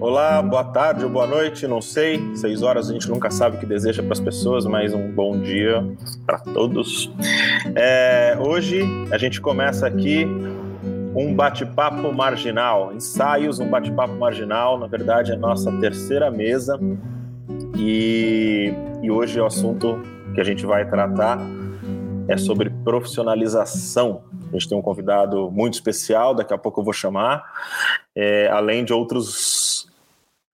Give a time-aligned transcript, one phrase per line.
[0.00, 2.34] Olá, boa tarde ou boa noite, não sei.
[2.34, 5.38] Seis horas a gente nunca sabe o que deseja para as pessoas, mas um bom
[5.38, 5.84] dia
[6.24, 7.12] para todos.
[7.74, 10.26] É, hoje a gente começa aqui
[11.14, 14.78] um bate-papo marginal, ensaios, um bate-papo marginal.
[14.78, 16.80] Na verdade, é a nossa terceira mesa
[17.76, 20.00] e, e hoje o assunto
[20.34, 21.38] que a gente vai tratar
[22.28, 24.24] é sobre profissionalização.
[24.48, 27.42] A gente tem um convidado muito especial, daqui a pouco eu vou chamar,
[28.14, 29.88] é, além de outros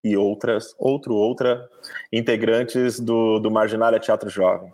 [0.05, 1.68] e outras, outro, outra
[2.12, 4.70] integrantes do, do Marginália Teatro Jovem.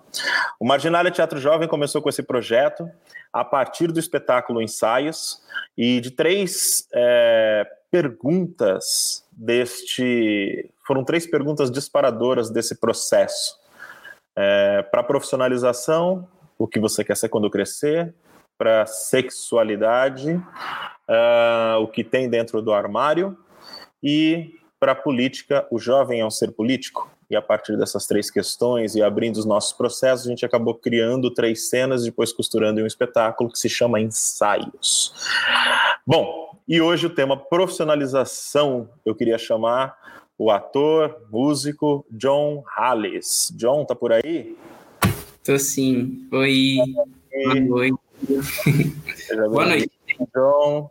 [0.58, 2.90] O Marginália Teatro Jovem começou com esse projeto
[3.32, 5.40] a partir do espetáculo Ensaios
[5.78, 10.68] e de três é, perguntas deste.
[10.84, 13.56] Foram três perguntas disparadoras desse processo.
[14.36, 16.28] É, Para profissionalização,
[16.60, 18.14] o que você quer ser quando crescer,
[18.58, 23.34] para sexualidade, uh, o que tem dentro do armário,
[24.02, 27.10] e para política, o jovem é um ser político.
[27.30, 31.32] E a partir dessas três questões e abrindo os nossos processos, a gente acabou criando
[31.32, 35.14] três cenas, depois costurando em um espetáculo que se chama Ensaios.
[36.06, 39.96] Bom, e hoje o tema profissionalização, eu queria chamar
[40.36, 43.50] o ator, músico John Halles.
[43.56, 44.56] John, tá por aí?
[45.44, 46.28] Tô sim.
[46.32, 46.76] Oi.
[47.32, 47.98] Boa noite.
[49.48, 49.90] Boa noite.
[50.34, 50.90] John.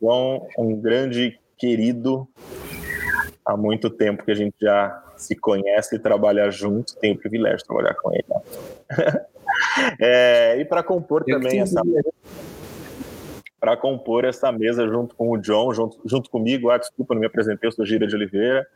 [0.00, 2.26] John, um grande querido.
[3.44, 6.96] Há muito tempo que a gente já se conhece e trabalha junto.
[6.96, 8.24] Tenho o privilégio de trabalhar com ele.
[10.00, 11.82] é, e para compor eu também essa
[13.64, 16.68] para compor essa mesa junto com o John, junto, junto comigo.
[16.68, 18.66] Ah, desculpa, não me apresentei, eu sou Gira de Oliveira.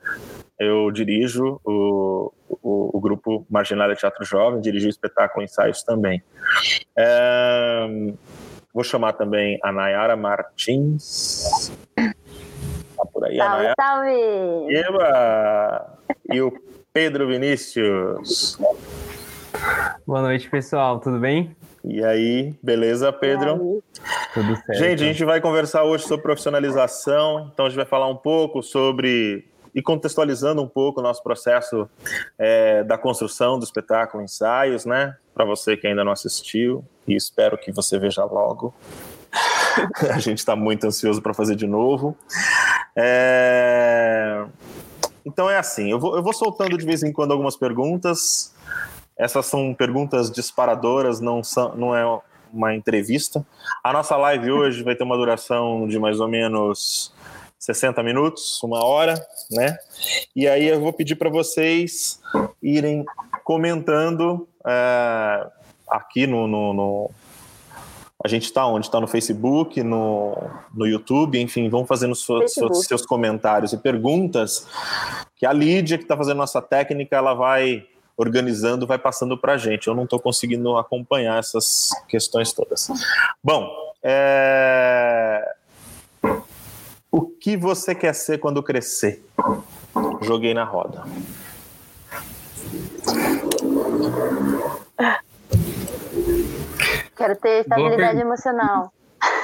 [0.58, 6.22] Eu dirijo o, o, o grupo Marginália Teatro Jovem, dirijo o espetáculo Ensaios também.
[6.97, 7.86] É,
[8.72, 11.70] vou chamar também a Nayara Martins.
[11.94, 13.75] Tá por aí, salve, a Nayara.
[13.78, 14.75] Salve!
[14.75, 15.98] Eba!
[16.32, 16.50] E o
[16.94, 18.59] Pedro Vinícius.
[20.06, 20.98] Boa noite, pessoal.
[20.98, 21.54] Tudo bem?
[21.84, 23.83] E aí, beleza, Pedro?
[24.34, 24.75] Tudo certo.
[24.75, 28.62] Gente, a gente vai conversar hoje sobre profissionalização, então a gente vai falar um pouco
[28.62, 31.89] sobre e contextualizando um pouco o nosso processo
[32.39, 35.16] é, da construção do espetáculo Ensaios, né?
[35.34, 38.75] Para você que ainda não assistiu, e espero que você veja logo.
[40.12, 42.16] a gente está muito ansioso para fazer de novo.
[42.97, 44.45] É...
[45.25, 48.55] Então é assim, eu vou, eu vou soltando de vez em quando algumas perguntas.
[49.19, 52.21] Essas são perguntas disparadoras, não, são, não é
[52.53, 53.45] uma entrevista.
[53.83, 57.12] A nossa live hoje vai ter uma duração de mais ou menos
[57.59, 59.15] 60 minutos, uma hora,
[59.51, 59.77] né?
[60.34, 62.21] E aí eu vou pedir para vocês
[62.62, 63.05] irem
[63.43, 65.47] comentando é,
[65.91, 67.11] aqui no, no, no,
[68.25, 68.87] A gente está onde?
[68.87, 70.37] Está no Facebook, no,
[70.73, 74.67] no YouTube, enfim, vão fazendo seus, seus, seus comentários e perguntas
[75.37, 77.87] que a Lídia, que está fazendo nossa técnica, ela vai
[78.19, 79.87] organizando, vai passando para a gente.
[79.87, 82.89] Eu não estou conseguindo acompanhar essas questões todas.
[83.43, 83.71] Bom,
[84.03, 85.55] é...
[87.12, 89.25] o que você quer ser quando crescer?
[90.21, 91.05] Joguei na roda.
[97.17, 98.93] Quero ter estabilidade emocional.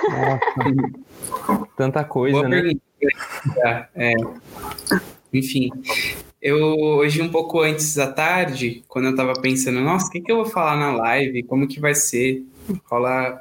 [0.08, 2.74] Nossa, tanta coisa, Boa né?
[3.94, 4.14] É.
[5.32, 5.70] Enfim,
[6.44, 10.30] eu hoje um pouco antes da tarde, quando eu tava pensando, nossa, o que, que
[10.30, 11.42] eu vou falar na live?
[11.44, 12.42] Como que vai ser?
[12.84, 13.40] Rolar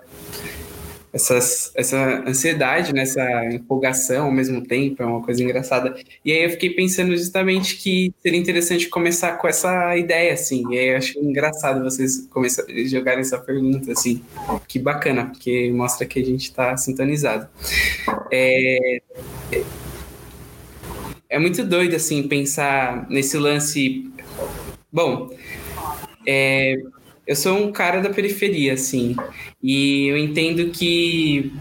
[1.12, 3.56] essas, essa ansiedade, nessa né?
[3.56, 5.96] empolgação ao mesmo tempo, é uma coisa engraçada.
[6.24, 10.64] E aí eu fiquei pensando justamente que seria interessante começar com essa ideia, assim.
[10.72, 14.24] E aí eu acho engraçado vocês começarem jogarem essa pergunta, assim.
[14.66, 17.50] Que bacana, porque mostra que a gente está sintonizado.
[18.32, 19.02] É,
[21.34, 24.08] é muito doido, assim, pensar nesse lance.
[24.92, 25.36] Bom,
[26.28, 26.76] é,
[27.26, 29.16] eu sou um cara da periferia, assim,
[29.62, 31.52] e eu entendo que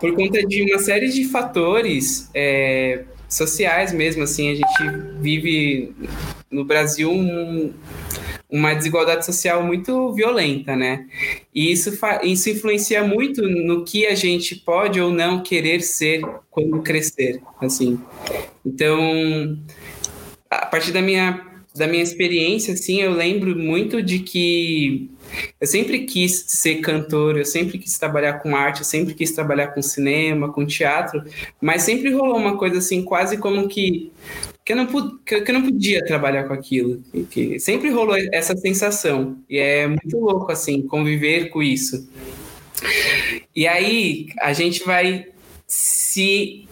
[0.00, 5.92] por conta de uma série de fatores é, sociais mesmo, assim, a gente vive
[6.50, 7.74] no Brasil um,
[8.50, 11.06] uma desigualdade social muito violenta, né?
[11.54, 16.82] E isso, isso influencia muito no que a gente pode ou não querer ser quando
[16.82, 17.98] crescer, assim.
[18.64, 19.58] Então,
[20.50, 25.08] a partir da minha da minha experiência, assim, eu lembro muito de que
[25.60, 29.68] eu sempre quis ser cantor, eu sempre quis trabalhar com arte, eu sempre quis trabalhar
[29.68, 31.22] com cinema, com teatro,
[31.60, 34.10] mas sempre rolou uma coisa assim, quase como que
[34.70, 37.02] que eu não, que eu não podia trabalhar com aquilo.
[37.30, 39.38] Que sempre rolou essa sensação.
[39.48, 42.08] E é muito louco, assim, conviver com isso.
[43.54, 45.26] E aí a gente vai
[45.66, 46.66] se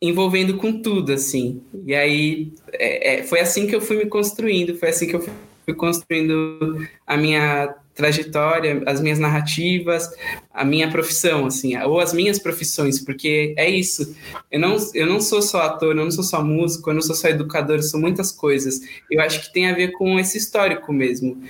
[0.00, 1.60] envolvendo com tudo, assim.
[1.84, 5.20] E aí é, é, foi assim que eu fui me construindo, foi assim que eu
[5.20, 10.08] fui construindo a minha trajetória, as minhas narrativas,
[10.52, 14.16] a minha profissão, assim, ou as minhas profissões, porque é isso.
[14.50, 17.14] Eu não, eu não sou só ator, eu não sou só músico, eu não sou
[17.14, 18.80] só educador, eu sou muitas coisas.
[19.10, 21.42] Eu acho que tem a ver com esse histórico mesmo.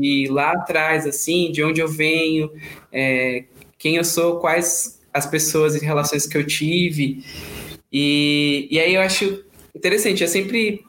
[0.00, 2.50] E lá atrás, assim, de onde eu venho,
[2.90, 3.44] é,
[3.78, 7.22] quem eu sou, quais as pessoas e relações que eu tive.
[7.92, 9.44] E, e aí eu acho
[9.74, 10.82] interessante, eu sempre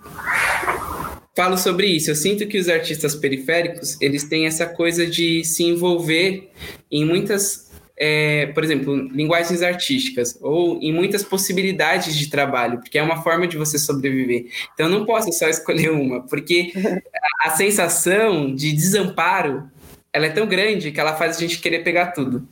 [1.36, 2.12] falo sobre isso.
[2.12, 6.50] Eu sinto que os artistas periféricos, eles têm essa coisa de se envolver
[6.92, 13.04] em muitas, é, por exemplo, linguagens artísticas ou em muitas possibilidades de trabalho, porque é
[13.04, 14.48] uma forma de você sobreviver.
[14.74, 16.74] Então eu não posso só escolher uma, porque
[17.42, 19.70] a sensação de desamparo,
[20.14, 22.48] ela é tão grande que ela faz a gente querer pegar tudo.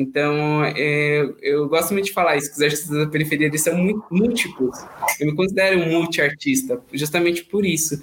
[0.00, 3.76] Então, é, eu gosto muito de falar isso, que os artistas da periferia eles são
[3.76, 4.78] muito múltiplos.
[5.20, 8.02] Eu me considero um multi-artista, justamente por isso.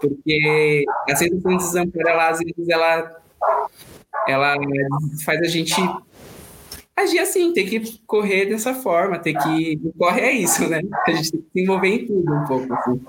[0.00, 3.20] Porque a sensação de desamparo, ela, às vezes, ela,
[4.26, 4.56] ela
[5.24, 5.74] faz a gente
[6.96, 9.80] agir assim, ter que correr dessa forma, ter que.
[9.96, 10.80] Corre é isso, né?
[11.06, 12.74] A gente tem que se envolver em tudo um pouco.
[12.74, 13.00] Assim.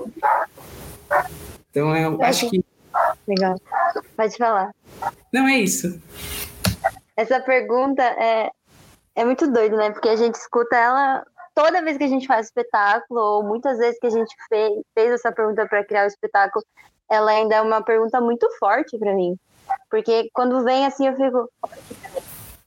[1.72, 2.64] Então, eu acho que.
[3.28, 3.60] Legal.
[4.16, 4.72] Pode falar.
[5.34, 6.00] Não, é isso.
[7.18, 8.52] Essa pergunta é,
[9.16, 9.92] é muito doido, né?
[9.92, 11.26] Porque a gente escuta ela
[11.58, 15.12] toda vez que a gente faz espetáculo, ou muitas vezes que a gente fez, fez
[15.12, 16.64] essa pergunta para criar o espetáculo,
[17.10, 19.36] ela ainda é uma pergunta muito forte para mim.
[19.90, 21.50] Porque quando vem assim, eu fico.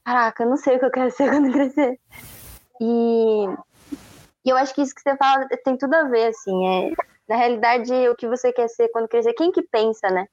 [0.05, 2.01] Caraca, eu não sei o que eu quero ser quando crescer.
[2.81, 3.45] E,
[4.45, 6.67] e eu acho que isso que você fala tem tudo a ver, assim.
[6.67, 6.93] É,
[7.29, 10.27] na realidade, o que você quer ser quando crescer, quem que pensa, né?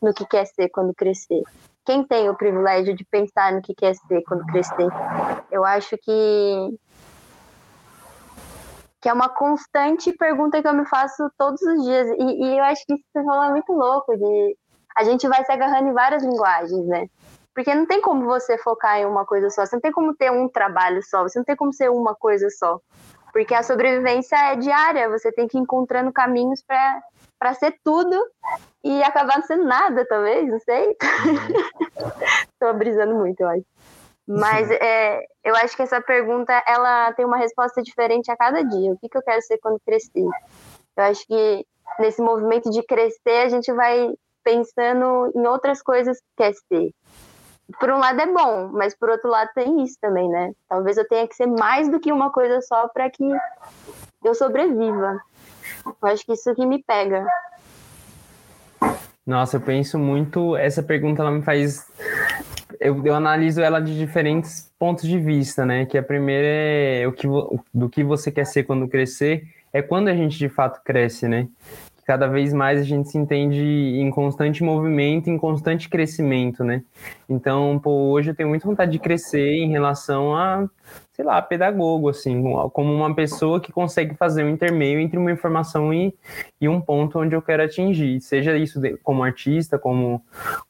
[0.00, 1.42] No que quer ser quando crescer?
[1.84, 4.88] Quem tem o privilégio de pensar no que quer ser quando crescer.
[5.50, 6.78] Eu acho que
[9.00, 12.64] que é uma constante pergunta que eu me faço todos os dias e, e eu
[12.64, 14.56] acho que isso é muito louco de
[14.96, 17.06] a gente vai se agarrando em várias linguagens, né?
[17.54, 20.30] Porque não tem como você focar em uma coisa só, você não tem como ter
[20.30, 22.80] um trabalho só, você não tem como ser uma coisa só.
[23.30, 27.02] Porque a sobrevivência é diária, você tem que ir encontrando caminhos para
[27.44, 28.18] para ser tudo
[28.82, 30.96] e acabar não sendo nada, talvez, não sei.
[32.58, 33.64] Tô brisando muito, eu acho.
[34.26, 38.92] Mas é, eu acho que essa pergunta ela tem uma resposta diferente a cada dia.
[38.92, 40.26] O que, que eu quero ser quando crescer?
[40.96, 41.66] Eu acho que
[41.98, 46.94] nesse movimento de crescer a gente vai pensando em outras coisas que quer ser.
[47.78, 50.52] Por um lado é bom, mas por outro lado tem isso também, né?
[50.66, 53.28] Talvez eu tenha que ser mais do que uma coisa só para que
[54.24, 55.20] eu sobreviva.
[55.84, 57.26] Eu acho que isso que me pega.
[59.26, 60.56] Nossa, eu penso muito.
[60.56, 61.86] Essa pergunta ela me faz.
[62.80, 65.86] Eu, eu analiso ela de diferentes pontos de vista, né?
[65.86, 67.26] Que a primeira é o que,
[67.72, 71.48] do que você quer ser quando crescer, é quando a gente de fato cresce, né?
[72.04, 76.82] cada vez mais a gente se entende em constante movimento, em constante crescimento, né?
[77.28, 80.68] Então, pô, hoje eu tenho muita vontade de crescer em relação a
[81.14, 82.42] sei lá, pedagogo, assim,
[82.72, 86.12] como uma pessoa que consegue fazer um intermeio entre uma informação e,
[86.60, 90.20] e um ponto onde eu quero atingir, seja isso de, como artista, como,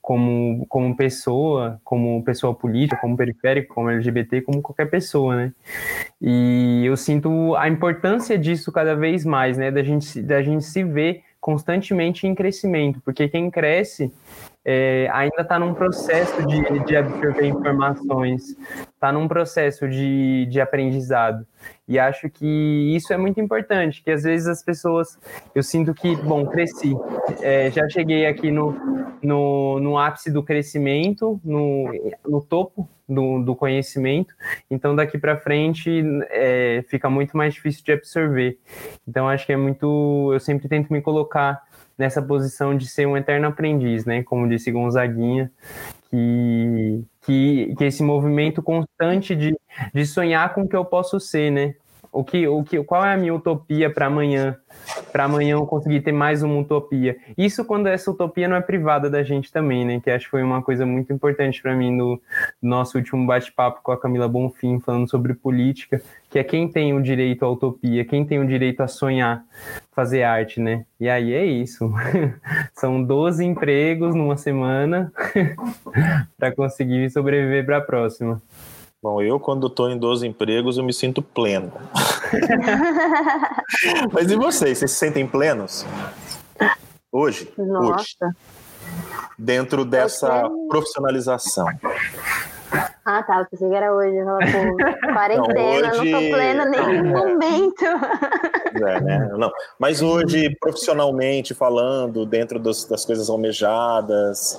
[0.02, 5.52] como, como pessoa, como pessoa política, como periférico, como LGBT, como qualquer pessoa, né?
[6.20, 10.84] E eu sinto a importância disso cada vez mais, né, da gente, da gente se
[10.84, 14.12] ver constantemente em crescimento, porque quem cresce
[14.64, 18.56] é, ainda está num processo de, de absorver informações,
[18.92, 21.46] está num processo de, de aprendizado.
[21.86, 25.18] E acho que isso é muito importante, que às vezes as pessoas,
[25.54, 26.96] eu sinto que, bom, cresci,
[27.42, 28.74] é, já cheguei aqui no,
[29.22, 31.90] no, no ápice do crescimento, no,
[32.26, 34.34] no topo do, do conhecimento,
[34.70, 38.58] então daqui para frente é, fica muito mais difícil de absorver.
[39.06, 41.62] Então acho que é muito, eu sempre tento me colocar
[41.96, 44.22] nessa posição de ser um eterno aprendiz, né?
[44.22, 45.50] Como disse Gonzaguinha,
[46.10, 49.56] que, que, que esse movimento constante de,
[49.92, 51.74] de sonhar com o que eu posso ser, né?
[52.14, 54.56] O que, o que, qual é a minha utopia para amanhã?
[55.10, 57.16] Para amanhã eu conseguir ter mais uma utopia.
[57.36, 60.00] Isso quando essa utopia não é privada da gente também, né?
[60.00, 62.20] Que acho que foi uma coisa muito importante para mim no
[62.62, 67.02] nosso último bate-papo com a Camila Bonfim, falando sobre política, que é quem tem o
[67.02, 69.42] direito à utopia, quem tem o direito a sonhar,
[69.90, 70.86] fazer arte, né?
[71.00, 71.92] E aí é isso.
[72.74, 75.12] São 12 empregos numa semana
[76.38, 78.40] para conseguir sobreviver para a próxima.
[79.04, 81.70] Bom, eu quando estou em 12 empregos eu me sinto pleno.
[84.10, 84.78] Mas e vocês?
[84.78, 85.84] Vocês se sentem plenos?
[87.12, 87.52] Hoje?
[87.58, 87.96] Nossa.
[88.00, 88.16] Hoje.
[89.38, 91.66] Dentro dessa profissionalização.
[93.04, 93.40] Ah, tá.
[93.40, 94.16] Eu pensei que era hoje.
[94.16, 94.76] Eu falava, pô,
[95.12, 97.84] quarentena, não, hoje- tô plena nenhum momento.
[98.86, 99.28] É, né?
[99.36, 99.52] Não.
[99.78, 104.58] Mas hoje, profissionalmente falando, dentro dos- das coisas almejadas,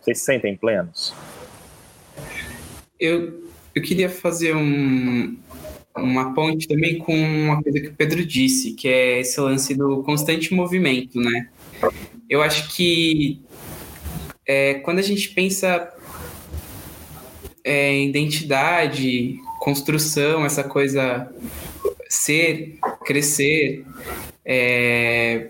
[0.00, 1.14] vocês se sentem plenos?
[2.98, 5.36] Eu, eu queria fazer um,
[5.96, 10.02] uma ponte também com uma coisa que o Pedro disse, que é esse lance do
[10.02, 11.48] constante movimento, né?
[12.28, 13.40] Eu acho que
[14.46, 15.92] é, quando a gente pensa
[17.64, 21.32] é, identidade, construção, essa coisa
[22.08, 23.84] ser, crescer,
[24.44, 25.48] é,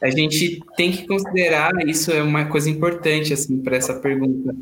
[0.00, 4.54] a gente tem que considerar isso é uma coisa importante assim para essa pergunta,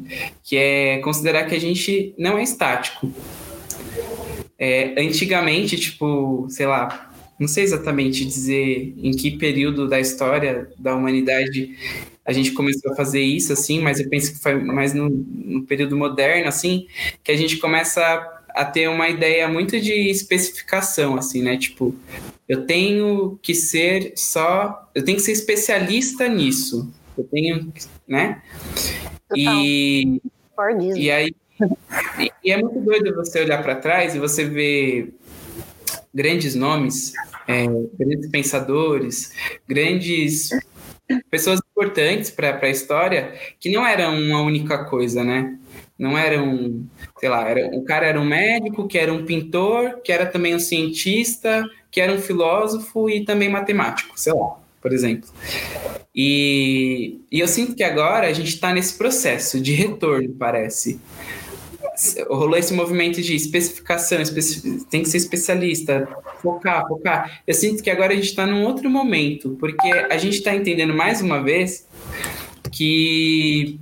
[0.45, 3.11] que é considerar que a gente não é estático.
[4.59, 10.95] É, antigamente, tipo, sei lá, não sei exatamente dizer em que período da história da
[10.95, 11.75] humanidade
[12.25, 15.63] a gente começou a fazer isso, assim, mas eu penso que foi mais no, no
[15.65, 16.87] período moderno, assim,
[17.23, 21.59] que a gente começa a, a ter uma ideia muito de especificação, assim, né?
[21.59, 21.95] Tipo,
[22.49, 26.91] eu tenho que ser só, eu tenho que ser especialista nisso.
[27.17, 27.73] Eu tenho,
[28.09, 28.43] né?
[29.35, 30.21] E,
[30.97, 31.35] e aí
[32.19, 35.15] e, e é muito doido você olhar para trás e você ver
[36.15, 37.13] grandes nomes,
[37.47, 37.67] é,
[37.99, 39.33] grandes pensadores,
[39.69, 40.49] grandes
[41.31, 45.59] pessoas importantes para a história que não eram uma única coisa, né?
[45.99, 46.85] Não eram,
[47.19, 50.55] sei lá, era, o cara era um médico, que era um pintor, que era também
[50.55, 55.31] um cientista, que era um filósofo e também matemático, sei lá, por exemplo.
[56.15, 61.01] E, e eu sinto que agora a gente está nesse processo de retorno, parece.
[62.29, 66.07] Rolou esse movimento de especificação, especi- tem que ser especialista,
[66.43, 67.41] focar, focar.
[67.47, 70.93] Eu sinto que agora a gente está num outro momento, porque a gente está entendendo
[70.93, 71.87] mais uma vez
[72.71, 73.79] que,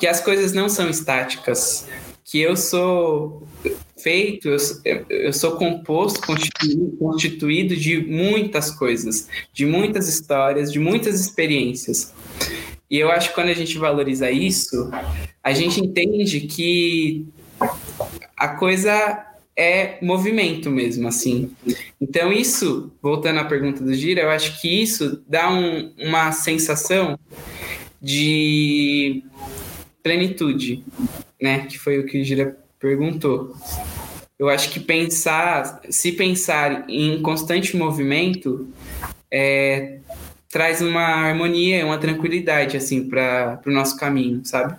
[0.00, 1.86] que as coisas não são estáticas,
[2.24, 3.46] que eu sou
[3.98, 11.20] feito, eu, eu sou composto, constituído, constituído de muitas coisas, de muitas histórias, de muitas
[11.20, 12.14] experiências.
[12.90, 14.90] E eu acho que quando a gente valoriza isso,
[15.44, 17.26] a gente entende que
[18.36, 21.50] a coisa é movimento mesmo, assim.
[22.00, 27.18] Então, isso, voltando à pergunta do Gira, eu acho que isso dá um- uma sensação
[28.00, 29.22] de
[30.02, 30.84] plenitude,
[31.40, 31.66] né?
[31.66, 33.54] Que foi o que o Gira perguntou.
[34.38, 38.68] Eu acho que pensar, se pensar em constante movimento,
[39.30, 39.98] é,
[40.48, 44.76] traz uma harmonia, uma tranquilidade, assim, para o nosso caminho, sabe?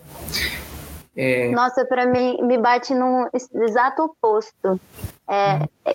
[1.54, 3.28] Nossa, pra mim me bate num
[3.64, 4.80] exato oposto.
[5.30, 5.94] É, é,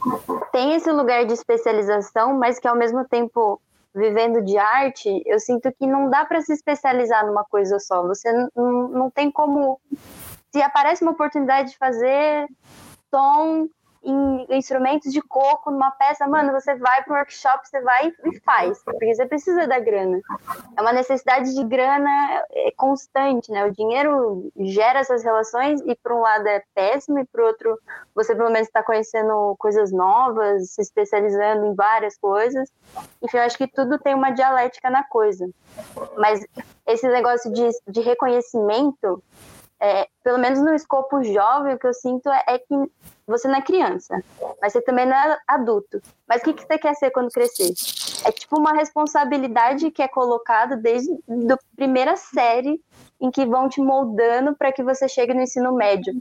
[0.53, 3.61] tem esse lugar de especialização, mas que ao mesmo tempo
[3.97, 8.07] vivendo de arte, eu sinto que não dá para se especializar numa coisa só.
[8.07, 9.81] Você não, não tem como.
[10.53, 12.47] Se aparece uma oportunidade de fazer
[13.11, 13.67] som
[14.07, 18.41] em instrumentos de coco numa peça, mano, você vai para um workshop, você vai e
[18.41, 20.21] faz, porque você precisa da grana.
[20.77, 23.65] É uma necessidade de grana é, constante, né?
[23.65, 27.79] O dinheiro gera essas relações e por um lado é péssimo e por outro
[28.15, 32.71] você pelo menos está conhecendo coisas novas, se especializando em várias coisas.
[33.21, 35.49] Enfim, eu acho que tudo tem uma dialética na coisa.
[36.17, 36.47] Mas
[36.87, 39.23] esse negócio de, de reconhecimento,
[39.87, 42.75] é, pelo menos no escopo jovem, o que eu sinto é, é que
[43.25, 44.21] você não é criança,
[44.61, 46.03] mas você também não é adulto.
[46.29, 47.73] Mas o que, que você quer ser quando crescer?
[48.25, 51.09] É tipo uma responsabilidade que é colocada desde
[51.53, 52.81] a primeira série
[53.21, 56.13] em que vão te moldando para que você chegue no ensino médio.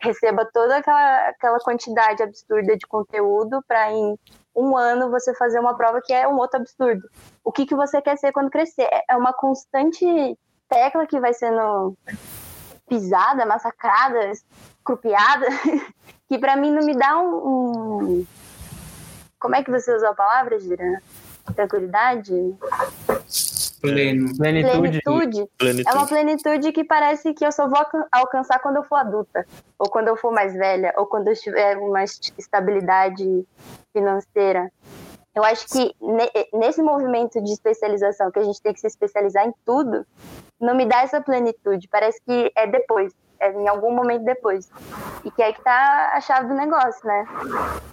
[0.00, 4.18] Receba toda aquela, aquela quantidade absurda de conteúdo para em
[4.56, 7.08] um ano você fazer uma prova que é um outro absurdo.
[7.44, 8.88] O que, que você quer ser quando crescer?
[9.08, 10.04] É uma constante
[10.68, 11.96] tecla que vai sendo
[12.88, 15.46] pisada, massacrada, escrupiada,
[16.28, 18.26] que para mim não me dá um, um-
[19.38, 21.02] Como é que você usou a palavra, Gira?
[21.54, 22.32] Tranquilidade?
[23.80, 24.36] Pleno.
[24.36, 24.80] Plenitude.
[24.80, 25.48] Plenitude?
[25.56, 25.88] Plenitude.
[25.88, 29.46] É uma plenitude que parece que eu só vou alcan- alcançar quando eu for adulta,
[29.78, 33.46] ou quando eu for mais velha, ou quando eu tiver uma est- estabilidade
[33.92, 34.70] financeira.
[35.38, 39.46] Eu acho que ne- nesse movimento de especialização, que a gente tem que se especializar
[39.46, 40.04] em tudo,
[40.60, 41.86] não me dá essa plenitude.
[41.88, 44.68] Parece que é depois, é em algum momento depois.
[45.24, 47.24] E que é que tá a chave do negócio, né?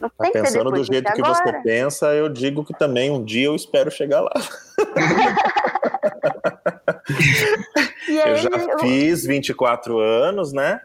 [0.01, 2.73] Não Tá tem que ser pensando depois, do jeito que você pensa, eu digo que
[2.73, 4.31] também um dia eu espero chegar lá.
[8.07, 10.81] Aí, Eu já eu- fiz 24 anos, né?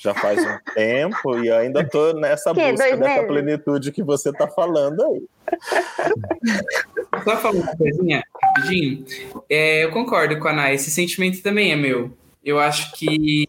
[0.00, 3.26] já faz um tempo e ainda tô nessa que, busca dessa meses?
[3.26, 5.26] plenitude que você tá falando aí.
[7.24, 9.04] Só falar uma coisinha rapidinho.
[9.48, 12.12] É, eu concordo com a Ana, esse sentimento também é meu.
[12.44, 13.46] Eu acho que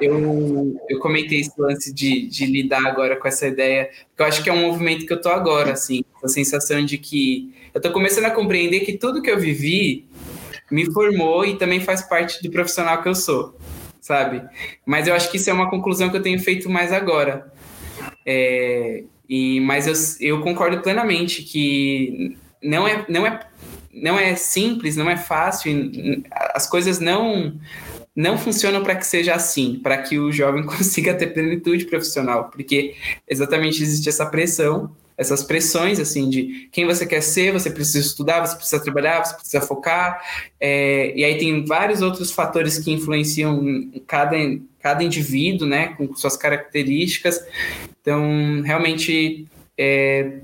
[0.00, 4.42] eu, eu comentei esse lance de, de lidar agora com essa ideia, porque eu acho
[4.42, 7.90] que é um movimento que eu tô agora, assim, a sensação de que eu tô
[7.90, 10.06] começando a compreender que tudo que eu vivi
[10.70, 13.56] me formou e também faz parte do profissional que eu sou,
[14.00, 14.42] sabe?
[14.86, 17.52] Mas eu acho que isso é uma conclusão que eu tenho feito mais agora.
[18.24, 23.40] É, e, mas eu, eu concordo plenamente que não é, não, é,
[23.92, 25.90] não é simples, não é fácil,
[26.54, 27.54] as coisas não
[28.16, 32.96] não funcionam para que seja assim, para que o jovem consiga ter plenitude profissional, porque
[33.28, 38.46] exatamente existe essa pressão essas pressões, assim, de quem você quer ser, você precisa estudar,
[38.46, 40.22] você precisa trabalhar, você precisa focar,
[40.60, 44.36] é, e aí tem vários outros fatores que influenciam cada,
[44.88, 47.44] cada indivíduo, né, com suas características,
[48.00, 50.38] então, realmente, é,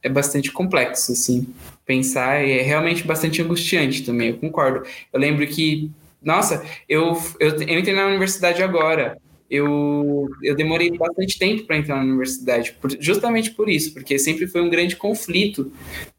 [0.00, 1.48] é bastante complexo, assim,
[1.84, 4.86] pensar, é realmente bastante angustiante também, eu concordo.
[5.12, 5.90] Eu lembro que,
[6.22, 9.18] nossa, eu, eu, eu entrei na universidade agora,
[9.50, 14.46] eu, eu demorei bastante tempo para entrar na universidade, por, justamente por isso, porque sempre
[14.46, 15.72] foi um grande conflito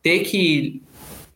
[0.04, 0.82] ter que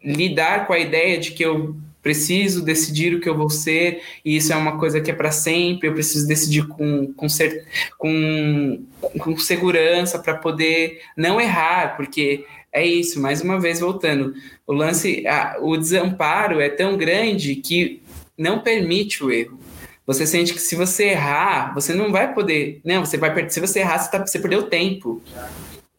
[0.03, 4.35] lidar com a ideia de que eu preciso decidir o que eu vou ser, e
[4.35, 7.65] isso é uma coisa que é para sempre, eu preciso decidir com, com, ser,
[7.97, 8.83] com,
[9.17, 14.33] com segurança para poder não errar, porque é isso, mais uma vez voltando,
[14.67, 18.01] o lance, a, o desamparo é tão grande que
[18.37, 19.57] não permite o erro.
[20.05, 22.81] Você sente que se você errar, você não vai poder.
[22.83, 25.21] Não, você vai Se você errar, você, tá, você perdeu tempo.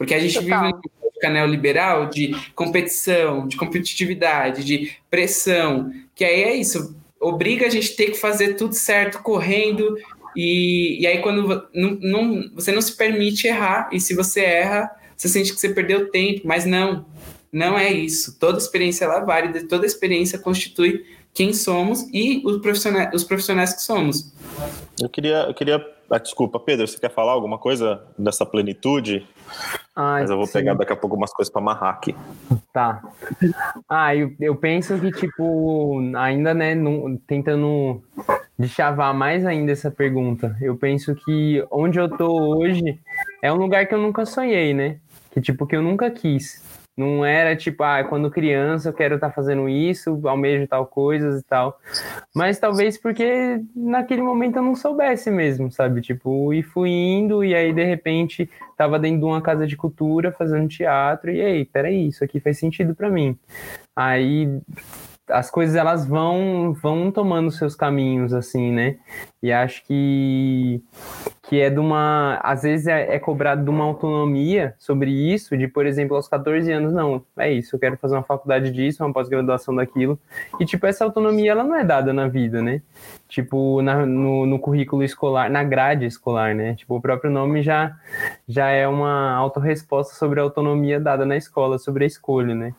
[0.04, 0.64] Porque a gente Total.
[0.64, 6.94] vive um lógica neoliberal de competição, de competitividade, de pressão, que aí é isso.
[7.18, 9.96] Obriga a gente a ter que fazer tudo certo, correndo,
[10.36, 14.90] e, e aí quando não, não, você não se permite errar, e se você erra,
[15.16, 17.06] você sente que você perdeu tempo, mas não,
[17.50, 18.38] não é isso.
[18.38, 23.82] Toda experiência é válida, toda experiência constitui quem somos e os profissionais, os profissionais que
[23.82, 24.32] somos.
[25.00, 25.93] Eu queria, eu queria.
[26.10, 29.26] Ah, desculpa, Pedro, você quer falar alguma coisa dessa plenitude?
[29.96, 30.54] Ai, Mas eu vou sim.
[30.54, 32.14] pegar daqui a pouco umas coisas para amarrar aqui.
[32.72, 33.02] Tá.
[33.88, 36.74] Ah, eu, eu penso que, tipo, ainda, né,
[37.26, 38.02] tentando
[38.66, 42.98] chavar mais ainda essa pergunta, eu penso que onde eu tô hoje
[43.42, 44.98] é um lugar que eu nunca sonhei, né?
[45.30, 46.63] Que, tipo, que eu nunca quis.
[46.96, 51.40] Não era tipo, ah, quando criança eu quero estar tá fazendo isso, almejo tal coisas
[51.40, 51.78] e tal.
[52.34, 56.00] Mas talvez porque naquele momento eu não soubesse mesmo, sabe?
[56.00, 60.30] Tipo, e fui indo e aí de repente tava dentro de uma casa de cultura
[60.30, 63.36] fazendo teatro e aí, peraí, isso aqui faz sentido para mim.
[63.96, 64.60] Aí
[65.28, 68.96] as coisas elas vão vão tomando seus caminhos assim, né?
[69.42, 70.82] E acho que
[71.48, 75.66] que é de uma às vezes é, é, cobrado de uma autonomia sobre isso, de
[75.68, 79.12] por exemplo, aos 14 anos não, é isso, eu quero fazer uma faculdade disso, uma
[79.12, 80.18] pós-graduação daquilo.
[80.60, 82.82] E tipo essa autonomia ela não é dada na vida, né?
[83.28, 86.74] Tipo na, no, no currículo escolar, na grade escolar, né?
[86.74, 87.96] Tipo o próprio nome já
[88.46, 92.74] já é uma autorresposta sobre a autonomia dada na escola, sobre a escolha, né?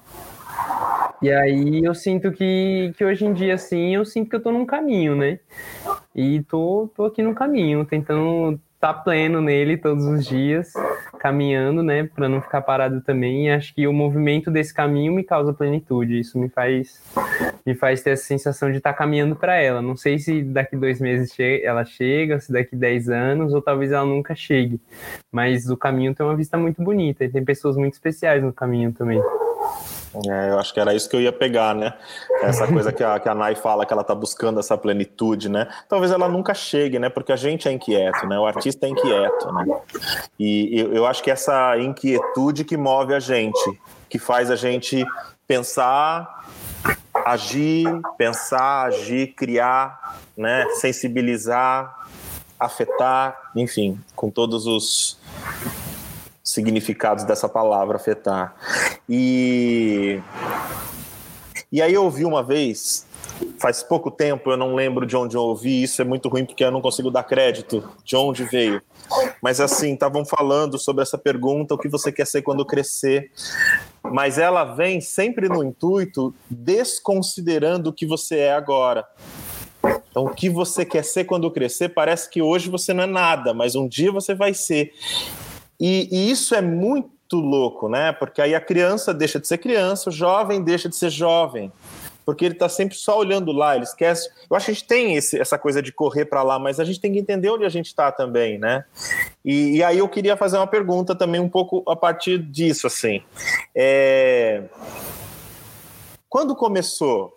[1.22, 4.52] E aí eu sinto que, que hoje em dia, assim, eu sinto que eu tô
[4.52, 5.40] num caminho, né?
[6.14, 10.72] E tô, tô aqui no caminho, tentando estar tá pleno nele todos os dias,
[11.20, 13.48] caminhando, né, para não ficar parado também.
[13.48, 16.20] E acho que o movimento desse caminho me causa plenitude.
[16.20, 17.02] Isso me faz
[17.66, 19.82] me faz ter essa sensação de estar tá caminhando para ela.
[19.82, 23.92] Não sei se daqui dois meses che ela chega, se daqui dez anos, ou talvez
[23.92, 24.80] ela nunca chegue.
[25.32, 28.94] Mas o caminho tem uma vista muito bonita e tem pessoas muito especiais no caminho
[28.94, 29.20] também.
[30.30, 31.94] É, eu acho que era isso que eu ia pegar, né?
[32.42, 35.68] Essa coisa que a, que a Nai fala que ela está buscando essa plenitude, né?
[35.90, 37.10] Talvez ela nunca chegue, né?
[37.10, 38.40] Porque a gente é inquieto, né?
[38.40, 39.66] O artista é inquieto, né?
[40.40, 45.06] E eu, eu acho que essa inquietude que move a gente, que faz a gente
[45.48, 46.46] pensar,
[47.26, 47.86] agir,
[48.18, 50.66] pensar, agir, criar, né?
[50.76, 52.08] Sensibilizar,
[52.60, 55.18] afetar, enfim, com todos os
[56.44, 58.56] significados dessa palavra afetar.
[59.08, 60.22] E
[61.72, 63.06] e aí eu ouvi uma vez,
[63.60, 66.64] faz pouco tempo, eu não lembro de onde eu ouvi, isso é muito ruim porque
[66.64, 68.82] eu não consigo dar crédito de onde veio.
[69.42, 73.32] Mas assim, estavam falando sobre essa pergunta, o que você quer ser quando crescer.
[74.04, 79.06] Mas ela vem sempre no intuito desconsiderando o que você é agora.
[80.10, 83.54] Então, o que você quer ser quando crescer, parece que hoje você não é nada,
[83.54, 84.94] mas um dia você vai ser.
[85.80, 88.12] E, e, isso é muito louco, né?
[88.14, 91.72] Porque aí a criança deixa de ser criança, o jovem deixa de ser jovem.
[92.26, 94.28] porque ele está sempre só olhando lá, ele esquece.
[94.50, 96.84] Eu acho que a gente tem esse, essa coisa de correr para lá, mas a
[96.84, 98.84] gente tem que entender onde a gente está também, né?
[99.44, 103.22] E, e, aí eu queria fazer uma pergunta também um pouco a partir disso, assim.
[103.76, 104.64] É...
[106.28, 107.35] Quando começou?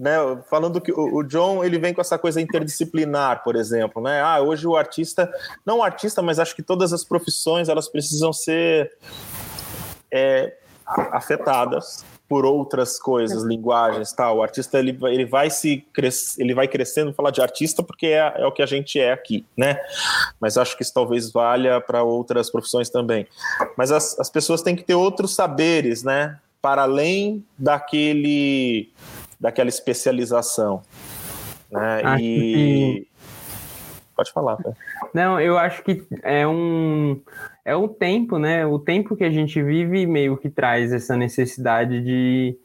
[0.00, 0.16] Né,
[0.48, 4.22] falando que o, John ele vem com essa coisa interdisciplinar, por exemplo, né?
[4.22, 5.30] Ah, hoje o artista,
[5.64, 8.96] não o artista, mas acho que todas as profissões elas precisam ser
[10.10, 10.56] é,
[11.12, 14.36] afetadas por outras coisas, linguagens, tal.
[14.36, 15.84] O artista ele, ele vai se
[16.38, 19.44] ele vai crescendo falar de artista porque é, é o que a gente é aqui,
[19.56, 19.80] né?
[20.40, 23.26] Mas acho que isso talvez valha para outras profissões também.
[23.76, 26.38] Mas as, as pessoas têm que ter outros saberes, né?
[26.62, 28.92] Para além daquele
[29.40, 30.82] daquela especialização.
[31.70, 32.02] Né?
[32.04, 33.04] Acho e...
[33.04, 33.10] Que...
[34.14, 34.56] Pode falar.
[34.58, 34.72] Tá?
[35.14, 37.18] Não, eu acho que é um
[37.64, 38.66] é o tempo, né?
[38.66, 42.58] O tempo que a gente vive meio que traz essa necessidade de,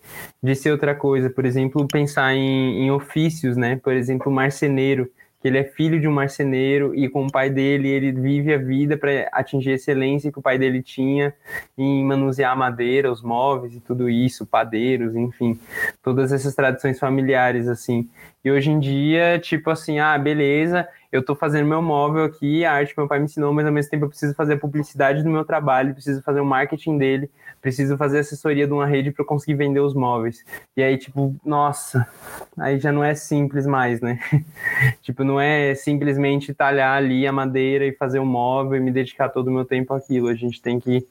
[0.43, 1.29] de ser outra coisa.
[1.29, 3.77] Por exemplo, pensar em, em ofícios, né?
[3.77, 5.09] Por exemplo, marceneiro
[5.45, 8.57] que ele é filho de um marceneiro e com o pai dele ele vive a
[8.57, 11.35] vida para atingir a excelência que o pai dele tinha
[11.77, 15.59] em manusear a madeira, os móveis e tudo isso, padeiros, enfim,
[16.01, 18.09] todas essas tradições familiares assim.
[18.43, 22.73] E hoje em dia, tipo assim, ah, beleza, eu estou fazendo meu móvel aqui, a
[22.73, 25.21] arte que meu pai me ensinou, mas ao mesmo tempo eu preciso fazer a publicidade
[25.21, 27.29] do meu trabalho, preciso fazer o marketing dele,
[27.65, 30.45] preciso fazer assessoria de uma rede para conseguir vender os móveis.
[30.77, 32.07] E aí, tipo, nossa,
[32.55, 34.19] aí já não é simples mais, né?
[35.01, 39.29] tipo, não é simplesmente talhar ali a madeira e fazer o móvel e me dedicar
[39.29, 40.27] todo o meu tempo àquilo.
[40.27, 41.07] A gente tem que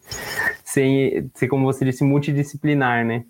[0.63, 3.25] ser, ser como você disse, multidisciplinar, né?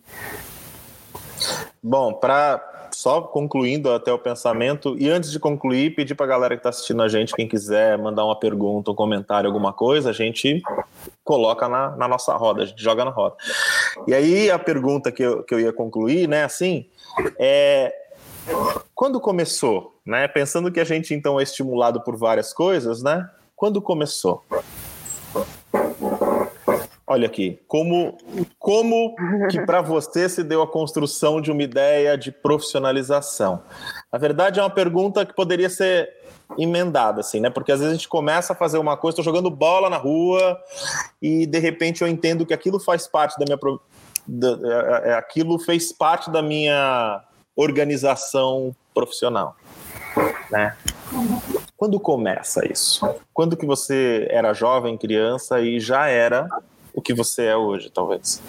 [1.83, 2.74] Bom, para
[3.05, 6.71] só concluindo até o pensamento, e antes de concluir, pedir para a galera que está
[6.71, 10.62] assistindo a gente, quem quiser mandar uma pergunta, um comentário, alguma coisa, a gente
[11.23, 13.37] coloca na, na nossa roda, a gente joga na roda.
[14.07, 16.87] E aí a pergunta que eu, que eu ia concluir, né, assim,
[17.38, 17.95] é
[18.95, 20.27] quando começou, né?
[20.27, 23.29] Pensando que a gente então é estimulado por várias coisas, né?
[23.55, 24.43] Quando começou?
[27.14, 28.18] Olha aqui, como,
[28.59, 29.14] como
[29.48, 33.62] que para você se deu a construção de uma ideia de profissionalização?
[34.12, 36.12] Na verdade, é uma pergunta que poderia ser
[36.59, 37.50] emendada, assim, né?
[37.50, 40.61] Porque às vezes a gente começa a fazer uma coisa, estou jogando bola na rua
[41.22, 43.59] e de repente eu entendo que aquilo faz parte da minha.
[44.27, 47.22] Da, é, é, aquilo fez parte da minha
[47.55, 49.55] organização profissional,
[50.50, 50.77] né?
[51.77, 53.09] Quando começa isso?
[53.33, 56.48] Quando que você era jovem, criança e já era
[56.94, 58.40] o que você é hoje, talvez?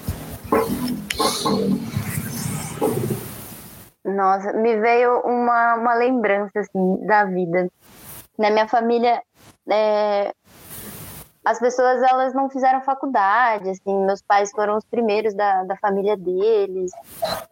[4.03, 7.67] Nossa, me veio uma, uma lembrança assim, da vida.
[8.37, 9.21] Na minha família,
[9.69, 10.31] é,
[11.43, 16.15] as pessoas elas não fizeram faculdade, assim, meus pais foram os primeiros da, da família
[16.17, 16.91] deles,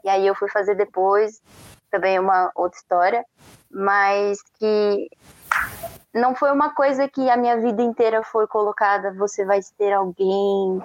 [0.04, 1.42] e aí eu fui fazer depois,
[1.90, 3.26] também uma outra história,
[3.72, 5.10] mas que
[6.14, 10.80] não foi uma coisa que a minha vida inteira foi colocada, você vai ter alguém,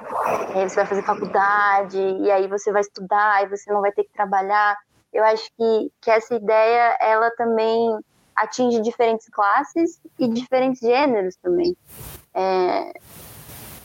[0.54, 4.12] você vai fazer faculdade, e aí você vai estudar, e você não vai ter que
[4.12, 4.76] trabalhar.
[5.12, 7.98] Eu acho que, que essa ideia, ela também
[8.34, 11.76] atinge diferentes classes e diferentes gêneros também.
[12.32, 12.92] É,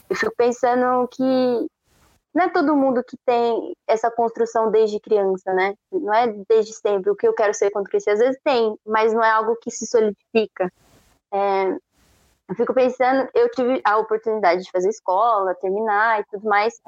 [0.09, 1.67] eu fico pensando que
[2.33, 5.75] não é todo mundo que tem essa construção desde criança, né?
[5.91, 8.11] Não é desde sempre o que eu quero ser quando crescer.
[8.11, 10.71] Às vezes tem, mas não é algo que se solidifica.
[11.33, 11.77] É,
[12.49, 16.79] eu fico pensando, eu tive a oportunidade de fazer escola, terminar e tudo mais,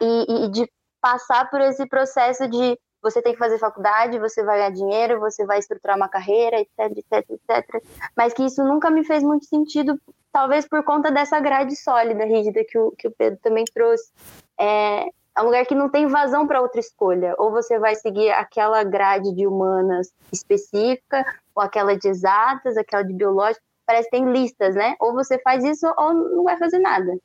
[0.00, 4.58] e, e de passar por esse processo de você tem que fazer faculdade, você vai
[4.58, 7.84] ganhar dinheiro, você vai estruturar uma carreira, etc, etc, etc.
[8.16, 10.00] Mas que isso nunca me fez muito sentido,
[10.32, 14.10] talvez por conta dessa grade sólida, rígida, que o, que o Pedro também trouxe.
[14.58, 17.34] É, é um lugar que não tem vazão para outra escolha.
[17.38, 21.24] Ou você vai seguir aquela grade de humanas específica,
[21.56, 23.64] ou aquela de exatas, aquela de biológica.
[23.86, 24.94] Parece que tem listas, né?
[25.00, 27.16] Ou você faz isso ou não vai fazer nada.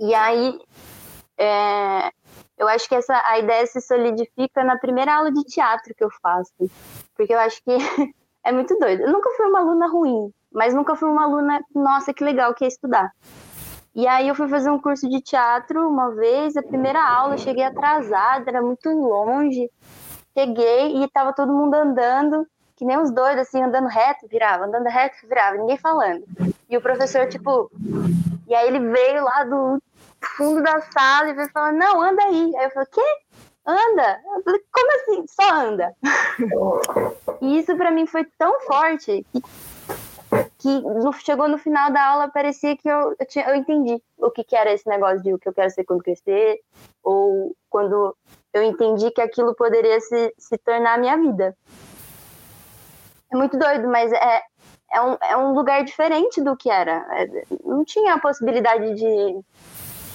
[0.00, 0.58] E aí,
[1.38, 2.10] é,
[2.58, 6.10] eu acho que essa, a ideia se solidifica na primeira aula de teatro que eu
[6.22, 6.52] faço.
[7.14, 7.70] Porque eu acho que
[8.44, 9.02] é muito doido.
[9.02, 12.64] Eu nunca fui uma aluna ruim, mas nunca fui uma aluna, nossa, que legal que
[12.64, 13.12] é estudar.
[13.94, 17.38] E aí eu fui fazer um curso de teatro uma vez, a primeira aula, eu
[17.38, 19.70] cheguei atrasada, era muito longe.
[20.36, 22.46] Cheguei e tava todo mundo andando,
[22.76, 26.24] que nem os doidos, assim, andando reto, virava, andando reto, virava, ninguém falando.
[26.68, 27.70] E o professor, tipo.
[28.46, 29.82] E aí ele veio lá do
[30.36, 32.56] fundo da sala e veio falando: Não, anda aí.
[32.56, 33.18] Aí eu falei: Quê?
[33.66, 34.20] Anda?
[34.36, 35.24] Eu falei, Como assim?
[35.28, 35.94] Só anda.
[37.40, 39.42] e isso para mim foi tão forte que
[40.58, 44.30] que no, chegou no final da aula, parecia que eu, eu, tinha, eu entendi o
[44.30, 46.60] que, que era esse negócio de o que eu quero ser quando crescer,
[47.02, 48.16] ou quando
[48.52, 51.56] eu entendi que aquilo poderia se, se tornar a minha vida.
[53.32, 54.42] É muito doido, mas é,
[54.92, 57.06] é, um, é um lugar diferente do que era.
[57.12, 59.40] É, não tinha a possibilidade de.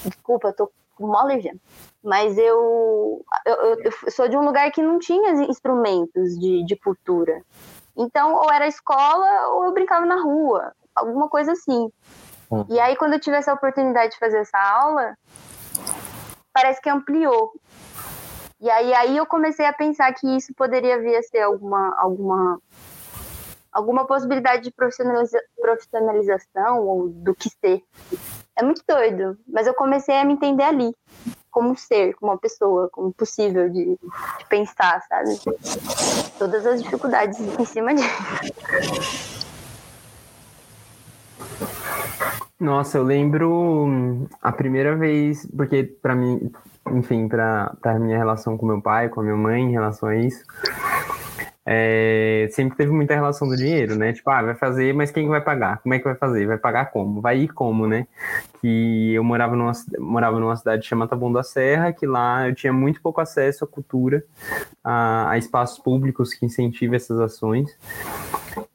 [0.05, 1.55] Desculpa, eu tô com mó alergia.
[2.03, 7.43] Mas eu, eu, eu, sou de um lugar que não tinha instrumentos de, de cultura.
[7.95, 11.91] Então, ou era escola ou eu brincava na rua, alguma coisa assim.
[12.51, 12.65] Hum.
[12.69, 15.15] E aí, quando eu tive essa oportunidade de fazer essa aula,
[16.53, 17.53] parece que ampliou.
[18.59, 22.59] E aí, aí eu comecei a pensar que isso poderia vir a ser alguma, alguma,
[23.71, 27.83] alguma possibilidade de profissionaliza profissionalização ou do que ser.
[28.55, 30.93] É muito doido, mas eu comecei a me entender ali,
[31.49, 35.39] como ser, como uma pessoa, como possível de, de pensar, sabe?
[36.37, 39.41] Todas as dificuldades em cima disso.
[42.59, 46.51] Nossa, eu lembro a primeira vez, porque para mim,
[46.91, 50.43] enfim, para minha relação com meu pai, com a minha mãe em relação a isso,
[51.65, 54.13] é, sempre teve muita relação do dinheiro, né?
[54.13, 55.79] Tipo, ah, vai fazer, mas quem vai pagar?
[55.81, 56.47] Como é que vai fazer?
[56.47, 57.21] Vai pagar como?
[57.21, 58.07] Vai ir como, né?
[58.59, 62.73] Que eu morava numa, morava numa cidade chamada Taboão da Serra, que lá eu tinha
[62.73, 64.23] muito pouco acesso à cultura,
[64.83, 67.69] a, a espaços públicos que incentivam essas ações.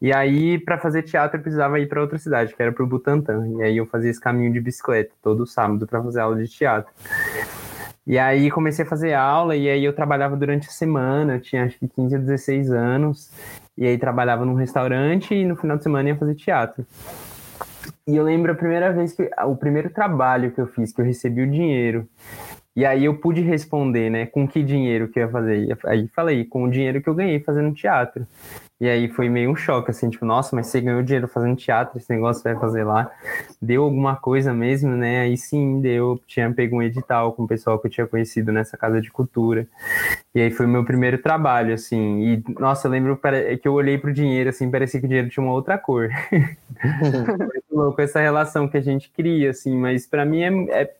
[0.00, 2.86] E aí, para fazer teatro, eu precisava ir para outra cidade, que era para o
[2.86, 3.46] Butantã.
[3.58, 6.92] E aí eu fazia esse caminho de bicicleta todo sábado para fazer aula de teatro.
[8.06, 11.64] E aí comecei a fazer aula, e aí eu trabalhava durante a semana, eu tinha
[11.64, 13.30] acho que 15 ou 16 anos,
[13.76, 16.86] e aí trabalhava num restaurante e no final de semana ia fazer teatro.
[18.06, 21.04] E eu lembro a primeira vez que o primeiro trabalho que eu fiz, que eu
[21.04, 22.08] recebi o dinheiro.
[22.76, 25.76] E aí eu pude responder, né, com que dinheiro que eu ia fazer.
[25.86, 28.24] Aí falei, com o dinheiro que eu ganhei fazendo teatro.
[28.78, 31.96] E aí foi meio um choque, assim, tipo, nossa, mas você ganhou dinheiro fazendo teatro,
[31.96, 33.10] esse negócio vai fazer lá.
[33.60, 35.20] Deu alguma coisa mesmo, né?
[35.20, 36.20] Aí sim, deu.
[36.26, 39.66] Tinha pego um edital com o pessoal que eu tinha conhecido nessa casa de cultura.
[40.34, 42.20] E aí foi o meu primeiro trabalho, assim.
[42.20, 43.18] E, nossa, eu lembro
[43.62, 46.10] que eu olhei pro dinheiro, assim, parecia que o dinheiro tinha uma outra cor.
[47.38, 49.74] Muito louco essa relação que a gente cria, assim.
[49.74, 50.94] Mas para mim é, é.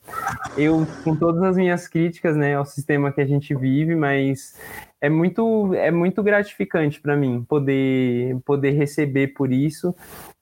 [0.57, 4.55] Eu, com todas as minhas críticas, né, ao sistema que a gente vive, mas
[5.01, 9.95] é muito, é muito gratificante para mim poder, poder receber por isso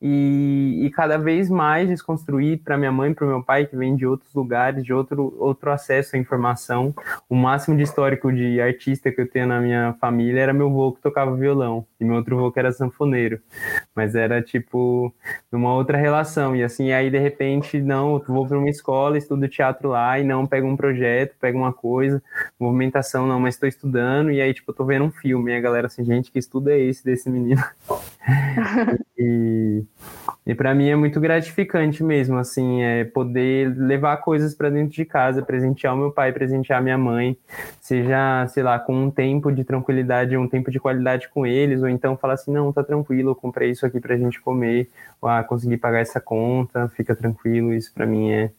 [0.07, 3.97] e, e cada vez mais desconstruir para minha mãe, para o meu pai, que vem
[3.97, 6.95] de outros lugares, de outro, outro acesso à informação.
[7.27, 10.93] O máximo de histórico de artista que eu tenho na minha família era meu avô
[10.93, 13.41] que tocava violão e meu outro avô que era sanfoneiro,
[13.95, 15.11] mas era tipo
[15.51, 16.55] numa outra relação.
[16.55, 20.25] E assim, aí de repente, não, eu vou para uma escola, estudo teatro lá e
[20.25, 22.23] não pego um projeto, pego uma coisa,
[22.61, 25.61] movimentação não, mas estou estudando e aí tipo, eu tô vendo um filme e a
[25.63, 27.65] galera assim, gente, que estudo é esse desse menino?
[29.17, 29.83] e
[30.47, 35.05] e para mim é muito gratificante mesmo, assim, é poder levar coisas para dentro de
[35.05, 37.37] casa, presentear o meu pai, presentear minha mãe,
[37.81, 41.89] seja, sei lá, com um tempo de tranquilidade, um tempo de qualidade com eles, ou
[41.89, 44.91] então falar assim, não, tá tranquilo, eu comprei isso aqui pra gente comer,
[45.21, 48.51] ou ah, consegui pagar essa conta, fica tranquilo, isso para mim é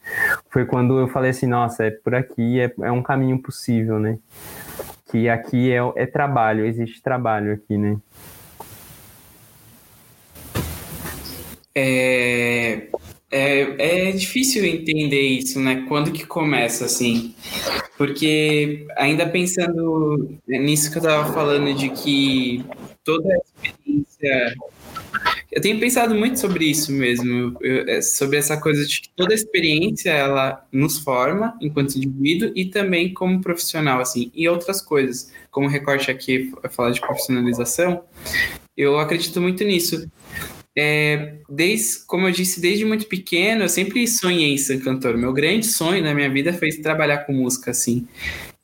[0.50, 4.18] foi quando eu falei assim, nossa, é por aqui, é, é um caminho possível, né?
[5.12, 7.98] Que aqui é, é trabalho, existe trabalho aqui, né?
[11.78, 12.88] É,
[13.30, 15.84] é, é difícil entender isso, né?
[15.90, 17.36] Quando que começa, assim?
[17.98, 22.64] Porque ainda pensando nisso que eu estava falando, de que
[23.04, 24.56] toda a experiência...
[25.52, 29.34] Eu tenho pensado muito sobre isso mesmo, eu, é, sobre essa coisa de que toda
[29.34, 35.68] experiência, ela nos forma enquanto indivíduo e também como profissional, assim, e outras coisas, como
[35.68, 38.04] recorte aqui, falar de profissionalização,
[38.76, 40.10] eu acredito muito nisso
[40.78, 45.18] é, desde, como eu disse, desde muito pequeno, eu sempre sonhei em ser cantor.
[45.18, 48.06] Meu grande sonho na minha vida foi trabalhar com música, assim.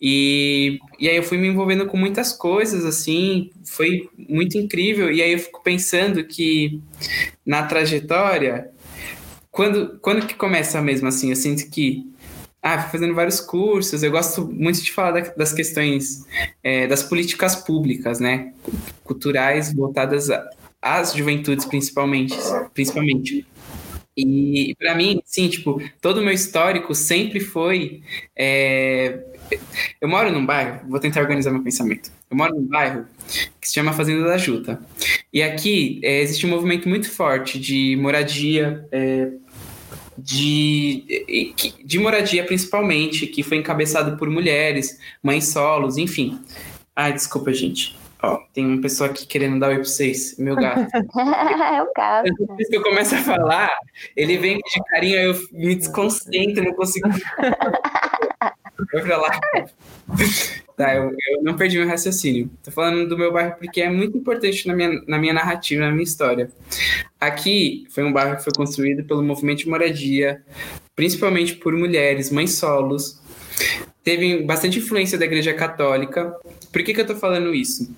[0.02, 5.12] E, e aí eu fui me envolvendo com muitas coisas, assim, foi muito incrível.
[5.12, 6.82] E aí eu fico pensando que
[7.45, 8.69] na trajetória,
[9.50, 11.30] quando, quando que começa mesmo, assim?
[11.30, 12.12] Eu sinto que
[12.62, 14.04] ah, fui fazendo vários cursos.
[14.04, 16.26] Eu gosto muito de falar da, das questões
[16.62, 18.54] é, das políticas públicas, né?
[19.04, 20.47] Culturais voltadas a,
[20.82, 22.36] as juventudes principalmente,
[22.74, 23.46] principalmente.
[24.17, 28.02] E para mim, sim, tipo, todo o meu histórico sempre foi.
[28.36, 29.20] É...
[30.00, 32.12] Eu moro num bairro, vou tentar organizar meu pensamento.
[32.30, 33.06] Eu moro num bairro
[33.60, 34.82] que se chama Fazenda da Juta.
[35.32, 39.32] E aqui é, existe um movimento muito forte de moradia, é,
[40.17, 46.39] de, de moradia principalmente, que foi encabeçado por mulheres, mães solos, enfim.
[46.96, 48.01] Ai, desculpa, gente.
[48.24, 50.88] Ó, tem uma pessoa aqui querendo dar oi pra vocês, meu gato.
[50.94, 52.32] é o gato.
[52.38, 53.72] Depois que eu começo a falar,
[54.16, 57.10] ele vem de carinho, aí eu me desconcentro, não consigo.
[58.92, 59.30] Foi pra lá.
[60.76, 62.50] Tá, eu, eu, não perdi meu raciocínio.
[62.64, 65.92] Tô falando do meu bairro porque é muito importante na minha, na minha narrativa, na
[65.92, 66.50] minha história.
[67.20, 70.44] Aqui foi um bairro que foi construído pelo movimento de moradia,
[70.96, 73.22] principalmente por mulheres, mães solos.
[74.04, 76.36] Teve bastante influência da Igreja Católica.
[76.72, 77.94] Por que, que eu tô falando isso?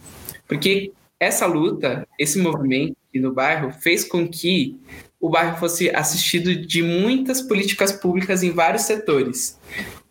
[0.47, 4.79] Porque essa luta, esse movimento no bairro, fez com que
[5.19, 9.57] o bairro fosse assistido de muitas políticas públicas em vários setores: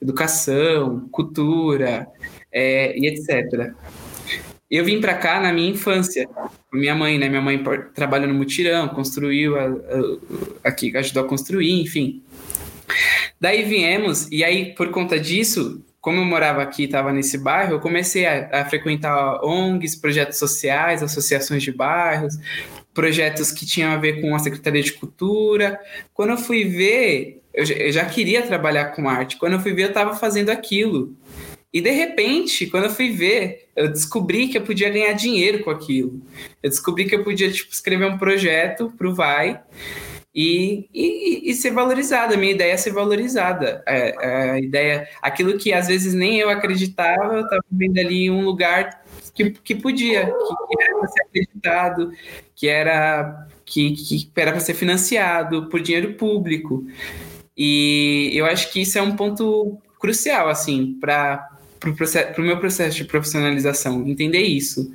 [0.00, 2.06] educação, cultura
[2.50, 3.74] é, e etc.
[4.70, 7.28] Eu vim para cá na minha infância, com minha mãe, né?
[7.28, 7.62] Minha mãe
[7.94, 12.22] trabalhou no mutirão, construiu a, a, aqui, ajudou a construir, enfim.
[13.38, 17.80] Daí viemos, e aí por conta disso, como eu morava aqui, estava nesse bairro, eu
[17.80, 22.36] comecei a, a, frequentar ONGs, projetos sociais, associações de bairros,
[22.92, 25.78] projetos que tinham a ver com a Secretaria de Cultura.
[26.12, 29.36] Quando eu fui ver, eu já, eu já queria trabalhar com arte.
[29.38, 31.16] Quando eu fui ver, eu estava fazendo aquilo.
[31.72, 35.70] E de repente, quando eu fui ver, eu descobri que eu podia ganhar dinheiro com
[35.70, 36.20] aquilo.
[36.60, 39.60] Eu descobri que eu podia tipo, escrever um projeto para o Vai
[40.34, 42.34] e, e, e, ser valorizada.
[42.34, 43.82] A minha ideia é ser valorizada.
[43.86, 48.30] A, é, a ideia, aquilo que às vezes nem eu acreditava, eu estava vendo ali
[48.30, 49.02] um lugar
[49.34, 52.12] que, que podia, que, era para ser acreditado,
[52.54, 56.86] que era que, que era para ser financiado por dinheiro público.
[57.56, 61.48] E eu acho que isso é um ponto crucial, assim, para
[61.82, 64.94] para o meu processo de profissionalização, entender isso.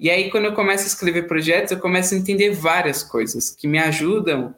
[0.00, 3.68] E aí, quando eu começo a escrever projetos, eu começo a entender várias coisas que
[3.68, 4.52] me ajudam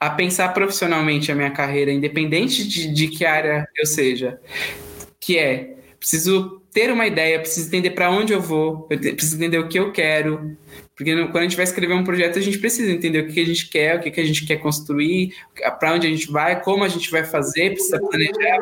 [0.00, 4.40] a pensar profissionalmente a minha carreira, independente de, de que área eu seja.
[5.20, 9.58] Que é, preciso ter uma ideia, preciso entender para onde eu vou, eu preciso entender
[9.58, 10.56] o que eu quero.
[10.96, 13.44] Porque quando a gente vai escrever um projeto, a gente precisa entender o que a
[13.44, 15.34] gente quer, o que a gente quer construir,
[15.78, 18.58] para onde a gente vai, como a gente vai fazer, precisa planejar,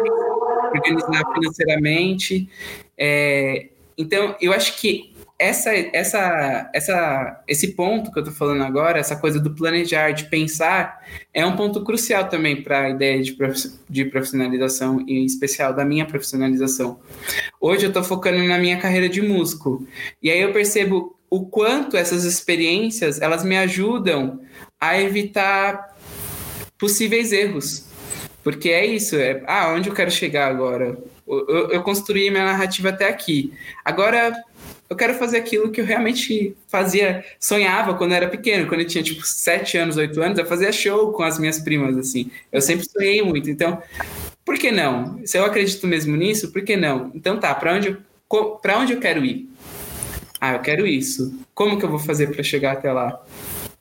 [0.75, 2.49] organizar financeiramente.
[2.97, 8.99] É, então, eu acho que essa, essa, essa, esse ponto que eu estou falando agora,
[8.99, 11.01] essa coisa do planejar, de pensar,
[11.33, 13.57] é um ponto crucial também para a ideia de, prof,
[13.89, 16.99] de profissionalização, em especial da minha profissionalização.
[17.61, 19.87] Hoje eu estou focando na minha carreira de músico,
[20.21, 24.41] e aí eu percebo o quanto essas experiências elas me ajudam
[24.81, 25.97] a evitar
[26.77, 27.87] possíveis erros.
[28.43, 30.99] Porque é isso, é, ah, onde eu quero chegar agora?
[31.27, 33.53] Eu, eu construí minha narrativa até aqui.
[33.85, 34.33] Agora,
[34.89, 38.87] eu quero fazer aquilo que eu realmente fazia, sonhava quando eu era pequeno, quando eu
[38.87, 42.31] tinha tipo 7 anos, 8 anos, eu fazia show com as minhas primas, assim.
[42.51, 43.83] Eu sempre sonhei muito, então,
[44.45, 45.21] por que não?
[45.27, 47.11] Se eu acredito mesmo nisso, por que não?
[47.15, 47.97] Então tá, para onde,
[48.63, 49.49] para onde eu quero ir?
[50.41, 51.39] Ah, eu quero isso.
[51.55, 53.21] Como que eu vou fazer para chegar até lá?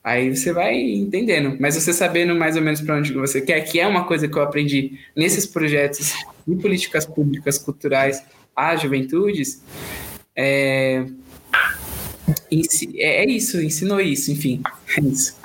[0.03, 3.79] Aí você vai entendendo, mas você sabendo mais ou menos para onde você quer, que
[3.79, 6.13] é uma coisa que eu aprendi nesses projetos
[6.47, 8.23] de políticas públicas culturais
[8.55, 9.61] às juventudes,
[10.37, 11.05] é,
[12.51, 14.61] é isso, ensinou isso, enfim,
[14.95, 15.35] é isso.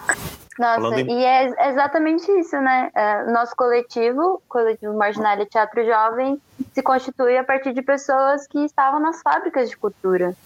[0.59, 1.21] Nossa, em...
[1.21, 2.91] e é exatamente isso, né?
[2.95, 6.41] É, nosso coletivo, coletivo Marginália Teatro Jovem,
[6.75, 10.37] se constitui a partir de pessoas que estavam nas fábricas de cultura.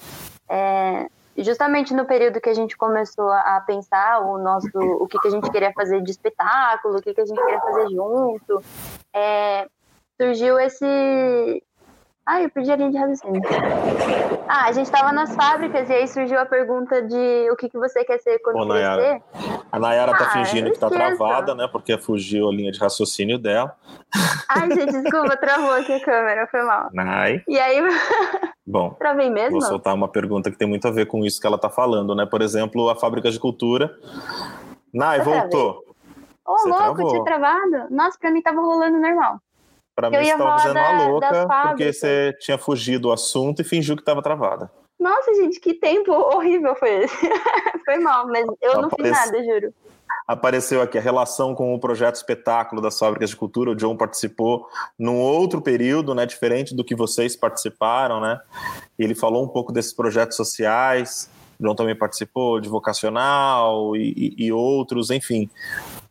[0.49, 5.29] É, justamente no período que a gente começou a pensar o nosso, o que, que
[5.29, 8.63] a gente queria fazer de espetáculo, o que, que a gente queria fazer junto,
[9.13, 9.67] é,
[10.21, 11.63] surgiu esse,
[12.27, 13.41] ah, eu perdi a linha de raciocínio.
[14.49, 17.79] Ah, a gente estava nas fábricas e aí surgiu a pergunta de o que, que
[17.79, 19.23] você quer ser quando Ô, Nayara.
[19.71, 21.69] A Nayara tá ah, fingindo que tá travada, né?
[21.71, 23.77] Porque fugiu a linha de raciocínio dela.
[24.49, 26.89] Ai, gente, desculpa, travou aqui a câmera, foi mal.
[26.93, 27.45] Nay.
[27.47, 27.81] E aí.
[28.67, 29.53] Bom, Travei mesmo?
[29.53, 32.13] vou soltar uma pergunta que tem muito a ver com isso que ela tá falando,
[32.13, 32.27] né?
[32.27, 33.97] Por exemplo, a fábrica de cultura.
[34.93, 35.85] Nay, voltou.
[36.45, 37.11] Ô, oh, louco, travou.
[37.11, 37.87] tinha travado?
[37.91, 39.41] Nossa, pra mim tava rolando normal.
[39.97, 43.97] Pra mim, você estava fazendo uma louca porque você tinha fugido do assunto e fingiu
[43.97, 44.71] que estava travada.
[45.01, 47.17] Nossa, gente, que tempo horrível foi esse.
[47.85, 48.81] foi mal, mas eu Aparece...
[48.83, 49.75] não fiz nada, juro.
[50.29, 53.71] Apareceu aqui a relação com o projeto espetáculo das fábricas de cultura.
[53.71, 54.67] O John participou
[54.99, 58.39] num outro período, né, diferente do que vocês participaram, né?
[58.99, 61.31] Ele falou um pouco desses projetos sociais.
[61.59, 65.49] O John também participou de vocacional e, e, e outros, enfim.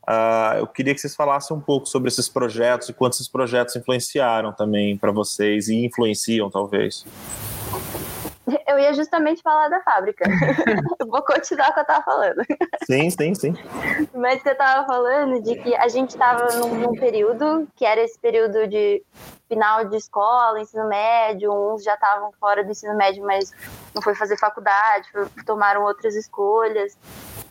[0.08, 3.76] Uh, eu queria que vocês falassem um pouco sobre esses projetos e quanto esses projetos
[3.76, 7.04] influenciaram também para vocês e influenciam, talvez.
[8.68, 10.26] Eu ia justamente falar da fábrica.
[11.00, 12.44] eu vou continuar o que eu estava falando.
[12.86, 13.54] Sim, sim, sim.
[14.14, 18.20] Mas você estava falando de que a gente estava num, num, período que era esse
[18.20, 19.02] período de
[19.50, 23.52] final de escola, ensino médio, uns já estavam fora do ensino médio, mas
[23.94, 25.08] não foi fazer faculdade,
[25.46, 26.96] tomaram outras escolhas.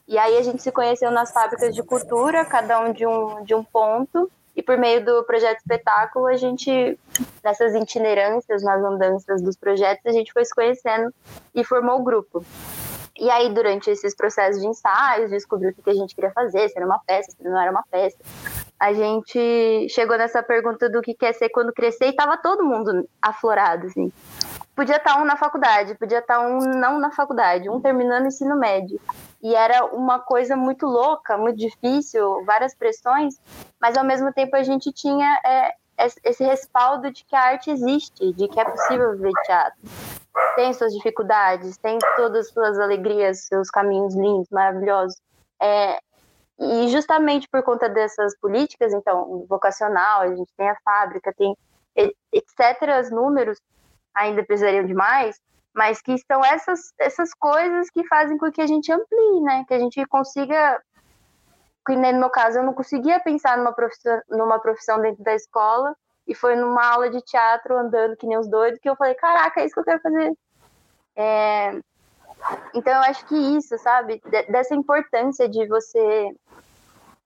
[0.06, 3.54] E aí a gente se conheceu nas fábricas de cultura, cada um de um, de
[3.54, 4.30] um ponto.
[4.56, 6.98] E por meio do projeto espetáculo, a gente,
[7.42, 11.12] nessas itinerâncias, nas andanças dos projetos, a gente foi se conhecendo
[11.54, 12.44] e formou o grupo.
[13.16, 16.76] E aí, durante esses processos de ensaios, descobriu o que a gente queria fazer, se
[16.76, 18.18] era uma festa, se não era uma festa.
[18.78, 23.08] A gente chegou nessa pergunta do que quer ser quando crescer e tava todo mundo
[23.22, 24.12] aflorado, assim.
[24.74, 28.26] Podia estar tá um na faculdade, podia estar tá um não na faculdade, um terminando
[28.26, 29.00] ensino médio.
[29.42, 33.38] E era uma coisa muito louca, muito difícil, várias pressões,
[33.80, 35.74] mas ao mesmo tempo a gente tinha é,
[36.24, 39.78] esse respaldo de que a arte existe, de que é possível viver teatro.
[40.56, 45.20] Tem suas dificuldades, tem todas as suas alegrias, seus caminhos lindos, maravilhosos.
[45.62, 46.00] É,
[46.58, 51.56] e justamente por conta dessas políticas, então, vocacional, a gente tem a fábrica, tem
[52.32, 53.10] etc.
[53.12, 53.60] números,
[54.14, 55.38] ainda precisariam de mais,
[55.74, 59.64] mas que são essas, essas coisas que fazem com que a gente amplie, né?
[59.66, 60.80] Que a gente consiga.
[61.86, 65.94] Que no meu caso, eu não conseguia pensar numa profissão, numa profissão dentro da escola,
[66.26, 69.60] e foi numa aula de teatro, andando que nem os doidos, que eu falei: caraca,
[69.60, 70.32] é isso que eu quero fazer.
[71.16, 71.80] É...
[72.74, 74.22] Então, eu acho que isso, sabe?
[74.48, 76.34] Dessa importância de você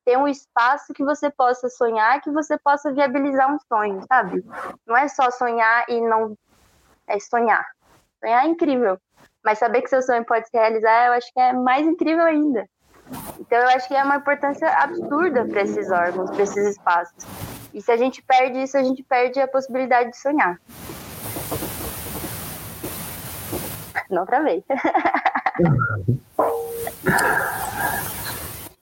[0.05, 4.43] ter um espaço que você possa sonhar, que você possa viabilizar um sonho, sabe?
[4.87, 6.35] Não é só sonhar e não.
[7.09, 7.65] É sonhar
[8.21, 8.99] Sonhar é incrível.
[9.45, 12.69] Mas saber que seu sonho pode se realizar, eu acho que é mais incrível ainda.
[13.41, 17.25] Então, eu acho que é uma importância absurda para esses órgãos, para esses espaços.
[17.73, 20.61] E se a gente perde isso, a gente perde a possibilidade de sonhar.
[24.11, 24.65] Não travei.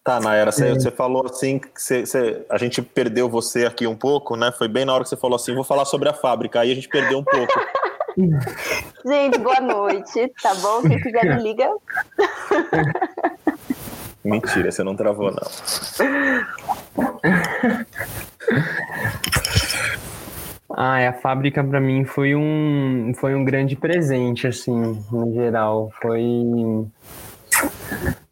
[0.06, 3.96] Tá, Nayara, você, você falou assim que você, você, a gente perdeu você aqui um
[3.96, 4.52] pouco, né?
[4.52, 6.74] Foi bem na hora que você falou assim, vou falar sobre a fábrica, aí a
[6.76, 7.52] gente perdeu um pouco.
[8.16, 10.80] Gente, boa noite, tá bom?
[10.82, 11.68] Quem quiser me liga.
[14.24, 15.42] Mentira, você não travou, não.
[20.70, 25.92] Ah, a fábrica para mim foi um, foi um grande presente, assim, no geral.
[26.00, 26.22] Foi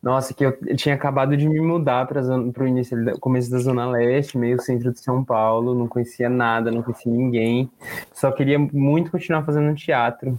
[0.04, 4.36] nossa, que eu, tinha acabado de me mudar para o início, começo da Zona Leste,
[4.36, 7.70] meio centro de São Paulo, não conhecia nada, não conhecia ninguém,
[8.12, 10.38] só queria muito continuar fazendo teatro.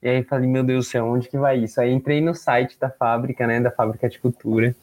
[0.00, 1.80] E aí falei, meu Deus do céu, onde que vai isso?
[1.80, 4.76] Aí entrei no site da fábrica, né, da fábrica de cultura.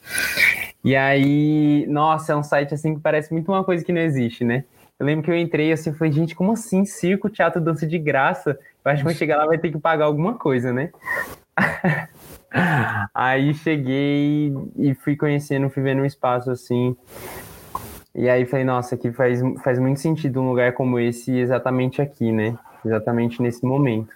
[0.84, 4.44] E aí, nossa, é um site assim que parece muito uma coisa que não existe,
[4.44, 4.64] né?
[5.00, 6.84] Eu lembro que eu entrei assim, falei, gente, como assim?
[6.84, 8.58] Circo, teatro, dança de graça?
[8.84, 10.90] Eu acho que quando chegar lá vai ter que pagar alguma coisa, né?
[13.14, 16.96] Aí cheguei e fui conhecendo, fui vendo um espaço assim.
[18.14, 22.30] E aí falei, nossa, aqui faz, faz muito sentido um lugar como esse exatamente aqui,
[22.30, 22.56] né?
[22.84, 24.14] Exatamente nesse momento.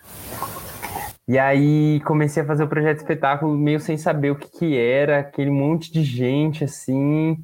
[1.29, 5.19] E aí comecei a fazer o projeto espetáculo meio sem saber o que, que era,
[5.19, 7.37] aquele monte de gente assim.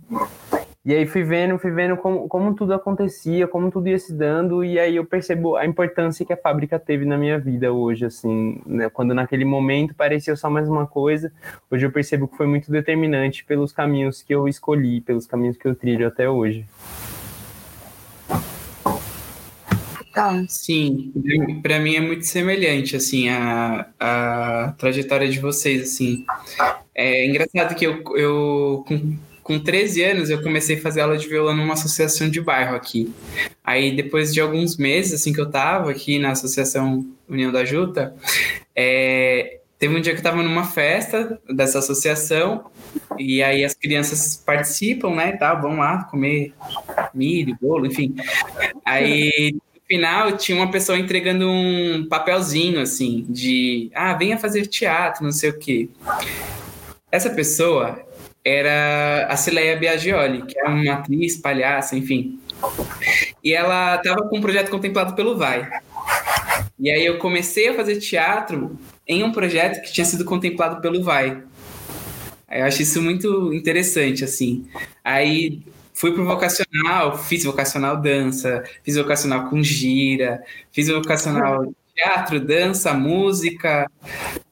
[0.84, 4.64] E aí fui vendo, fui vendo como, como tudo acontecia, como tudo ia se dando,
[4.64, 8.60] e aí eu percebo a importância que a fábrica teve na minha vida hoje, assim,
[8.66, 8.90] né?
[8.90, 11.32] quando naquele momento parecia só mais uma coisa,
[11.70, 15.68] hoje eu percebo que foi muito determinante pelos caminhos que eu escolhi, pelos caminhos que
[15.68, 16.66] eu trilho até hoje.
[20.12, 20.44] Tá.
[20.48, 21.12] Sim,
[21.62, 26.26] para mim é muito semelhante, assim, a, a trajetória de vocês, assim.
[26.92, 29.16] É engraçado que eu, eu com
[29.58, 33.12] 13 anos, eu comecei a fazer aula de violão numa associação de bairro aqui.
[33.64, 38.14] Aí, depois de alguns meses, assim, que eu tava aqui na Associação União da Juta,
[38.74, 42.66] é, teve um dia que eu tava numa festa dessa associação,
[43.18, 46.54] e aí as crianças participam, né, tá, vão lá comer
[47.12, 48.14] milho, bolo, enfim.
[48.84, 55.32] Aí, final, tinha uma pessoa entregando um papelzinho, assim, de, ah, venha fazer teatro, não
[55.32, 55.88] sei o quê.
[57.10, 58.02] Essa pessoa
[58.44, 62.40] era a Cileia Biagioli, que é uma atriz, palhaça, enfim.
[63.42, 65.68] E ela estava com um projeto contemplado pelo Vai.
[66.78, 68.76] E aí eu comecei a fazer teatro
[69.06, 71.42] em um projeto que tinha sido contemplado pelo Vai.
[72.50, 74.66] Eu acho isso muito interessante, assim.
[75.02, 75.62] Aí
[75.94, 83.90] fui pro vocacional, fiz vocacional dança, fiz vocacional com gira, fiz vocacional teatro, dança, música.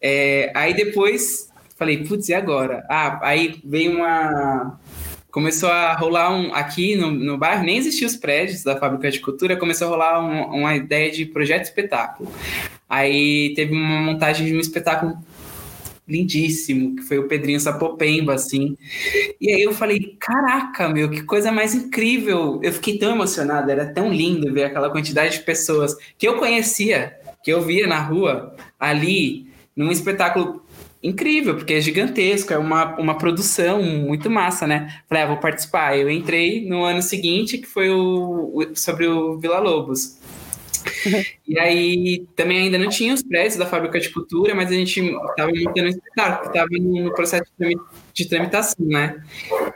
[0.01, 1.50] É, aí depois
[1.81, 2.85] Falei, putz, e agora?
[2.91, 4.79] Ah, aí veio uma.
[5.31, 6.53] Começou a rolar um.
[6.53, 10.21] Aqui no, no bairro, nem existiam os prédios da fábrica de cultura, começou a rolar
[10.23, 12.31] um, uma ideia de projeto espetáculo.
[12.87, 15.17] Aí teve uma montagem de um espetáculo
[16.07, 18.77] lindíssimo, que foi o Pedrinho Sapopemba, assim.
[19.41, 22.61] E aí eu falei, caraca, meu, que coisa mais incrível.
[22.63, 27.17] Eu fiquei tão emocionado, era tão lindo ver aquela quantidade de pessoas que eu conhecia,
[27.43, 30.63] que eu via na rua, ali, num espetáculo
[31.03, 35.03] incrível, porque é gigantesco, é uma, uma produção muito massa, né?
[35.09, 35.97] Falei, ah, vou participar.
[35.97, 40.19] Eu entrei no ano seguinte, que foi o, o sobre o Vila Lobos.
[41.51, 45.01] E aí também ainda não tinha os prédios da fábrica de cultura, mas a gente
[45.01, 47.75] estava montando um espetáculo, estava no processo de
[48.29, 49.23] tramitação, né?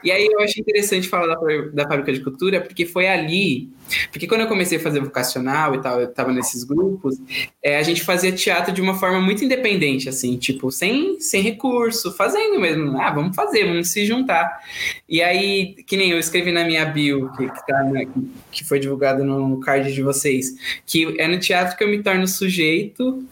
[0.02, 3.70] E aí eu achei interessante falar da, da fábrica de cultura, porque foi ali
[4.10, 7.16] porque quando eu comecei a fazer vocacional e tal, eu tava nesses grupos,
[7.62, 12.12] é, a gente fazia teatro de uma forma muito independente, assim, tipo, sem, sem recurso,
[12.12, 12.98] fazendo mesmo.
[13.00, 14.60] Ah, vamos fazer, vamos se juntar.
[15.08, 18.06] E aí, que nem eu escrevi na minha bio, que, que, tá, né,
[18.50, 20.54] que foi divulgado no card de vocês,
[20.86, 23.22] que é no teatro que eu me torno sujeito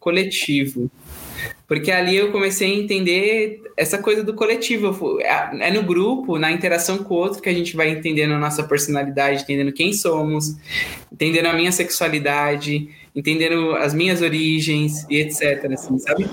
[0.00, 0.90] coletivo.
[1.74, 5.20] Porque ali eu comecei a entender essa coisa do coletivo.
[5.20, 8.38] É, é no grupo, na interação com o outro, que a gente vai entendendo a
[8.38, 10.54] nossa personalidade, entendendo quem somos,
[11.12, 15.68] entendendo a minha sexualidade, entendendo as minhas origens e etc.
[15.72, 16.30] Assim, sabe?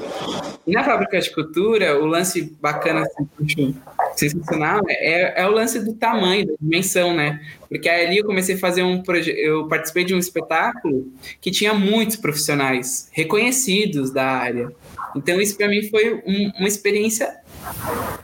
[0.68, 3.76] E na fábrica de cultura, o lance bacana, assim,
[4.16, 7.42] sensacional, é, é o lance do tamanho, da dimensão, né?
[7.68, 11.74] Porque ali eu comecei a fazer um projeto, eu participei de um espetáculo que tinha
[11.74, 14.72] muitos profissionais reconhecidos da área.
[15.16, 17.40] Então, isso para mim foi um, uma experiência,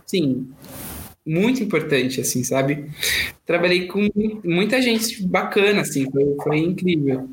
[0.05, 0.49] sim,
[1.25, 2.89] muito importante, assim, sabe?
[3.45, 4.07] Trabalhei com
[4.43, 7.29] muita gente bacana, assim, foi, foi incrível.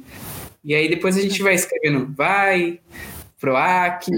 [0.64, 2.80] E aí depois a gente vai escrevendo, vai,
[3.40, 4.10] Proac,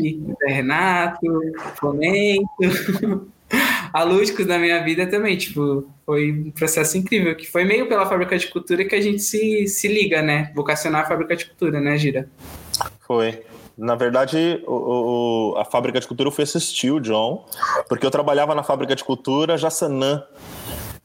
[0.46, 1.26] Renato,
[1.74, 3.30] Fomento,
[3.92, 8.06] a Lúdicos na minha vida também, tipo, foi um processo incrível, que foi meio pela
[8.06, 10.52] Fábrica de Cultura que a gente se, se liga, né?
[10.54, 12.28] Vocacionar a Fábrica de Cultura, né, Gira?
[13.00, 13.42] Foi.
[13.76, 17.44] Na verdade, o, o, a fábrica de cultura eu fui assistir o John,
[17.88, 20.22] porque eu trabalhava na fábrica de cultura Jaçanã.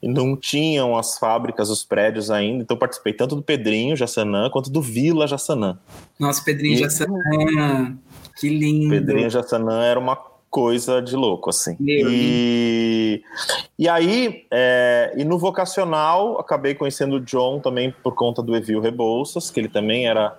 [0.02, 4.72] E não tinham as fábricas, os prédios ainda, então participei tanto do Pedrinho Jaçanã quanto
[4.72, 5.78] do Vila Jaçanã.
[6.20, 6.78] Nossa, Pedrinho e...
[6.78, 7.98] Jaçanã,
[8.36, 8.90] que lindo.
[8.90, 10.16] Pedrinho Jaçanã era uma
[10.50, 11.78] coisa de louco, assim.
[11.80, 13.24] e,
[13.78, 18.82] e aí, é, e no vocacional, acabei conhecendo o John também por conta do Evil
[18.82, 20.36] Rebouças, que ele também era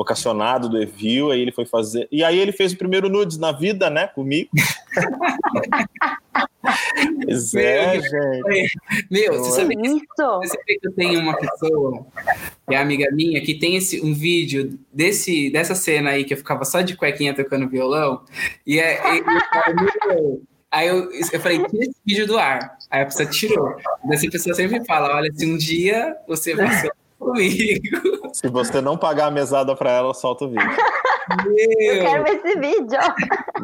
[0.00, 2.08] vocacionado do Evil, aí ele foi fazer.
[2.10, 4.48] E aí ele fez o primeiro nudes na vida, né, comigo.
[7.22, 8.78] pois é, gente.
[9.10, 12.06] Meu, você sabe, que, você sabe que eu tenho uma pessoa,
[12.66, 16.38] que é amiga minha, que tem esse, um vídeo desse, dessa cena aí que eu
[16.38, 18.22] ficava só de cuequinha tocando violão,
[18.66, 19.16] e é.
[19.16, 22.78] E, e, Aí eu, eu falei, tira esse vídeo do ar.
[22.88, 23.74] Aí a pessoa tirou.
[24.12, 28.30] Essa pessoa sempre fala: olha, se um dia você vai ser comigo.
[28.32, 30.66] Se você não pagar a mesada para ela, solta o vídeo.
[31.44, 31.94] Meu.
[31.94, 32.98] Eu quero ver esse vídeo.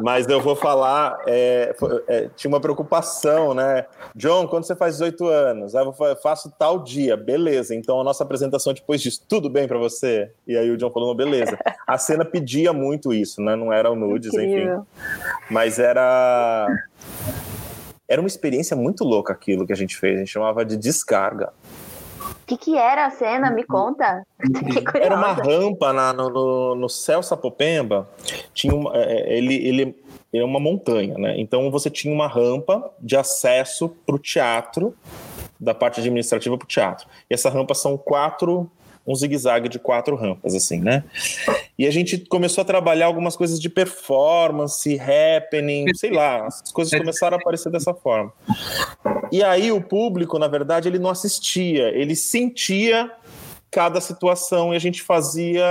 [0.01, 1.75] Mas eu vou falar, é,
[2.07, 3.85] é, tinha uma preocupação, né?
[4.15, 5.75] John, quando você faz 18 anos?
[5.75, 7.75] Aí eu faço tal dia, beleza.
[7.75, 10.31] Então a nossa apresentação depois disso, tudo bem para você?
[10.47, 11.57] E aí o John falou, beleza.
[11.85, 13.55] A cena pedia muito isso, né?
[13.55, 14.75] Não eram nudes, Incrível.
[14.75, 14.85] enfim.
[15.49, 16.67] Mas era
[18.07, 20.15] era uma experiência muito louca aquilo que a gente fez.
[20.15, 21.51] A gente chamava de descarga.
[22.47, 23.51] O que, que era a cena?
[23.51, 24.25] Me conta.
[24.95, 28.07] Era uma rampa na, no, no, céu Sapopemba.
[28.53, 29.95] Tinha uma, é, é, ele, ele
[30.31, 31.37] é uma montanha, né?
[31.37, 34.95] Então você tinha uma rampa de acesso para o teatro,
[35.59, 37.05] da parte administrativa para o teatro.
[37.29, 38.71] E essa rampa são quatro
[39.07, 41.05] um zigue-zague de quatro rampas, assim, né?
[41.79, 46.97] E a gente começou a trabalhar algumas coisas de performance, happening, sei lá, as coisas
[46.99, 48.33] começaram a aparecer dessa forma.
[49.31, 53.09] E aí o público, na verdade, ele não assistia, ele sentia
[53.71, 55.65] cada situação e a gente fazia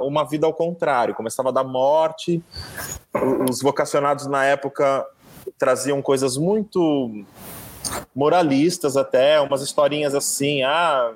[0.00, 2.42] uh, uma vida ao contrário, começava da morte.
[3.48, 5.04] Os vocacionados na época
[5.58, 7.24] traziam coisas muito
[8.14, 11.12] moralistas até, umas historinhas assim, ah,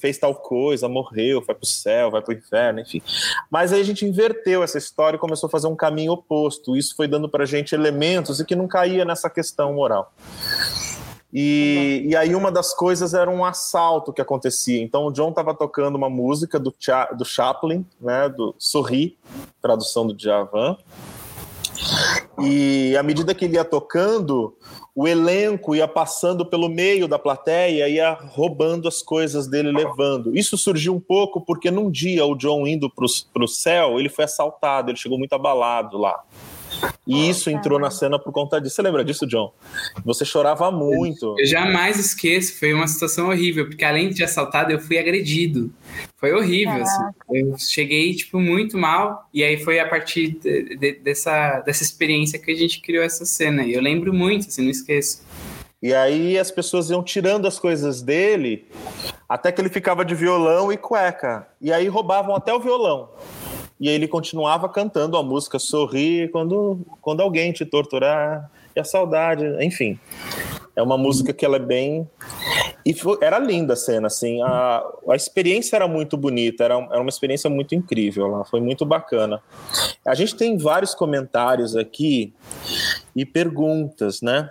[0.00, 3.02] fez tal coisa, morreu, vai para o céu, vai para o inferno, enfim.
[3.50, 6.76] Mas aí a gente inverteu essa história e começou a fazer um caminho oposto.
[6.76, 10.12] Isso foi dando para a gente elementos e que não caía nessa questão moral.
[11.32, 14.82] E, e, aí uma das coisas era um assalto que acontecia.
[14.82, 19.16] Então o John estava tocando uma música do, Cha, do Chaplin, né, do Sorri,
[19.62, 20.76] tradução do Djavan.
[22.42, 24.56] E à medida que ele ia tocando,
[24.94, 30.36] o elenco ia passando pelo meio da plateia, ia roubando as coisas dele, levando.
[30.36, 34.24] Isso surgiu um pouco porque num dia o John indo para o céu, ele foi
[34.24, 36.22] assaltado, ele chegou muito abalado lá.
[37.06, 38.76] E isso entrou na cena por conta disso.
[38.76, 39.52] Você lembra disso, John?
[40.04, 41.34] Você chorava muito.
[41.38, 45.72] Eu jamais esqueço, foi uma situação horrível, porque além de assaltado, eu fui agredido.
[46.16, 47.02] Foi horrível, assim.
[47.30, 52.38] Eu cheguei, tipo, muito mal, e aí foi a partir de, de, dessa, dessa experiência
[52.38, 53.64] que a gente criou essa cena.
[53.64, 55.22] E eu lembro muito, assim, não esqueço.
[55.82, 58.68] E aí as pessoas iam tirando as coisas dele,
[59.26, 61.48] até que ele ficava de violão e cueca.
[61.58, 63.08] E aí roubavam até o violão.
[63.80, 68.84] E aí ele continuava cantando a música Sorri quando, quando alguém te torturar, e a
[68.84, 69.98] saudade, enfim.
[70.76, 72.08] É uma música que ela é bem.
[72.84, 74.40] E foi, era linda a cena, assim.
[74.42, 78.86] A, a experiência era muito bonita, era, era uma experiência muito incrível lá, foi muito
[78.86, 79.42] bacana.
[80.06, 82.32] A gente tem vários comentários aqui
[83.14, 84.48] e perguntas, né?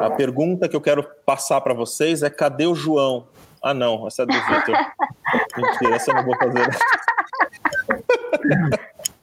[0.00, 3.26] A pergunta que eu quero passar para vocês é: cadê o João?
[3.62, 4.76] Ah, não, essa é do Vitor.
[5.56, 6.68] Mentira, essa eu não vou fazer.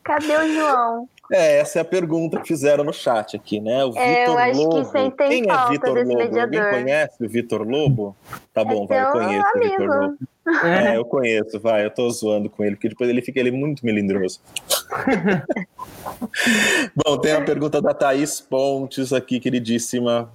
[0.03, 1.09] Cadê o João?
[1.31, 3.85] É, essa é a pergunta que fizeram no chat aqui, né?
[3.85, 4.91] O é, Vitor Lobo.
[4.91, 6.17] Que Quem é Vitor Lobo?
[6.17, 6.41] Mediador.
[6.41, 8.17] Alguém conhece o Vitor Lobo?
[8.51, 9.55] Tá bom, é vai, eu conheço amigo.
[9.55, 10.17] o Vitor Lobo.
[10.65, 13.51] É, eu conheço, vai, eu tô zoando com ele, porque depois ele fica ele é
[13.51, 14.41] muito melindroso.
[17.05, 20.31] bom, tem a pergunta da Thaís Pontes aqui, queridíssima.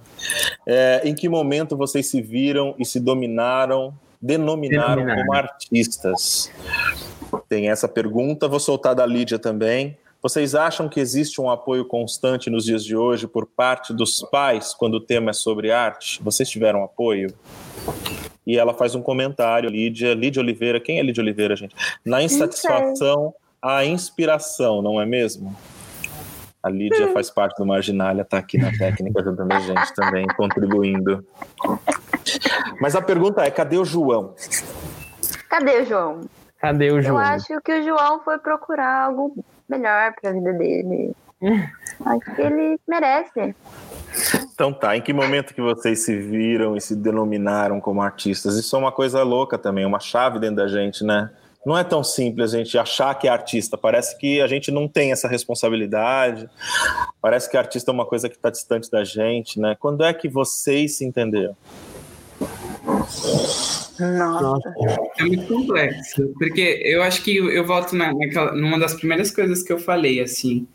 [0.65, 5.25] É, em que momento vocês se viram e se dominaram, denominaram Denominaram.
[5.25, 6.49] como artistas?
[7.47, 9.97] Tem essa pergunta, vou soltar da Lídia também.
[10.21, 14.73] Vocês acham que existe um apoio constante nos dias de hoje por parte dos pais
[14.73, 16.19] quando o tema é sobre arte?
[16.23, 17.31] Vocês tiveram apoio?
[18.45, 20.79] E ela faz um comentário, Lídia, Lídia Oliveira.
[20.79, 21.75] Quem é Lídia Oliveira, gente?
[22.03, 25.55] Na insatisfação, a inspiração, não é mesmo?
[26.61, 31.23] A Lídia faz parte do Marginália, está aqui na técnica ajudando a gente também, contribuindo.
[32.81, 34.33] Mas a pergunta é: cadê o João?
[35.47, 36.21] Cadê o João?
[36.65, 37.15] Cadê o João?
[37.15, 39.35] Eu acho que o João foi procurar algo
[39.69, 41.15] melhor para a vida dele.
[42.03, 43.55] Acho que ele merece.
[44.51, 48.55] Então tá, em que momento que vocês se viram e se denominaram como artistas?
[48.55, 51.29] Isso é uma coisa louca também, uma chave dentro da gente, né?
[51.63, 53.77] Não é tão simples a gente achar que é artista.
[53.77, 56.49] Parece que a gente não tem essa responsabilidade.
[57.21, 59.75] Parece que artista é uma coisa que está distante da gente, né?
[59.79, 61.55] Quando é que vocês se entenderam?
[63.99, 64.73] Nossa.
[65.17, 69.63] É muito complexo, porque eu acho que eu volto na, naquela, numa das primeiras coisas
[69.63, 70.67] que eu falei, assim.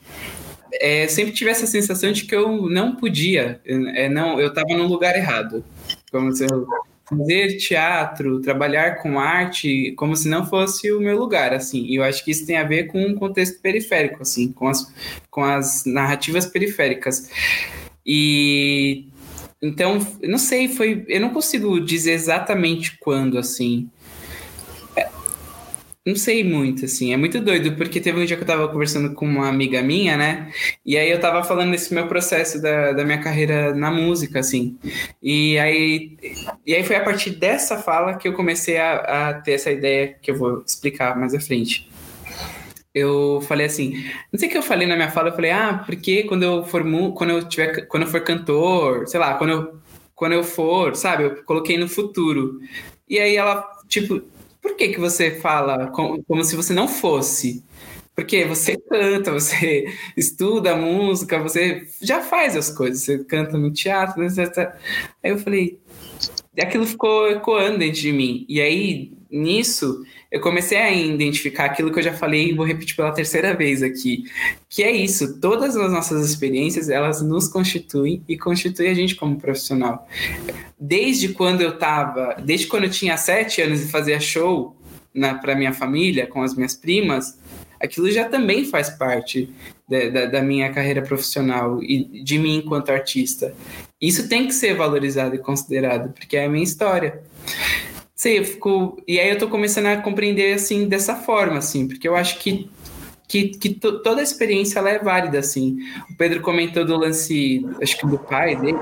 [0.72, 4.86] É, sempre tive essa sensação de que eu não podia, é, não, eu estava no
[4.86, 5.64] lugar errado.
[6.10, 6.66] Como se eu
[7.10, 11.84] fazer teatro, trabalhar com arte, como se não fosse o meu lugar, assim.
[11.86, 14.92] E eu acho que isso tem a ver com um contexto periférico, assim, com as,
[15.28, 17.28] com as narrativas periféricas.
[18.06, 19.08] E
[19.62, 21.04] então, não sei, foi.
[21.06, 23.90] Eu não consigo dizer exatamente quando, assim.
[24.96, 25.06] É,
[26.06, 27.12] não sei muito, assim.
[27.12, 30.16] É muito doido, porque teve um dia que eu tava conversando com uma amiga minha,
[30.16, 30.50] né?
[30.84, 34.78] E aí eu tava falando desse meu processo da, da minha carreira na música, assim.
[35.22, 36.16] E aí,
[36.66, 40.16] e aí foi a partir dessa fala que eu comecei a, a ter essa ideia
[40.22, 41.90] que eu vou explicar mais à frente
[42.94, 45.82] eu falei assim, não sei o que eu falei na minha fala, eu falei, ah,
[45.86, 46.82] porque quando eu for
[47.14, 49.80] quando eu tiver, quando eu for cantor, sei lá, quando eu,
[50.14, 52.60] quando eu for, sabe, eu coloquei no futuro.
[53.08, 54.22] E aí ela, tipo,
[54.60, 57.64] por que que você fala como, como se você não fosse?
[58.14, 59.86] Porque você canta, você
[60.16, 64.74] estuda música, você já faz as coisas, você canta no teatro, etc.
[65.22, 65.80] Aí eu falei,
[66.60, 68.44] aquilo ficou ecoando dentro de mim.
[68.48, 72.94] E aí, nisso, eu comecei a identificar aquilo que eu já falei e vou repetir
[72.94, 74.24] pela terceira vez aqui,
[74.68, 79.40] que é isso, todas as nossas experiências, elas nos constituem e constituem a gente como
[79.40, 80.08] profissional.
[80.78, 84.76] Desde quando eu tava, desde quando eu tinha sete anos e fazia show
[85.42, 87.36] para minha família, com as minhas primas,
[87.80, 89.50] aquilo já também faz parte
[89.88, 93.52] da, da, da, minha carreira profissional e de mim enquanto artista.
[94.00, 97.20] Isso tem que ser valorizado e considerado, porque é a minha história
[98.20, 99.02] sei, eu fico.
[99.08, 102.68] E aí eu tô começando a compreender assim dessa forma, assim, porque eu acho que
[103.26, 105.78] que, que toda a experiência ela é válida, assim.
[106.10, 108.76] O Pedro comentou do lance, acho que do pai dele,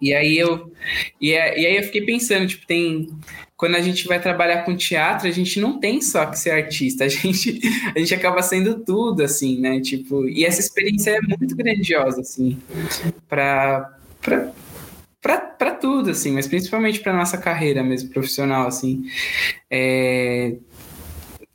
[0.00, 0.72] e aí eu
[1.20, 3.08] e, é, e aí eu fiquei pensando, tipo, tem
[3.56, 7.04] quando a gente vai trabalhar com teatro, a gente não tem só que ser artista,
[7.06, 7.60] a gente
[7.94, 9.80] a gente acaba sendo tudo, assim, né?
[9.80, 12.58] Tipo, e essa experiência é muito grandiosa, assim,
[13.28, 13.94] para
[15.20, 19.04] para tudo, assim, mas principalmente para nossa carreira mesmo, profissional, assim.
[19.70, 20.56] É,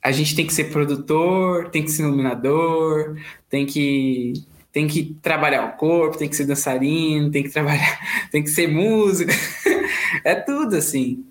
[0.02, 3.16] a gente tem que ser produtor, tem que ser iluminador,
[3.48, 4.34] tem que
[4.70, 7.96] tem que trabalhar o corpo, tem que ser dançarino, tem que trabalhar,
[8.32, 9.30] tem que ser músico,
[10.24, 11.24] é tudo assim.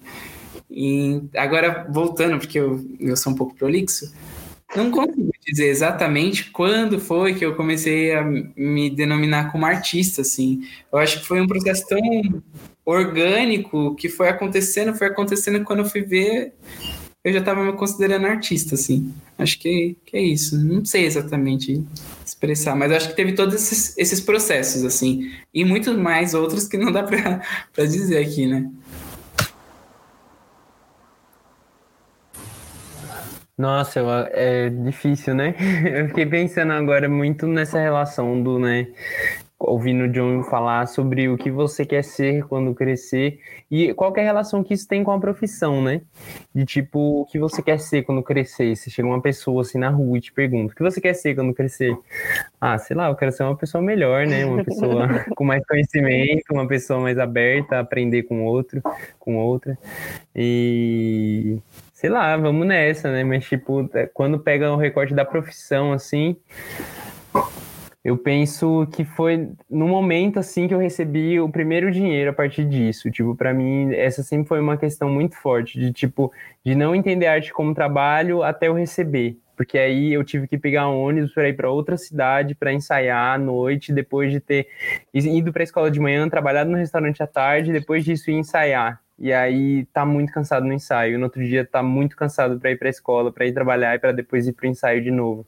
[0.71, 4.11] E agora voltando, porque eu, eu sou um pouco prolixo,
[4.75, 10.61] não consigo dizer exatamente quando foi que eu comecei a me denominar como artista, assim.
[10.91, 11.99] Eu acho que foi um processo tão
[12.85, 16.53] orgânico que foi acontecendo, foi acontecendo quando eu fui ver,
[17.23, 19.13] eu já estava me considerando artista, assim.
[19.37, 20.59] Acho que, que é isso.
[20.59, 21.81] Não sei exatamente
[22.25, 25.31] expressar, mas acho que teve todos esses, esses processos, assim.
[25.53, 27.41] E muitos mais outros que não dá para
[27.87, 28.69] dizer aqui, né?
[33.57, 35.55] Nossa, eu, é difícil, né?
[35.85, 38.87] Eu fiquei pensando agora muito nessa relação do, né?
[39.59, 43.39] Ouvindo o John falar sobre o que você quer ser quando crescer
[43.71, 46.01] e qual é a relação que isso tem com a profissão, né?
[46.53, 48.75] De tipo, o que você quer ser quando crescer?
[48.75, 51.35] Se chega uma pessoa assim na rua e te pergunta, o que você quer ser
[51.35, 51.95] quando crescer?
[52.59, 54.45] Ah, sei lá, eu quero ser uma pessoa melhor, né?
[54.45, 58.81] Uma pessoa com mais conhecimento, uma pessoa mais aberta a aprender com outro,
[59.19, 59.77] com outra.
[60.35, 61.59] E
[62.03, 63.23] sei lá, vamos nessa, né?
[63.23, 66.35] Mas, tipo, é, quando pega o recorte da profissão, assim,
[68.03, 72.65] eu penso que foi no momento, assim, que eu recebi o primeiro dinheiro a partir
[72.65, 73.09] disso.
[73.09, 76.29] Tipo, para mim, essa sempre foi uma questão muito forte, de, tipo,
[76.65, 79.37] de não entender arte como trabalho até eu receber.
[79.55, 83.35] Porque aí eu tive que pegar um ônibus para ir para outra cidade para ensaiar
[83.35, 84.67] à noite, depois de ter
[85.13, 89.03] ido para a escola de manhã, trabalhado no restaurante à tarde, depois disso ir ensaiar
[89.17, 92.77] e aí tá muito cansado no ensaio, no outro dia tá muito cansado para ir
[92.77, 95.45] para a escola, para ir trabalhar e para depois ir para o ensaio de novo.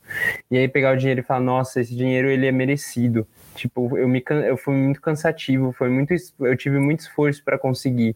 [0.50, 3.28] E aí pegar o dinheiro e falar, nossa, esse dinheiro ele é merecido.
[3.56, 8.16] Tipo, eu me eu fui muito cansativo, foi muito eu tive muito esforço para conseguir.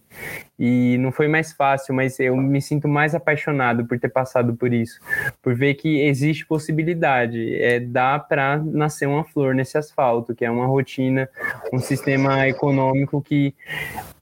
[0.58, 4.74] E não foi mais fácil, mas eu me sinto mais apaixonado por ter passado por
[4.74, 5.00] isso,
[5.42, 10.52] por ver que existe possibilidade, é dá para nascer uma flor nesse asfalto, que é
[10.52, 11.30] uma rotina,
[11.72, 13.56] um sistema econômico que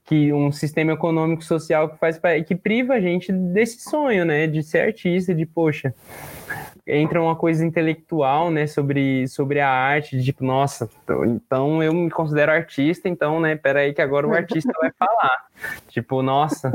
[0.04, 4.62] que um sistema econômico social que faz que priva a gente desse sonho, né, de
[4.62, 5.94] ser artista, de poxa,
[6.88, 10.88] entra uma coisa intelectual, né, sobre, sobre a arte, de tipo, nossa,
[11.26, 15.48] então eu me considero artista, então, né, peraí que agora o artista vai falar.
[15.88, 16.72] Tipo, nossa,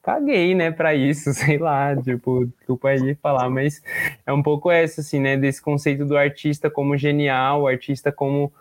[0.00, 3.82] caguei, né, para isso, sei lá, tipo, desculpa aí falar, mas
[4.24, 8.52] é um pouco essa, assim, né, desse conceito do artista como genial, o artista como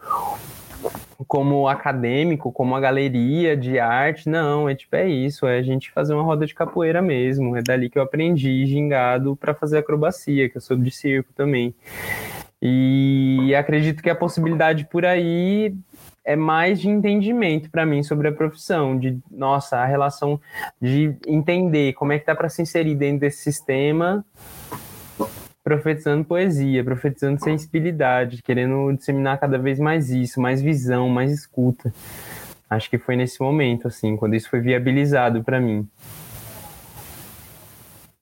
[1.27, 5.91] como acadêmico, como uma galeria de arte, não, é tipo, é isso, é a gente
[5.91, 10.49] fazer uma roda de capoeira mesmo, é dali que eu aprendi gingado para fazer acrobacia,
[10.49, 11.73] que eu sou de circo também.
[12.61, 15.75] E acredito que a possibilidade por aí
[16.23, 20.39] é mais de entendimento para mim sobre a profissão, de nossa, a relação
[20.81, 24.25] de entender como é que dá para se inserir dentro desse sistema
[25.63, 31.93] profetizando poesia, profetizando sensibilidade, querendo disseminar cada vez mais isso, mais visão, mais escuta.
[32.69, 35.87] Acho que foi nesse momento, assim, quando isso foi viabilizado para mim.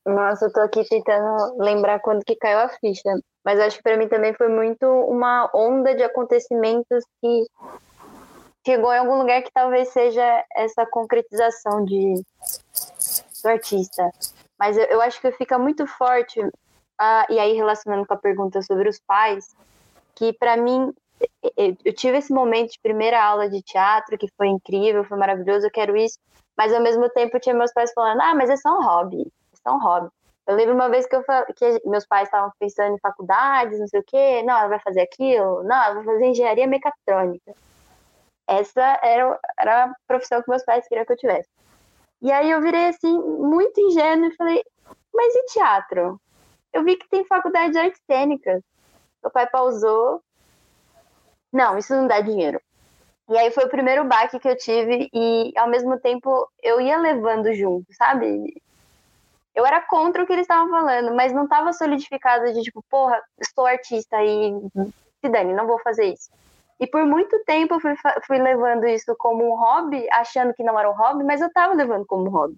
[0.05, 3.09] Nossa, eu tô aqui tentando lembrar quando que caiu a ficha.
[3.43, 7.45] Mas acho que para mim também foi muito uma onda de acontecimentos que
[8.65, 12.13] chegou em algum lugar que talvez seja essa concretização de
[13.43, 14.11] do artista.
[14.59, 16.39] Mas eu, eu acho que fica muito forte
[17.03, 19.55] ah, e aí relacionando com a pergunta sobre os pais,
[20.13, 20.93] que para mim
[21.57, 25.71] eu tive esse momento de primeira aula de teatro que foi incrível, foi maravilhoso, eu
[25.71, 26.19] quero isso,
[26.55, 29.57] mas ao mesmo tempo tinha meus pais falando: "Ah, mas é só um hobby, é
[29.67, 30.09] só um hobby".
[30.45, 31.23] Eu lembro uma vez que, eu,
[31.55, 35.01] que meus pais estavam pensando em faculdades, não sei o quê, não, ela vai fazer
[35.01, 37.51] aquilo, não, ela vai fazer engenharia mecatrônica.
[38.47, 41.49] Essa era, era a profissão que meus pais queriam que eu tivesse.
[42.21, 44.63] E aí eu virei assim, muito ingênuo e falei,
[45.11, 46.19] mas e teatro?
[46.73, 48.61] Eu vi que tem faculdade de artes cênicas.
[49.21, 50.21] Meu pai pausou.
[51.51, 52.61] Não, isso não dá dinheiro.
[53.29, 56.97] E aí foi o primeiro baque que eu tive e ao mesmo tempo eu ia
[56.97, 58.61] levando junto, sabe?
[59.53, 63.21] Eu era contra o que eles estavam falando, mas não estava solidificado de tipo, porra,
[63.53, 64.51] sou artista e
[65.21, 66.29] se dane, não vou fazer isso.
[66.79, 67.93] E por muito tempo eu fui,
[68.25, 71.73] fui levando isso como um hobby, achando que não era um hobby, mas eu estava
[71.73, 72.57] levando como hobby.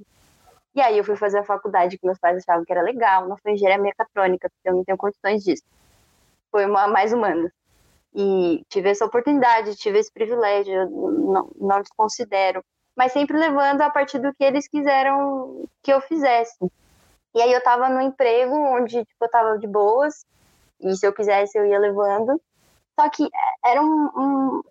[0.76, 3.38] E aí eu fui fazer a faculdade que meus pais achavam que era legal, não
[3.38, 5.64] foi engenharia mecatrônica, porque eu não tenho condições disso.
[6.52, 7.52] Foi uma mais humana.
[8.16, 12.64] E tive essa oportunidade, tive esse privilégio, não, não desconsidero.
[12.96, 16.58] Mas sempre levando a partir do que eles quiseram que eu fizesse.
[17.36, 20.26] E aí eu tava no emprego onde tipo, eu tava de boas,
[20.80, 22.40] e se eu quisesse eu ia levando.
[23.00, 23.28] Só que
[23.66, 24.62] era um, um,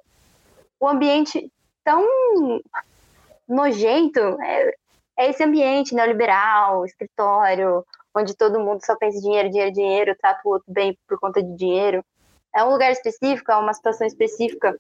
[0.80, 1.50] um ambiente
[1.84, 2.07] tão
[3.48, 4.20] nojento,
[5.18, 7.84] é, esse ambiente neoliberal, escritório,
[8.14, 11.42] onde todo mundo só pensa em dinheiro, dinheiro, dinheiro, trata o outro bem por conta
[11.42, 12.04] de dinheiro.
[12.54, 14.76] É um lugar específico, é uma situação específica.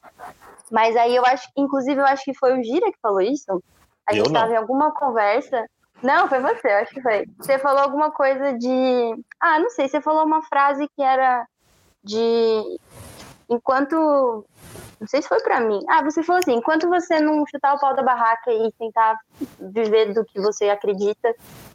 [0.70, 3.62] Mas aí eu acho, inclusive, eu acho que foi o Gira que falou isso.
[4.06, 5.64] A gente estava em alguma conversa.
[6.02, 7.26] Não, foi você, eu acho que foi.
[7.38, 9.14] Você falou alguma coisa de.
[9.40, 11.46] Ah, não sei, você falou uma frase que era
[12.02, 12.78] de.
[13.48, 14.44] Enquanto
[15.02, 15.80] não sei se foi para mim.
[15.88, 19.18] Ah, você falou assim: enquanto você não chutar o pau da barraca e tentar
[19.58, 21.34] viver do que você acredita,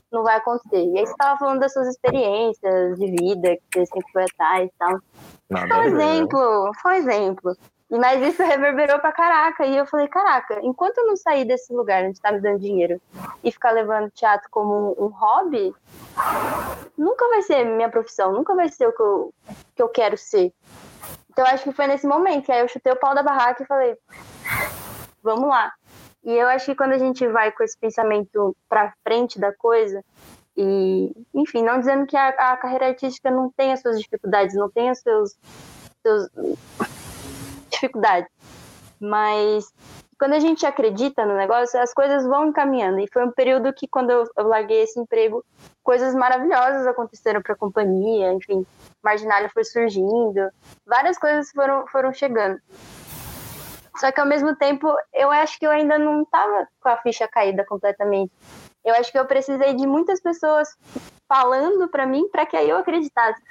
[0.10, 0.82] não vai acontecer.
[0.82, 4.70] E aí você tava falando das suas experiências de vida, que você sempre foi atrás
[4.70, 5.00] e tal.
[5.50, 7.58] Nada foi um exemplo, foi um exemplo.
[7.90, 9.66] Mas isso reverberou pra caraca.
[9.66, 13.02] E eu falei, caraca, enquanto eu não sair desse lugar onde tá me dando dinheiro
[13.44, 15.76] e ficar levando teatro como um, um hobby,
[16.98, 19.34] nunca vai ser minha profissão, nunca vai ser o que eu,
[19.76, 20.54] que eu quero ser.
[21.38, 23.68] Então acho que foi nesse momento que aí eu chutei o pau da barraca e
[23.68, 23.96] falei,
[25.22, 25.72] vamos lá.
[26.24, 30.04] E eu acho que quando a gente vai com esse pensamento pra frente da coisa,
[30.58, 34.68] e, enfim, não dizendo que a, a carreira artística não tem as suas dificuldades, não
[34.68, 35.38] tem os seus,
[36.02, 36.28] seus
[37.70, 38.32] dificuldades.
[39.00, 39.72] Mas
[40.18, 43.00] quando a gente acredita no negócio, as coisas vão encaminhando.
[43.00, 45.44] E foi um período que, quando eu, larguei esse emprego,
[45.84, 48.34] coisas maravilhosas aconteceram para a companhia.
[48.34, 48.66] Enfim,
[49.04, 50.50] Marginália foi surgindo,
[50.86, 52.60] várias coisas foram, foram chegando.
[53.98, 57.28] Só que ao mesmo tempo, eu acho que eu ainda não estava com a ficha
[57.28, 58.32] caída completamente.
[58.86, 60.70] Eu acho que eu precisei de muitas pessoas
[61.28, 63.42] falando para mim para que eu acreditasse.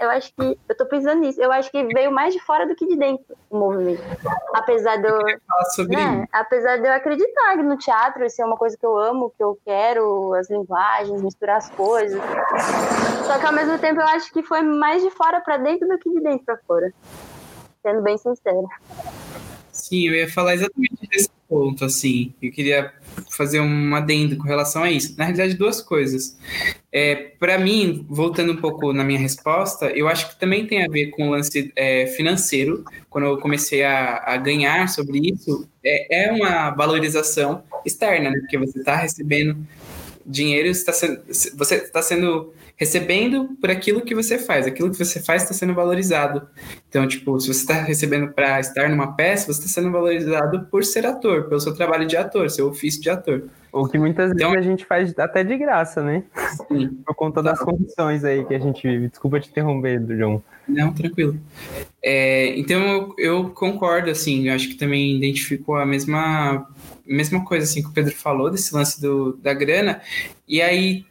[0.00, 1.40] Eu acho que eu tô pensando nisso.
[1.40, 4.02] Eu acho que veio mais de fora do que de dentro o movimento.
[4.52, 5.18] Apesar de eu,
[5.88, 9.58] né, apesar de eu acreditar no teatro ser uma coisa que eu amo, que eu
[9.64, 12.20] quero, as linguagens, misturar as coisas.
[13.26, 15.98] Só que ao mesmo tempo eu acho que foi mais de fora para dentro do
[15.98, 16.92] que de dentro para fora.
[17.82, 18.66] Sendo bem sincera.
[19.70, 22.32] Sim, eu ia falar exatamente desse ponto, assim.
[22.40, 22.92] Eu queria
[23.36, 25.14] fazer um adendo com relação a isso.
[25.16, 26.36] Na realidade, duas coisas.
[26.92, 30.88] É, para mim, voltando um pouco na minha resposta, eu acho que também tem a
[30.88, 32.84] ver com o lance é, financeiro.
[33.10, 38.38] Quando eu comecei a, a ganhar sobre isso, é, é, uma valorização externa, né?
[38.38, 39.56] Porque você está recebendo
[40.24, 44.66] dinheiro, está sendo, você está sendo recebendo por aquilo que você faz.
[44.66, 46.48] Aquilo que você faz está sendo valorizado.
[46.88, 50.84] Então, tipo, se você está recebendo para estar numa peça, você está sendo valorizado por
[50.84, 53.44] ser ator, pelo seu trabalho de ator, seu ofício de ator.
[53.72, 56.22] O que muitas então, vezes a gente faz até de graça, né?
[56.68, 56.88] Sim.
[57.04, 59.08] Por conta das condições aí que a gente vive.
[59.08, 60.40] Desculpa te interromper, João.
[60.68, 61.36] Não, tranquilo.
[62.00, 66.68] É, então eu, eu, concordo, assim, eu acho que também identifico a mesma,
[67.04, 70.00] mesma coisa assim que o Pedro falou, desse lance do, da grana.
[70.46, 71.04] E aí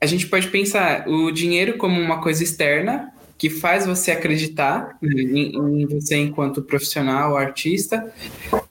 [0.00, 5.82] a gente pode pensar o dinheiro como uma coisa externa que faz você acreditar em,
[5.82, 8.12] em você enquanto profissional, artista,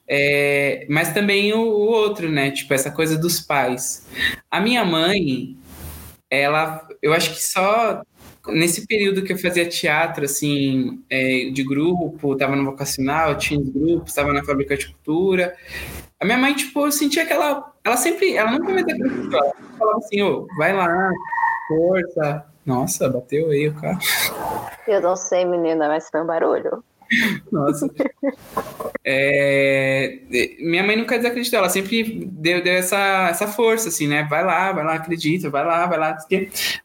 [0.08, 2.50] é, mas também o, o, outro, né?
[2.52, 4.08] Tipo, essa coisa dos pais.
[4.50, 5.56] A minha mãe,
[6.30, 8.02] ela, eu acho que só
[8.48, 13.70] nesse período que eu fazia teatro, assim, é, de grupo, tava no vocacional, tinha os
[13.70, 15.56] grupos, tava na fábrica de cultura.
[16.20, 19.40] A minha mãe, tipo, eu sentia que ela, sempre, ela nunca me acreditou.
[19.40, 21.12] Ela falava assim, ô, vai lá,
[21.68, 22.46] força.
[22.66, 24.00] Nossa, bateu aí o carro.
[24.88, 26.84] Eu não sei, menina, mas foi um barulho.
[27.52, 27.90] Nossa.
[29.04, 30.20] É,
[30.60, 34.24] minha mãe nunca desacreditou, ela sempre deu, deu essa, essa força, assim, né?
[34.30, 36.18] Vai lá, vai lá, acredita, vai lá, vai lá.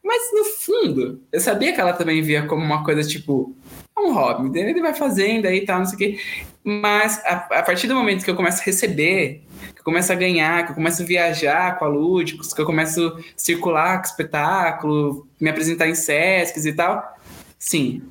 [0.05, 3.55] Mas no fundo, eu sabia que ela também via como uma coisa tipo,
[3.97, 6.21] é um hobby, ele vai fazendo aí e tal, não sei o quê.
[6.63, 9.43] Mas a, a partir do momento que eu começo a receber
[9.75, 12.67] que eu começo a ganhar, que eu começo a viajar com a Lúdicos, que eu
[12.67, 17.17] começo a circular com espetáculo, me apresentar em Sescs e tal.
[17.59, 18.03] Sim,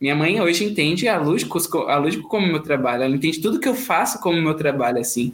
[0.00, 3.68] minha mãe hoje entende a Lúdicos, a Lúdico como meu trabalho, ela entende tudo que
[3.68, 5.32] eu faço como meu trabalho, assim.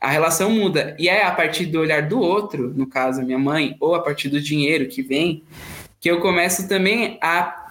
[0.00, 0.96] A relação muda.
[0.98, 4.28] E é a partir do olhar do outro, no caso, minha mãe, ou a partir
[4.28, 5.42] do dinheiro que vem,
[6.00, 7.70] que eu começo também a,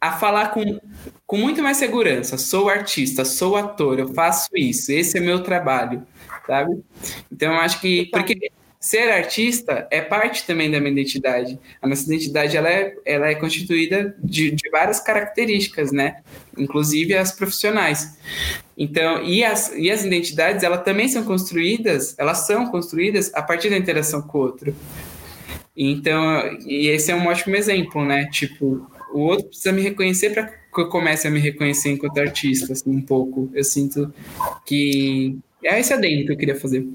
[0.00, 0.80] a falar com,
[1.26, 2.36] com muito mais segurança.
[2.36, 6.04] Sou artista, sou ator, eu faço isso, esse é meu trabalho
[6.48, 6.82] sabe?
[7.30, 8.50] Então eu acho que porque
[8.88, 11.58] ser artista é parte também da minha identidade.
[11.82, 16.22] A nossa identidade ela é, ela é constituída de, de várias características, né?
[16.56, 18.18] Inclusive as profissionais.
[18.76, 23.68] Então, e as, e as identidades, elas também são construídas, elas são construídas a partir
[23.68, 24.74] da interação com o outro.
[25.76, 28.26] Então, e esse é um ótimo exemplo, né?
[28.32, 32.72] Tipo, o outro precisa me reconhecer para que eu comece a me reconhecer enquanto artista,
[32.72, 33.50] assim, um pouco.
[33.52, 34.12] Eu sinto
[34.64, 36.86] que é esse adendo que eu queria fazer.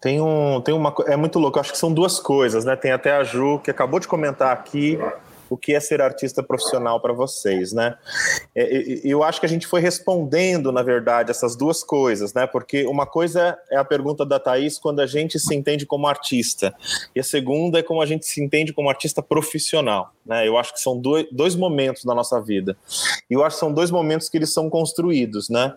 [0.00, 1.58] Tem um, tem uma, é muito louco.
[1.58, 2.76] Acho que são duas coisas, né?
[2.76, 4.98] Tem até a Ju que acabou de comentar aqui
[5.48, 7.96] o que é ser artista profissional para vocês, né?
[8.54, 12.46] É, eu acho que a gente foi respondendo, na verdade, essas duas coisas, né?
[12.46, 16.74] Porque uma coisa é a pergunta da Thaís quando a gente se entende como artista,
[17.14, 20.46] e a segunda é como a gente se entende como artista profissional, né?
[20.46, 22.76] Eu acho que são dois, momentos da nossa vida,
[23.30, 25.74] e eu acho que são dois momentos que eles são construídos, né?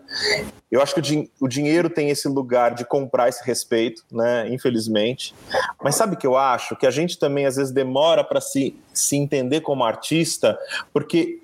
[0.70, 4.48] Eu acho que o, din o dinheiro tem esse lugar de comprar esse respeito, né?
[4.48, 5.34] Infelizmente,
[5.82, 6.76] mas sabe o que eu acho?
[6.76, 10.58] Que a gente também às vezes demora para se, se entender como artista,
[10.92, 11.40] porque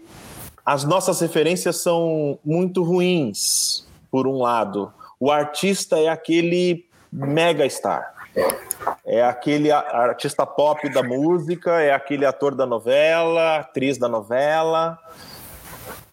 [0.65, 3.87] as nossas referências são muito ruins.
[4.11, 4.93] por um lado.
[5.19, 8.14] O artista é aquele mega star.
[9.05, 14.99] É aquele artista pop da música, é aquele ator da novela, atriz da novela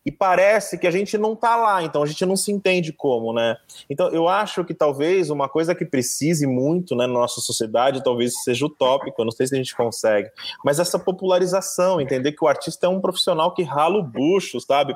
[0.06, 3.34] e parece que a gente não está lá, então a gente não se entende como,
[3.34, 3.56] né?
[3.89, 8.34] Então eu acho que talvez uma coisa que precise muito né, na nossa sociedade, talvez
[8.43, 10.30] seja utópico, eu não sei se a gente consegue,
[10.64, 14.95] mas essa popularização, entender que o artista é um profissional que rala o bucho, sabe,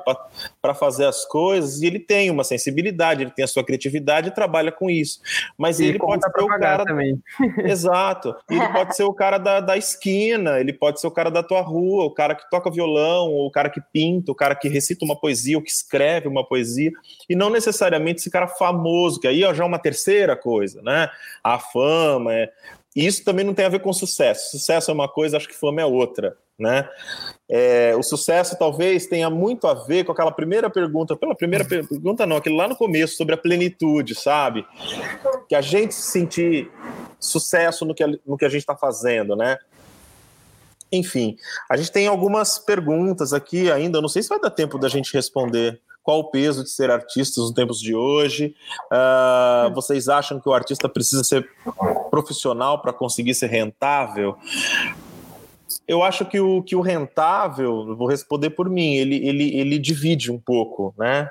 [0.60, 4.34] para fazer as coisas, e ele tem uma sensibilidade, ele tem a sua criatividade e
[4.34, 5.20] trabalha com isso.
[5.56, 6.84] Mas e ele pode ser o cara.
[6.84, 7.20] Também.
[7.64, 8.34] Exato.
[8.50, 11.60] Ele pode ser o cara da, da esquina, ele pode ser o cara da tua
[11.60, 15.04] rua, o cara que toca violão, o cara que pinta, o cara que recita recita
[15.04, 16.90] uma poesia ou que escreve uma poesia,
[17.28, 21.10] e não necessariamente esse cara famoso, que aí já é uma terceira coisa, né?
[21.44, 22.50] A fama, é...
[22.94, 24.50] isso também não tem a ver com sucesso.
[24.50, 26.88] Sucesso é uma coisa, acho que fama é outra, né?
[27.48, 32.26] É, o sucesso talvez tenha muito a ver com aquela primeira pergunta, pela primeira pergunta
[32.26, 34.66] não, aquele lá no começo sobre a plenitude, sabe?
[35.48, 36.70] Que a gente se sentir
[37.20, 39.58] sucesso no que, no que a gente está fazendo, né?
[40.90, 41.36] Enfim,
[41.70, 44.00] a gente tem algumas perguntas aqui ainda.
[44.00, 45.80] não sei se vai dar tempo da gente responder.
[46.02, 48.54] Qual o peso de ser artista nos tempos de hoje?
[48.92, 51.48] Uh, vocês acham que o artista precisa ser
[52.10, 54.36] profissional para conseguir ser rentável?
[55.88, 60.30] Eu acho que o, que o rentável, vou responder por mim, ele, ele, ele divide
[60.30, 61.28] um pouco, né?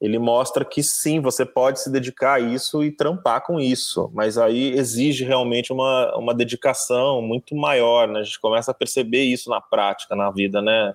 [0.00, 4.38] Ele mostra que sim, você pode se dedicar a isso e trampar com isso, mas
[4.38, 8.20] aí exige realmente uma, uma dedicação muito maior, né?
[8.20, 10.94] A gente começa a perceber isso na prática, na vida, né?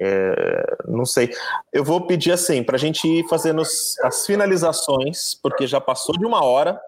[0.00, 1.30] É, não sei.
[1.72, 6.24] Eu vou pedir assim, para a gente ir fazendo as finalizações, porque já passou de
[6.24, 6.80] uma hora.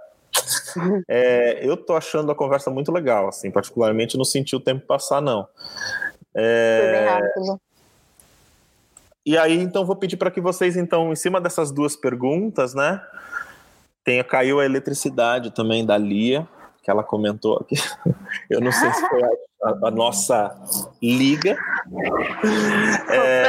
[1.07, 5.21] É, eu tô achando a conversa muito legal, assim, particularmente não senti o tempo passar,
[5.21, 5.47] não.
[6.35, 7.61] É, Foi bem rápido.
[9.25, 13.01] E aí, então, vou pedir para que vocês, então, em cima dessas duas perguntas, né?
[14.05, 16.47] Tenha, caiu a eletricidade também da Lia,
[16.83, 17.77] que ela comentou aqui.
[18.51, 20.55] Eu não sei se foi a, a nossa
[21.01, 21.57] liga.
[23.09, 23.43] É,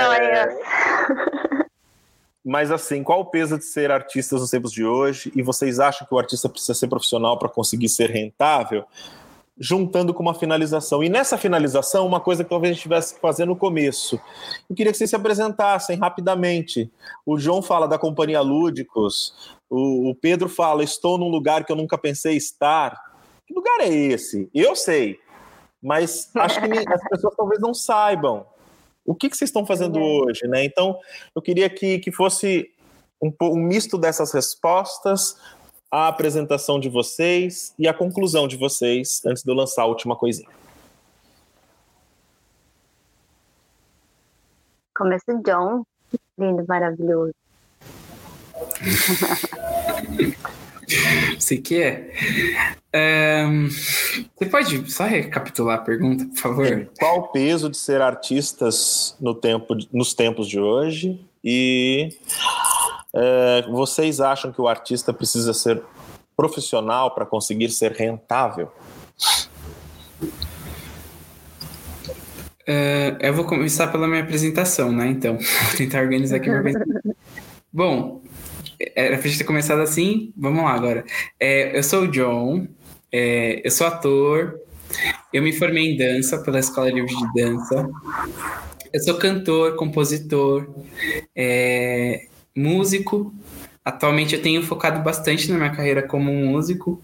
[2.43, 5.31] mas assim, qual o peso de ser artistas nos tempos de hoje?
[5.33, 8.83] E vocês acham que o artista precisa ser profissional para conseguir ser rentável?
[9.57, 11.03] Juntando com uma finalização.
[11.03, 14.19] E nessa finalização, uma coisa que talvez a gente tivesse que fazer no começo.
[14.69, 16.91] Eu queria que vocês se apresentassem rapidamente.
[17.25, 19.33] O João fala da Companhia Lúdicos,
[19.69, 22.99] o, o Pedro fala: Estou num lugar que eu nunca pensei estar.
[23.45, 24.49] Que lugar é esse?
[24.53, 25.19] Eu sei,
[25.81, 28.45] mas acho que as pessoas talvez não saibam.
[29.05, 30.23] O que, que vocês estão fazendo uhum.
[30.23, 30.63] hoje, né?
[30.63, 30.97] Então,
[31.35, 32.69] eu queria que, que fosse
[33.21, 35.37] um, um misto dessas respostas,
[35.93, 40.15] a apresentação de vocês e a conclusão de vocês antes de eu lançar a última
[40.15, 40.49] coisinha.
[44.95, 45.83] Começa o John,
[46.35, 47.35] lindo, maravilhoso.
[51.37, 52.11] Você quer?
[52.91, 53.45] É?
[53.45, 56.89] Um, você pode só recapitular a pergunta, por favor?
[56.97, 61.23] Qual o peso de ser artistas no tempo, nos tempos de hoje?
[61.43, 62.09] E
[63.15, 65.81] é, vocês acham que o artista precisa ser
[66.35, 68.71] profissional para conseguir ser rentável?
[72.67, 75.07] Uh, eu vou começar pela minha apresentação, né?
[75.07, 75.37] Então,
[75.67, 77.15] vou tentar organizar aqui minha apresentação.
[77.71, 78.21] Bom,
[78.95, 81.03] era pra gente ter começado assim, vamos lá agora.
[81.39, 82.67] É, eu sou o John,
[83.11, 84.59] é, eu sou ator,
[85.33, 87.89] eu me formei em dança pela Escola Livre de Dança.
[88.93, 90.73] Eu sou cantor, compositor,
[91.35, 93.33] é, músico.
[93.83, 97.01] Atualmente eu tenho focado bastante na minha carreira como músico.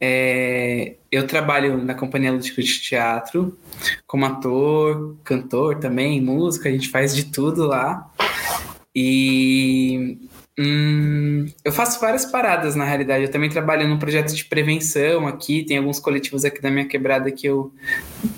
[0.00, 3.56] É, eu trabalho na Companhia Lúdica de Teatro,
[4.06, 8.10] como ator, cantor também, música, a gente faz de tudo lá.
[8.94, 10.18] E
[10.58, 13.24] hum, eu faço várias paradas na realidade.
[13.24, 17.32] Eu também trabalho num projeto de prevenção aqui, tem alguns coletivos aqui da minha quebrada
[17.32, 17.72] que eu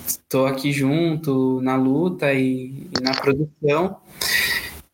[0.05, 3.97] estou aqui junto na luta e, e na produção.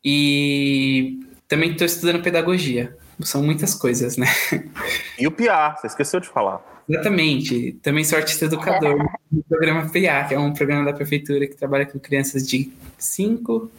[0.03, 1.19] E
[1.53, 2.97] também estou estudando pedagogia.
[3.21, 4.25] São muitas coisas, né?
[5.19, 6.59] E o PIA, você esqueceu de falar.
[6.89, 7.73] Exatamente.
[7.83, 8.97] Também sou artista educador
[9.31, 13.71] do programa PIA, que é um programa da prefeitura que trabalha com crianças de 5,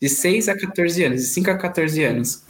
[0.00, 2.42] de 6 a 14 anos, de 5 a 14 anos.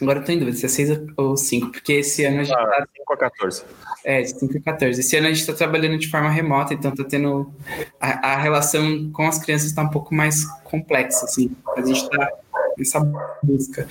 [0.00, 2.56] Agora eu tô em dúvida se é 6 ou 5, porque esse ano a gente
[2.56, 2.86] ah, tá...
[2.96, 3.64] 5 a 14.
[4.04, 5.00] É, de 5 a 14.
[5.00, 7.52] Esse ano a gente está trabalhando de forma remota, então tá tendo...
[8.00, 11.50] A, a relação com as crianças está um pouco mais complexa, assim.
[11.76, 12.41] A gente está
[12.78, 13.00] essa
[13.42, 13.86] busca.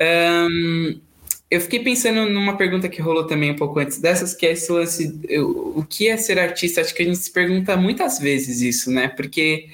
[0.00, 1.00] Um,
[1.50, 4.72] eu fiquei pensando numa pergunta que rolou também um pouco antes dessas, que é esse
[4.72, 6.80] lance, o que é ser artista?
[6.80, 9.08] Acho que a gente se pergunta muitas vezes isso, né?
[9.08, 9.68] Porque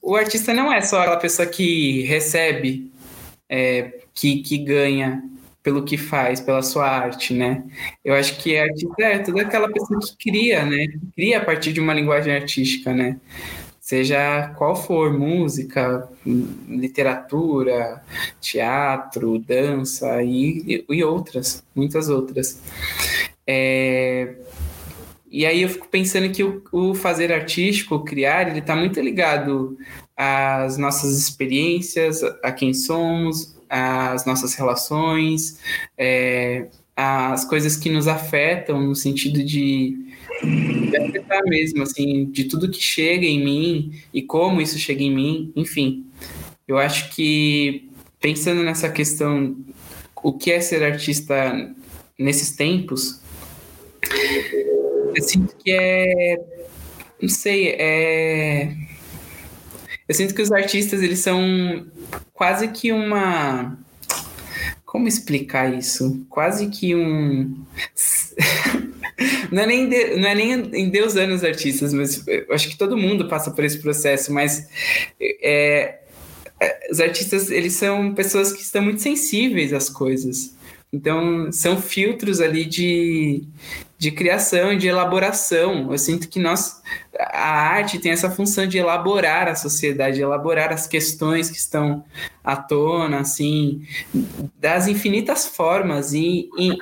[0.00, 2.92] o artista não é só aquela pessoa que recebe
[3.48, 5.22] é, que, que ganha
[5.64, 7.64] pelo que faz, pela sua arte, né?
[8.04, 10.86] Eu acho que artista é toda aquela pessoa que cria, né?
[11.16, 13.18] Cria a partir de uma linguagem artística, né?
[13.94, 18.02] Seja qual for, música, literatura,
[18.40, 22.60] teatro, dança e, e outras, muitas outras.
[23.46, 24.34] É...
[25.30, 29.00] E aí eu fico pensando que o, o fazer artístico, o criar, ele está muito
[29.00, 29.78] ligado
[30.16, 35.60] às nossas experiências, a quem somos, as nossas relações,
[35.96, 36.66] é,
[36.96, 42.80] as coisas que nos afetam no sentido de, de afetar mesmo, assim, de tudo que
[42.80, 46.06] chega em mim e como isso chega em mim, enfim.
[46.66, 47.88] Eu acho que
[48.20, 49.56] pensando nessa questão,
[50.22, 51.74] o que é ser artista
[52.18, 53.20] nesses tempos,
[55.14, 56.36] eu sinto que é,
[57.20, 58.74] não sei, é
[60.06, 61.86] eu sinto que os artistas, eles são
[62.34, 63.78] quase que uma.
[64.84, 66.26] Como explicar isso?
[66.28, 67.64] Quase que um.
[69.50, 70.16] Não, é nem de...
[70.16, 74.32] não é nem endeusando os artistas, mas acho que todo mundo passa por esse processo,
[74.32, 74.66] mas
[75.20, 76.00] é...
[76.60, 80.54] é os artistas, eles são pessoas que estão muito sensíveis às coisas.
[80.94, 83.42] Então, são filtros ali de,
[83.98, 85.90] de criação, de elaboração.
[85.90, 86.80] Eu sinto que nós,
[87.18, 92.04] a arte tem essa função de elaborar a sociedade, elaborar as questões que estão
[92.44, 93.84] à tona, assim,
[94.60, 96.78] das infinitas formas e, e,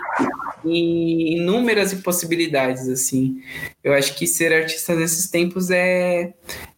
[0.64, 3.42] e inúmeras possibilidades, assim.
[3.82, 6.34] Eu acho que ser artista nesses tempos é,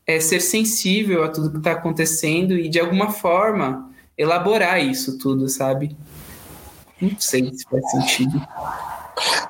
[0.06, 5.48] é ser sensível a tudo que está acontecendo e, de alguma forma, elaborar isso tudo,
[5.48, 5.96] sabe?
[7.00, 8.40] Não sei se faz sentido.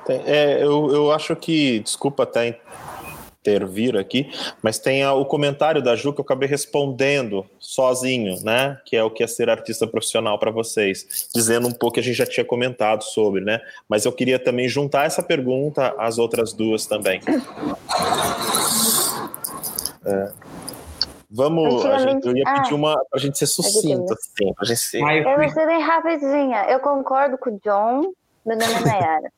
[0.07, 2.59] É, eu, eu acho que, desculpa até
[3.45, 4.31] intervir aqui,
[4.61, 8.79] mas tem a, o comentário da Ju que eu acabei respondendo sozinho, né?
[8.85, 12.03] Que é o que é ser artista profissional para vocês, dizendo um pouco que a
[12.03, 13.61] gente já tinha comentado sobre, né?
[13.87, 17.21] Mas eu queria também juntar essa pergunta às outras duas também.
[20.05, 20.31] É.
[21.29, 25.01] Vamos, gente, eu ia pedir ah, uma pra gente ser sucinta, assim, pra gente ser.
[25.01, 26.65] Eu vou ser bem rapidinha.
[26.69, 28.13] Eu concordo com o John,
[28.45, 29.31] meu nome é Nayara.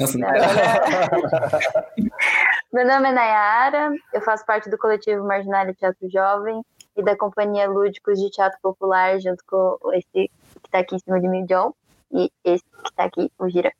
[0.00, 0.28] Nossa, não.
[2.72, 6.62] Meu nome é Nayara, eu faço parte do coletivo Marginal Teatro Jovem
[6.96, 10.30] e da companhia Lúdicos de Teatro Popular, junto com esse que
[10.64, 11.74] está aqui em cima de mim, John,
[12.10, 13.72] e esse que está aqui, o Gira,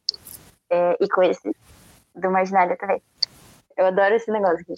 [0.70, 1.50] é, e com esse
[2.14, 3.02] do Marginália também.
[3.76, 4.74] Eu adoro esse negócio aqui.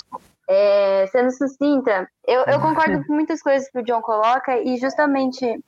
[0.48, 5.62] É, sendo sucinta, eu, eu concordo com muitas coisas que o John coloca e justamente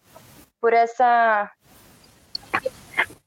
[0.60, 1.50] por essa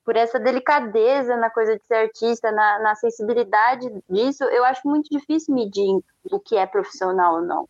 [0.04, 5.10] por essa delicadeza na coisa de ser artista, na, na sensibilidade disso, eu acho muito
[5.10, 6.00] difícil medir
[6.32, 7.68] o que é profissional ou não.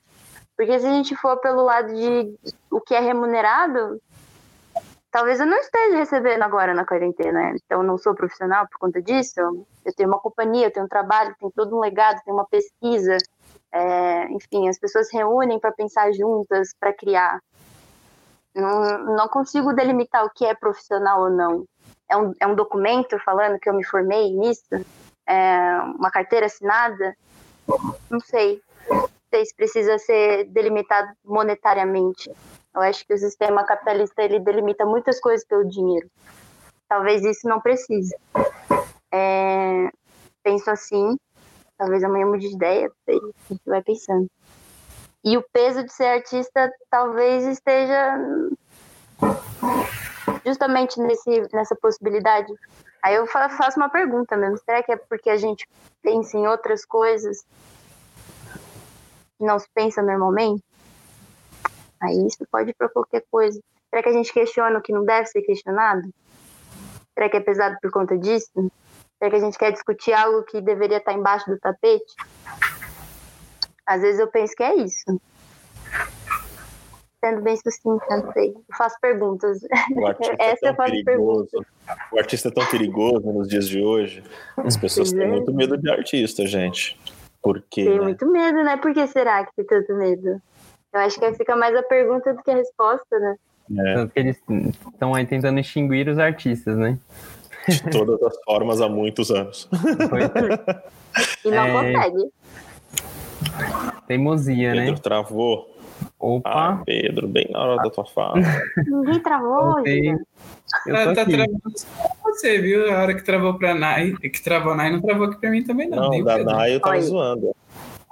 [0.55, 2.35] Porque se a gente for pelo lado de
[2.69, 4.01] o que é remunerado,
[5.11, 7.53] talvez eu não esteja recebendo agora na quarentena.
[7.55, 9.39] Então, não sou profissional por conta disso.
[9.85, 13.17] Eu tenho uma companhia, eu tenho um trabalho, tenho todo um legado, tenho uma pesquisa.
[13.71, 17.39] É, enfim, as pessoas se reúnem para pensar juntas, para criar.
[18.55, 21.65] Não, não consigo delimitar o que é profissional ou não
[22.09, 24.85] é um, é um documento falando que eu me formei nisso?
[25.27, 27.15] É uma carteira assinada?
[28.09, 28.61] Não sei.
[28.89, 32.31] Não sei se precisa ser delimitado monetariamente.
[32.73, 36.09] Eu acho que o sistema capitalista ele delimita muitas coisas pelo dinheiro.
[36.87, 38.15] Talvez isso não precise.
[39.11, 39.89] É,
[40.43, 41.15] penso assim.
[41.77, 42.91] Talvez amanhã mude de ideia.
[43.07, 44.27] A gente vai pensando.
[45.23, 48.17] E o peso de ser artista talvez esteja
[50.45, 52.53] justamente nesse, nessa possibilidade.
[53.01, 55.67] Aí eu faço uma pergunta mesmo: será que é porque a gente
[56.01, 57.45] pensa em outras coisas
[59.37, 60.63] que não se pensa normalmente?
[62.01, 63.59] Aí isso pode ir para qualquer coisa.
[63.89, 66.09] Será que a gente questiona o que não deve ser questionado?
[67.13, 68.49] Será que é pesado por conta disso?
[69.17, 72.13] Será que a gente quer discutir algo que deveria estar embaixo do tapete?
[73.85, 75.21] Às vezes eu penso que é isso
[77.23, 78.49] sendo bem sucinta, não sei.
[78.49, 79.63] Eu faço perguntas.
[79.63, 79.67] É
[80.51, 81.47] Essa é eu faço perigoso.
[81.51, 81.73] perguntas.
[82.11, 84.21] O artista é tão perigoso nos dias de hoje.
[84.57, 85.27] As pessoas têm é.
[85.27, 86.99] muito medo de artista, gente.
[87.41, 88.01] Porque, tem né?
[88.01, 88.75] muito medo, né?
[88.77, 90.41] Por que será que tem tanto medo?
[90.93, 93.35] Eu acho que fica mais a pergunta do que a resposta, né?
[93.79, 93.93] É.
[93.95, 94.41] Tanto que eles
[94.91, 96.97] estão aí tentando extinguir os artistas, né?
[97.67, 99.69] De todas as formas há muitos anos.
[101.45, 101.93] e não é...
[101.93, 102.29] consegue.
[104.07, 104.85] Teimosia, Pedro né?
[104.87, 105.72] Pedro travou.
[106.19, 106.49] Opa!
[106.49, 108.39] Ah, Pedro, bem na hora da tua fala.
[108.87, 110.15] Ninguém travou, okay.
[110.87, 111.61] Eu ah, tá travando
[112.23, 112.91] você, viu?
[112.91, 115.63] A hora que travou pra Nai, que travou a Nai, não travou aqui pra mim
[115.63, 116.09] também, não.
[116.09, 117.01] Não, da Nai eu tava Oi.
[117.01, 117.55] zoando.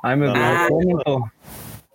[0.03, 1.31] Ai, meu Deus, ah, como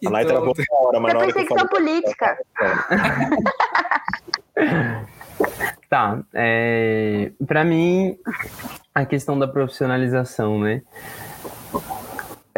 [0.07, 1.69] A Nai travou na hora, mas eu na hora que eu falei...
[1.69, 2.39] política.
[5.89, 8.19] Tá, é, para mim,
[8.93, 10.83] a questão da profissionalização, né?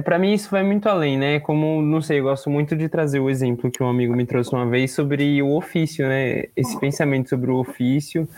[0.03, 1.41] Para mim isso vai muito além, né?
[1.41, 4.53] Como, não sei, eu gosto muito de trazer o exemplo que um amigo me trouxe
[4.55, 6.45] uma vez sobre o ofício, né?
[6.57, 8.29] Esse pensamento sobre o ofício,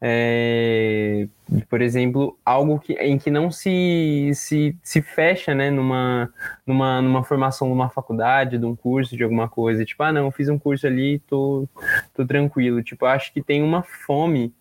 [0.00, 1.26] é,
[1.70, 6.30] por exemplo, algo que, em que não se, se, se fecha né, numa,
[6.66, 9.84] numa, numa formação de uma faculdade, de um curso, de alguma coisa.
[9.84, 11.66] Tipo, ah, não, fiz um curso ali, tô,
[12.14, 12.82] tô tranquilo.
[12.82, 14.52] Tipo, acho que tem uma fome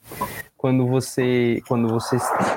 [0.64, 2.16] quando você quando você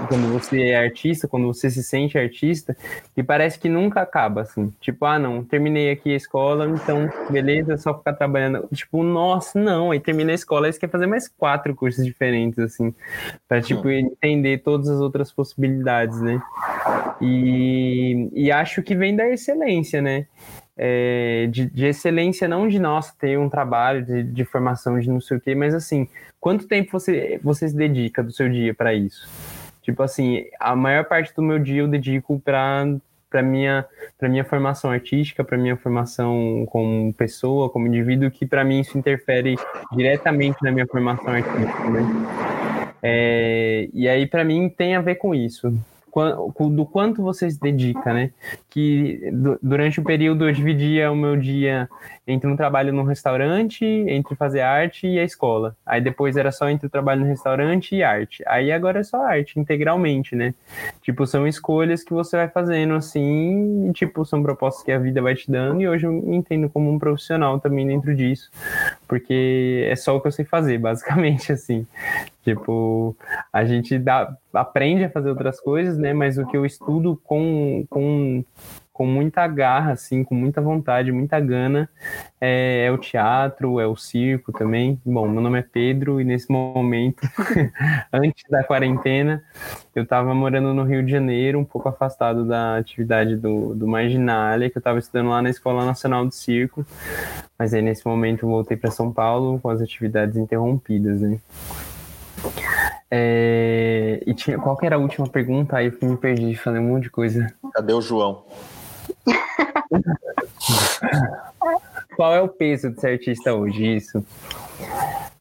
[0.08, 2.76] quando você é artista, quando você se sente artista,
[3.16, 4.72] e parece que nunca acaba assim.
[4.80, 8.68] Tipo, ah, não, terminei aqui a escola, então beleza, é só ficar trabalhando.
[8.72, 12.60] Tipo, nossa, não, aí termina a escola, aí você quer fazer mais quatro cursos diferentes
[12.60, 12.94] assim,
[13.48, 16.40] para tipo entender todas as outras possibilidades, né?
[17.20, 20.28] E, e acho que vem da excelência, né?
[20.78, 25.22] É, de, de, excelência, não de nossa, ter um trabalho de, de formação de não
[25.22, 26.06] sei o quê, mas assim,
[26.46, 29.28] Quanto tempo você, você se dedica do seu dia para isso?
[29.82, 32.86] Tipo assim, a maior parte do meu dia eu dedico para
[33.28, 33.84] para minha
[34.16, 38.96] para minha formação artística, para minha formação como pessoa, como indivíduo, que para mim isso
[38.96, 39.56] interfere
[39.92, 41.90] diretamente na minha formação artística.
[41.90, 42.02] Né?
[43.02, 45.76] É, e aí para mim tem a ver com isso
[46.70, 48.30] do quanto você se dedica, né?
[48.70, 49.30] Que
[49.62, 51.88] durante o período eu dividia o meu dia
[52.26, 55.76] entre um trabalho no restaurante, entre fazer arte e a escola.
[55.84, 58.42] Aí depois era só entre o trabalho no restaurante e arte.
[58.46, 60.54] Aí agora é só arte, integralmente, né?
[61.02, 65.22] Tipo, são escolhas que você vai fazendo assim, e, tipo, são propostas que a vida
[65.22, 68.50] vai te dando, e hoje eu me entendo como um profissional também dentro disso,
[69.06, 71.86] porque é só o que eu sei fazer, basicamente, assim.
[72.46, 73.16] Tipo,
[73.52, 76.14] a gente dá, aprende a fazer outras coisas, né?
[76.14, 78.44] Mas o que eu estudo com, com,
[78.92, 81.88] com muita garra, assim, com muita vontade, muita gana,
[82.40, 85.00] é, é, o teatro, é o circo também.
[85.04, 87.28] Bom, meu nome é Pedro e nesse momento,
[88.14, 89.42] antes da quarentena,
[89.92, 94.70] eu estava morando no Rio de Janeiro, um pouco afastado da atividade do, do Marginalia,
[94.70, 96.86] que eu estava estudando lá na Escola Nacional de Circo.
[97.58, 101.40] Mas aí, nesse momento, eu voltei para São Paulo com as atividades interrompidas, né?
[103.10, 105.76] É, e tinha, qual que era a última pergunta?
[105.76, 107.52] Aí eu me perdi, falei um monte de coisa.
[107.72, 108.44] Cadê o João?
[112.16, 113.96] qual é o peso de ser artista hoje?
[113.96, 114.26] Isso.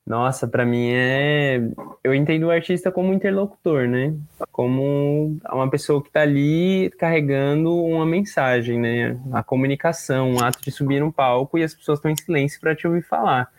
[0.06, 1.60] Nossa, para mim é.
[2.03, 4.14] Eu entendo o artista como interlocutor, né?
[4.52, 9.19] Como uma pessoa que está ali carregando uma mensagem, né?
[9.34, 12.76] A comunicação, um ato de subir no palco e as pessoas estão em silêncio para
[12.76, 13.49] te ouvir falar.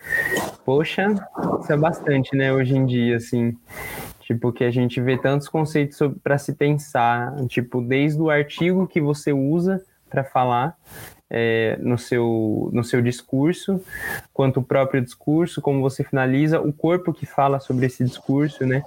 [0.65, 1.09] Poxa,
[1.61, 2.53] isso é bastante, né?
[2.53, 3.57] Hoje em dia, assim.
[4.21, 9.01] Tipo, que a gente vê tantos conceitos para se pensar, tipo, desde o artigo que
[9.01, 10.77] você usa para falar
[11.29, 13.83] é, no, seu, no seu discurso,
[14.33, 18.83] quanto o próprio discurso, como você finaliza, o corpo que fala sobre esse discurso, né?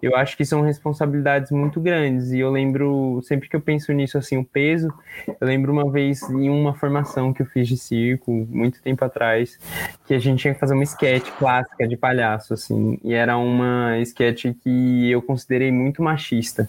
[0.00, 2.30] Eu acho que são responsabilidades muito grandes.
[2.30, 4.92] E eu lembro, sempre que eu penso nisso, assim, o peso,
[5.26, 9.58] eu lembro uma vez em uma formação que eu fiz de circo, muito tempo atrás,
[10.06, 13.98] que a gente tinha que fazer uma sketch clássica de palhaço, assim, e era uma
[14.00, 16.68] sketch que eu considerei muito machista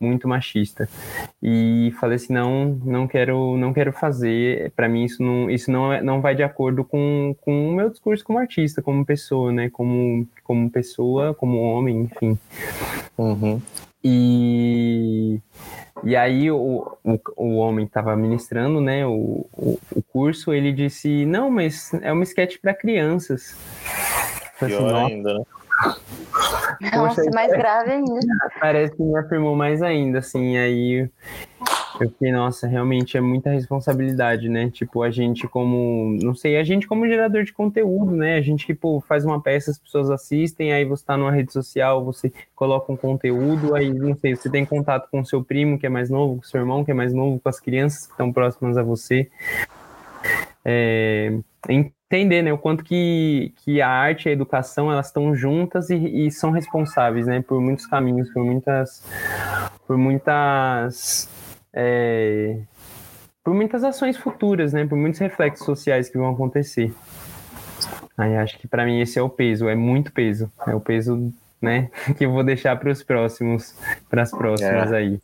[0.00, 0.88] muito machista.
[1.42, 4.72] E falei assim, não, não quero, não quero fazer.
[4.76, 7.90] Para mim isso não, isso não, é, não vai de acordo com, com o meu
[7.90, 9.70] discurso como artista, como pessoa, né?
[9.70, 12.38] Como, como pessoa, como homem, enfim.
[13.16, 13.60] Uhum.
[14.08, 15.40] E,
[16.04, 21.26] e aí o, o, o homem estava ministrando, né, o, o, o, curso, ele disse,
[21.26, 23.56] não, mas é uma sketch para crianças.
[24.60, 25.44] Pior assim, ainda, né?
[26.80, 28.20] Nossa, Poxa, mais grave ainda.
[28.60, 31.08] Parece que me afirmou mais ainda, assim, aí
[32.00, 34.70] eu fiquei, nossa, realmente é muita responsabilidade, né?
[34.70, 38.36] Tipo, a gente como, não sei, a gente como gerador de conteúdo, né?
[38.36, 42.04] A gente, tipo, faz uma peça, as pessoas assistem, aí você tá numa rede social,
[42.04, 45.86] você coloca um conteúdo, aí, não sei, você tem contato com o seu primo que
[45.86, 48.12] é mais novo, com o seu irmão que é mais novo, com as crianças que
[48.12, 49.30] estão próximas a você.
[50.64, 51.38] É,
[52.08, 55.96] entender né, o quanto que, que a arte e a educação elas estão juntas e,
[55.96, 59.04] e, são responsáveis né, por muitos caminhos, por muitas,
[59.86, 61.28] por muitas,
[61.72, 62.60] é,
[63.42, 66.94] por muitas ações futuras, né, por muitos reflexos sociais que vão acontecer.
[68.16, 71.32] Aí acho que para mim esse é o peso, é muito peso, é o peso
[71.60, 73.76] né, que eu vou deixar para os próximos,
[74.08, 74.96] para as próximas é.
[74.96, 75.20] aí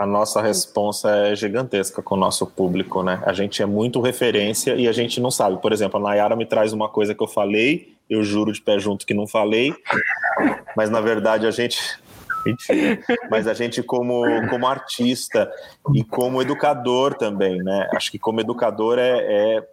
[0.00, 3.22] a nossa resposta é gigantesca com o nosso público, né?
[3.26, 5.60] A gente é muito referência e a gente não sabe.
[5.60, 8.78] Por exemplo, a Nayara me traz uma coisa que eu falei, eu juro de pé
[8.78, 9.74] junto que não falei,
[10.74, 11.78] mas na verdade a gente.
[12.46, 12.98] Mentira.
[13.30, 15.52] Mas a gente, como, como artista
[15.94, 17.86] e como educador também, né?
[17.92, 19.68] Acho que como educador é, é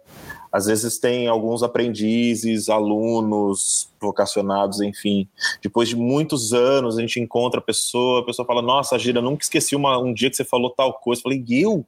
[0.50, 5.28] às vezes tem alguns aprendizes, alunos vocacionados, enfim.
[5.62, 9.42] Depois de muitos anos, a gente encontra a pessoa, a pessoa fala: Nossa, Gira, nunca
[9.42, 11.20] esqueci uma, um dia que você falou tal coisa.
[11.20, 11.84] Eu falei: Eu?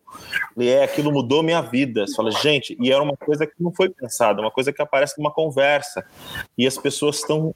[0.58, 2.06] É, aquilo mudou minha vida.
[2.06, 5.18] Você fala: Gente, e era uma coisa que não foi pensada, uma coisa que aparece
[5.18, 6.04] numa conversa.
[6.56, 7.54] E as pessoas estão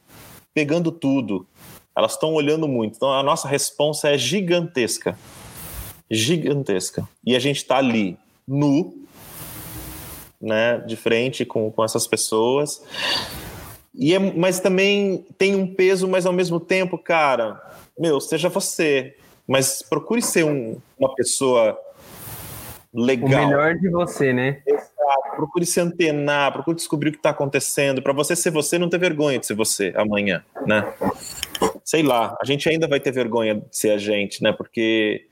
[0.55, 1.47] pegando tudo,
[1.94, 2.97] elas estão olhando muito.
[2.97, 5.18] Então a nossa resposta é gigantesca.
[6.10, 7.06] Gigantesca.
[7.26, 8.16] E a gente está ali,
[8.47, 9.05] nu,
[10.44, 12.82] né, de frente com, com essas pessoas.
[13.94, 17.60] E é, mas também tem um peso, mas ao mesmo tempo, cara,
[17.98, 19.16] meu, seja você,
[19.46, 21.78] mas procure ser um, uma pessoa
[22.92, 23.44] legal.
[23.44, 24.62] O melhor de você, né?
[24.66, 24.92] Exato.
[25.36, 28.02] Procure se antenar, procure descobrir o que está acontecendo.
[28.02, 30.92] Para você ser você, não ter vergonha de ser você amanhã, né?
[31.84, 34.52] Sei lá, a gente ainda vai ter vergonha de ser a gente, né?
[34.52, 35.26] Porque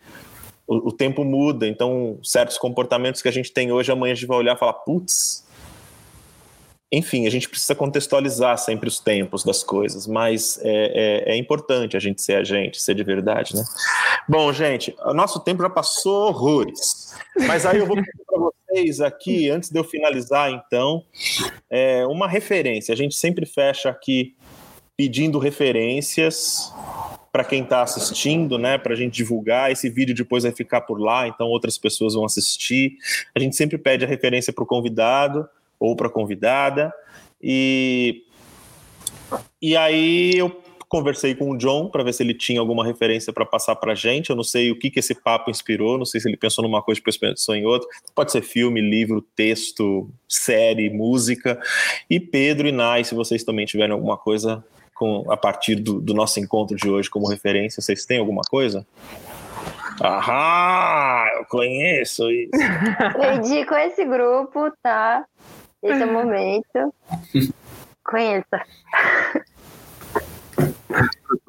[0.67, 4.27] o, o, tempo muda, então certos comportamentos que a gente tem hoje, amanhã a gente
[4.27, 5.47] vai olhar e falar, putz.
[6.95, 11.97] Enfim, a gente precisa contextualizar sempre os tempos das coisas, mas é, é, é importante
[11.97, 13.65] a gente ser a gente, ser de verdade, né?
[14.29, 17.15] Bom, gente, o nosso tempo já passou horrores,
[17.47, 21.03] mas aí eu vou pedir para vocês aqui, antes de eu finalizar, então,
[21.71, 22.93] é, uma referência.
[22.93, 24.37] A gente sempre fecha aqui
[24.95, 26.73] pedindo referências
[27.33, 29.73] para quem está assistindo, né, para a gente divulgar.
[29.73, 32.99] Esse vídeo depois vai ficar por lá, então outras pessoas vão assistir.
[33.35, 35.49] A gente sempre pede a referência para o convidado
[35.81, 36.93] ou para a convidada.
[37.43, 38.23] E,
[39.61, 43.47] e aí eu conversei com o John para ver se ele tinha alguma referência para
[43.47, 44.29] passar para a gente.
[44.29, 46.83] Eu não sei o que, que esse papo inspirou, não sei se ele pensou numa
[46.83, 47.89] coisa, depois pensou em outra.
[48.15, 51.59] Pode ser filme, livro, texto, série, música.
[52.11, 54.63] E Pedro e Nai, se vocês também tiverem alguma coisa
[54.95, 57.83] com, a partir do, do nosso encontro de hoje como referência?
[57.83, 58.87] Vocês têm alguma coisa?
[60.01, 62.51] Ahá, eu conheço isso.
[63.23, 65.25] Eu indico esse grupo, tá?
[65.83, 66.95] Esse é o momento.
[68.05, 68.65] Conheça.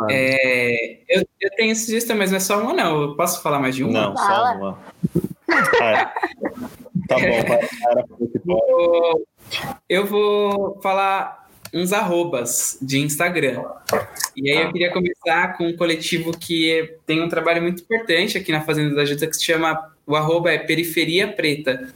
[0.09, 3.01] É, eu, eu tenho sugestão, mas não é só uma, não.
[3.01, 4.07] Eu posso falar mais de uma?
[4.07, 4.79] Não, só uma.
[5.81, 6.05] Ah, é.
[7.07, 8.05] Tá bom, para, para,
[9.89, 11.42] Eu vou falar
[11.73, 13.63] uns arrobas de Instagram.
[14.35, 18.51] E aí eu queria começar com um coletivo que tem um trabalho muito importante aqui
[18.51, 21.93] na Fazenda da Juta que se chama o arroba é Periferia Preta,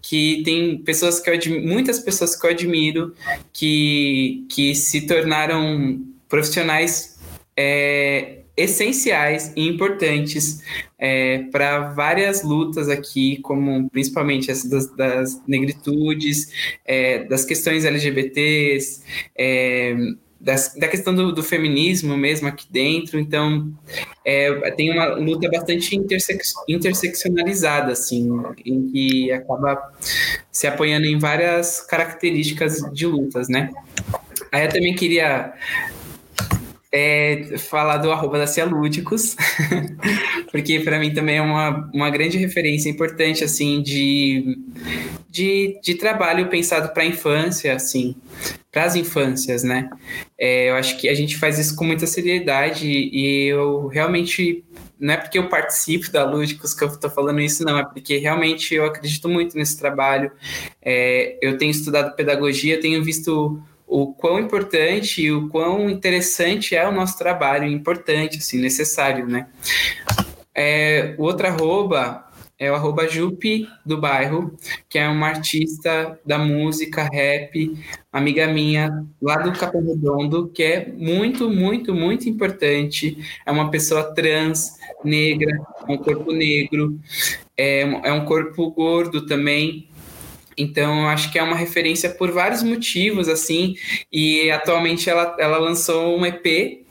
[0.00, 3.14] que tem pessoas que eu admiro, muitas pessoas que eu admiro
[3.52, 7.20] que, que se tornaram profissionais
[7.56, 10.62] é, essenciais e importantes
[10.98, 16.52] é, para várias lutas aqui, como principalmente essa das, das negritudes,
[16.84, 19.02] é, das questões LGBTs,
[19.36, 19.96] é,
[20.42, 23.18] das, da questão do, do, feminismo mesmo aqui dentro.
[23.18, 23.72] Então,
[24.24, 25.96] é, tem uma luta bastante
[26.68, 28.28] interseccionalizada, assim,
[28.66, 29.92] em que acaba
[30.50, 33.70] se apoiando em várias características de lutas, né?
[34.50, 35.54] Aí eu também queria
[36.92, 39.34] é, falar do arroba da Cia Lúdicos,
[40.52, 44.58] porque para mim também é uma, uma grande referência importante, assim, de,
[45.28, 48.14] de, de trabalho pensado para a infância, assim,
[48.70, 49.88] para as infâncias, né?
[50.38, 54.62] É, eu acho que a gente faz isso com muita seriedade e eu realmente
[55.00, 58.18] não é porque eu participo da Lúdicos que eu estou falando isso, não, é porque
[58.18, 60.30] realmente eu acredito muito nesse trabalho.
[60.80, 63.60] É, eu tenho estudado pedagogia, tenho visto
[63.92, 69.48] o quão importante e o quão interessante é o nosso trabalho, importante, assim, necessário, né?
[70.54, 72.24] É, o outro arroba
[72.58, 74.56] é o arroba Jupe do bairro,
[74.88, 77.76] que é uma artista da música, rap,
[78.10, 83.18] amiga minha lá do Capão Redondo, que é muito, muito, muito importante.
[83.44, 85.54] É uma pessoa trans, negra,
[85.86, 86.98] um corpo negro,
[87.58, 89.88] é, é um corpo gordo também,
[90.56, 93.74] então, acho que é uma referência por vários motivos, assim,
[94.12, 96.84] e atualmente ela, ela lançou um EP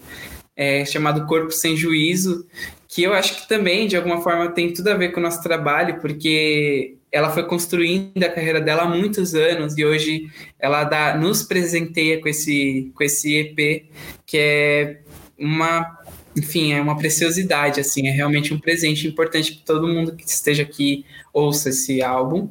[0.56, 2.46] é, chamado Corpo Sem Juízo,
[2.88, 5.42] que eu acho que também, de alguma forma, tem tudo a ver com o nosso
[5.42, 10.28] trabalho, porque ela foi construindo a carreira dela há muitos anos e hoje
[10.60, 13.86] ela dá, nos presenteia com esse, com esse EP,
[14.26, 15.02] que é
[15.38, 16.01] uma
[16.36, 20.64] enfim, é uma preciosidade, assim, é realmente um presente importante para todo mundo que esteja
[20.64, 22.49] aqui ouça esse álbum.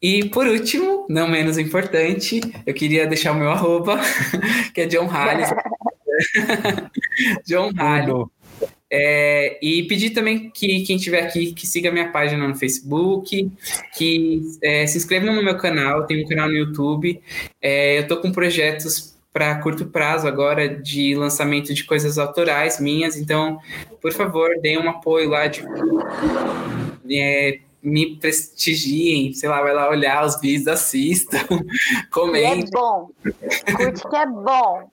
[0.00, 4.00] E por último, não menos importante, eu queria deixar o meu arroba,
[4.74, 5.44] que é John Halley.
[7.46, 8.26] John Halley.
[8.88, 13.50] É, e pedir também que quem estiver aqui que siga minha página no Facebook,
[13.96, 17.20] que é, se inscreva no meu canal, tem um canal no YouTube.
[17.60, 23.18] É, eu estou com projetos para curto prazo agora de lançamento de coisas autorais minhas.
[23.18, 23.58] Então,
[24.00, 25.62] por favor, deem um apoio lá de,
[27.12, 31.36] é, me prestigiem, sei lá, vai lá olhar os vídeos, assistam,
[32.10, 32.62] comentem.
[32.62, 33.10] é bom.
[33.76, 34.90] Curte que é bom.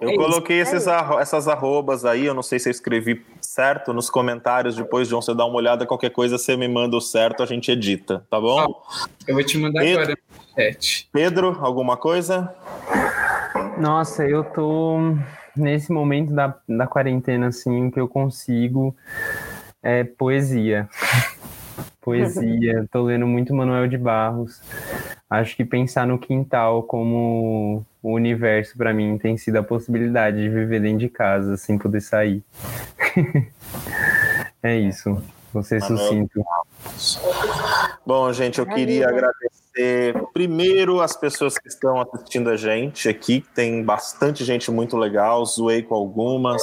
[0.00, 3.92] Eu é coloquei esses, é essas arrobas aí, eu não sei se eu escrevi certo
[3.92, 7.44] nos comentários depois, João, você dá uma olhada, qualquer coisa você me manda o certo,
[7.44, 8.82] a gente edita, tá bom?
[9.28, 10.18] eu vou te mandar agora
[10.54, 11.08] chat.
[11.12, 12.54] Pedro, alguma coisa?
[13.78, 14.98] Nossa, eu tô
[15.56, 18.94] nesse momento da, da quarentena, assim, que eu consigo
[19.82, 20.88] é poesia.
[22.00, 24.62] poesia, tô lendo muito Manuel de Barros.
[25.28, 30.48] Acho que pensar no quintal como o universo para mim tem sido a possibilidade de
[30.48, 32.42] viver dentro de casa sem poder sair.
[34.62, 35.22] é isso.
[35.52, 36.44] Você sucinto.
[38.04, 39.63] Bom, gente, eu queria agradecer
[40.32, 45.82] primeiro as pessoas que estão assistindo a gente aqui, tem bastante gente muito legal, zoei
[45.82, 46.62] com algumas,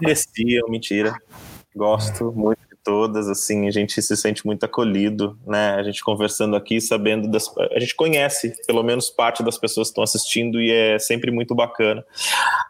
[0.00, 1.14] mereciam, mentira.
[1.74, 5.74] Gosto muito de todas, assim, a gente se sente muito acolhido, né?
[5.74, 7.52] A gente conversando aqui, sabendo das.
[7.58, 11.54] A gente conhece pelo menos parte das pessoas que estão assistindo e é sempre muito
[11.54, 12.02] bacana.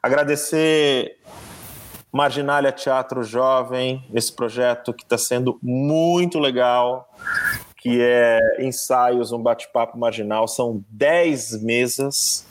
[0.03, 1.19] Agradecer
[2.13, 7.09] Marginália Teatro Jovem, esse projeto que está sendo muito legal,
[7.87, 12.45] que é ensaios, um bate-papo marginal, são 10 mesas.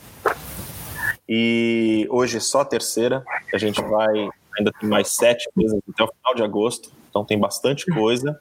[1.27, 3.21] E hoje só a terceira,
[3.53, 7.37] a gente vai ainda tem mais sete meses até o final de agosto, então tem
[7.37, 8.39] bastante coisa.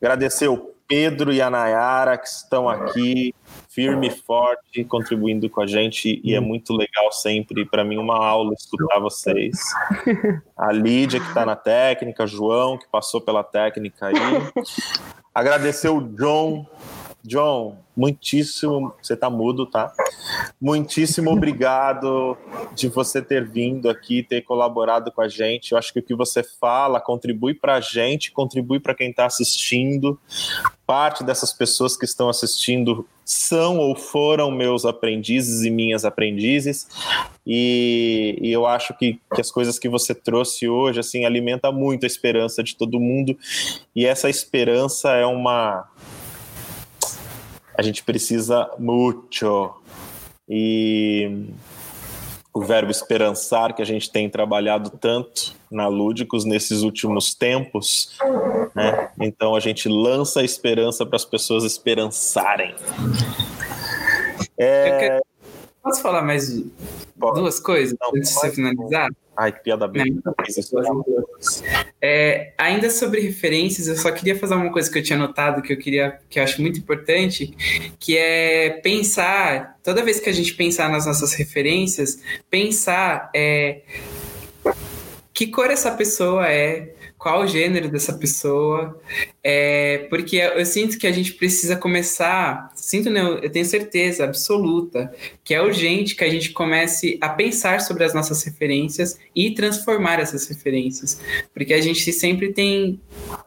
[0.00, 3.34] Agradecer o Pedro e a Nayara que estão aqui,
[3.70, 8.16] firme e forte, contribuindo com a gente, e é muito legal sempre, para mim, uma
[8.16, 9.58] aula escutar vocês.
[10.56, 14.14] A Lídia, que está na técnica, João, que passou pela técnica aí.
[15.32, 16.66] Agradecer o John,
[17.22, 18.94] John, muitíssimo.
[19.00, 19.92] Você tá mudo, tá?
[20.60, 22.36] Muitíssimo obrigado
[22.74, 25.72] de você ter vindo aqui, ter colaborado com a gente.
[25.72, 29.26] Eu acho que o que você fala contribui para a gente, contribui para quem está
[29.26, 30.18] assistindo.
[30.86, 36.88] Parte dessas pessoas que estão assistindo são ou foram meus aprendizes e minhas aprendizes.
[37.46, 42.04] E, e eu acho que, que as coisas que você trouxe hoje assim alimenta muito
[42.04, 43.38] a esperança de todo mundo.
[43.94, 45.88] E essa esperança é uma
[47.80, 49.74] a gente precisa muito.
[50.46, 51.46] E
[52.52, 58.18] o verbo esperançar, que a gente tem trabalhado tanto na Lúdicos nesses últimos tempos,
[58.74, 59.10] né?
[59.18, 62.74] Então a gente lança a esperança para as pessoas esperançarem.
[64.58, 65.18] É...
[65.82, 66.62] Posso falar mais
[67.16, 69.08] duas coisas Não, antes de você finalizar?
[69.40, 70.20] Ai, que piada bem.
[71.98, 75.72] É, ainda sobre referências, eu só queria fazer uma coisa que eu tinha notado que
[75.72, 77.50] eu queria, que eu acho muito importante,
[77.98, 83.80] que é pensar, toda vez que a gente pensar nas nossas referências, pensar é,
[85.32, 88.98] que cor essa pessoa é, qual o gênero dessa pessoa,
[89.44, 95.14] é, porque eu sinto que a gente precisa começar, sinto não, eu tenho certeza absoluta
[95.44, 100.18] que é urgente que a gente comece a pensar sobre as nossas referências e transformar
[100.18, 101.20] essas referências,
[101.52, 102.98] porque a gente sempre tem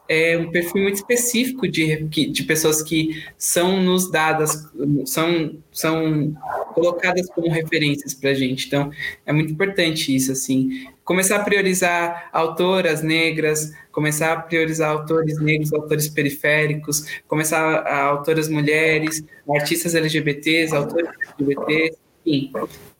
[0.08, 4.70] é, um perfil muito específico de, de pessoas que são nos dadas,
[5.06, 6.36] são, são
[6.74, 8.90] colocadas como referências para a gente, então
[9.24, 15.72] é muito importante isso, assim, começar a priorizar autoras negras, começar a priorizar autores negros,
[15.72, 21.08] autores periféricos, começar a, a autoras mulheres, artistas LGBTs, autores
[21.38, 22.50] LGBTs, enfim.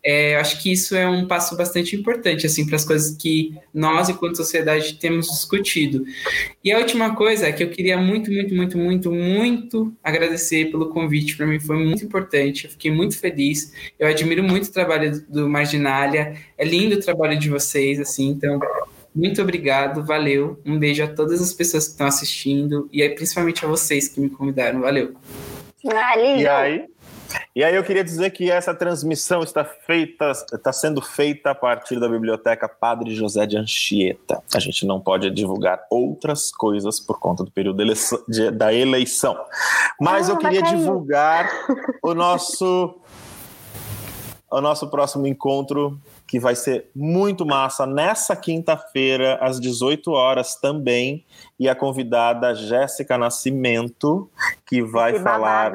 [0.04, 4.10] É, acho que isso é um passo bastante importante assim para as coisas que nós,
[4.10, 6.04] enquanto sociedade, temos discutido.
[6.62, 10.90] E a última coisa é que eu queria muito, muito, muito, muito, muito agradecer pelo
[10.90, 11.36] convite.
[11.36, 12.66] Para mim foi muito importante.
[12.66, 13.72] Eu fiquei muito feliz.
[13.98, 16.34] Eu admiro muito o trabalho do Marginalia.
[16.58, 18.28] É lindo o trabalho de vocês, assim.
[18.28, 18.60] Então,
[19.14, 20.60] muito obrigado, valeu.
[20.66, 24.28] Um beijo a todas as pessoas que estão assistindo e principalmente a vocês que me
[24.28, 24.80] convidaram.
[24.80, 25.14] Valeu.
[25.86, 26.86] Ah, e aí?
[27.54, 32.00] E aí eu queria dizer que essa transmissão está feita, está sendo feita a partir
[32.00, 34.42] da biblioteca Padre José de Anchieta.
[34.54, 37.82] A gente não pode divulgar outras coisas por conta do período
[38.28, 39.38] de, da eleição.
[40.00, 41.48] Mas ah, eu queria divulgar
[42.02, 43.00] o nosso
[44.50, 46.00] o nosso próximo encontro
[46.34, 51.24] que vai ser muito massa nessa quinta-feira, às 18 horas também.
[51.60, 54.28] E a convidada Jéssica Nascimento,
[54.66, 55.70] que vai falar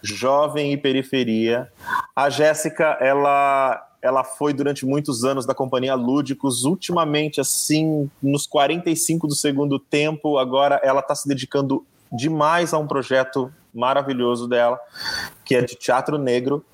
[0.00, 1.72] Jovem e Periferia.
[2.14, 9.26] A Jéssica, ela ela foi durante muitos anos da companhia Lúdicos, ultimamente, assim, nos 45
[9.26, 14.78] do segundo tempo, agora ela está se dedicando demais a um projeto maravilhoso dela,
[15.44, 16.64] que é de teatro negro.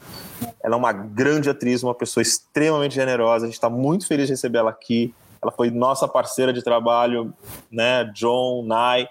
[0.63, 3.45] Ela é uma grande atriz, uma pessoa extremamente generosa.
[3.45, 5.15] A gente está muito feliz de receber ela aqui.
[5.43, 7.33] Ela foi nossa parceira de trabalho,
[7.71, 8.05] né?
[8.15, 9.09] John, Nai.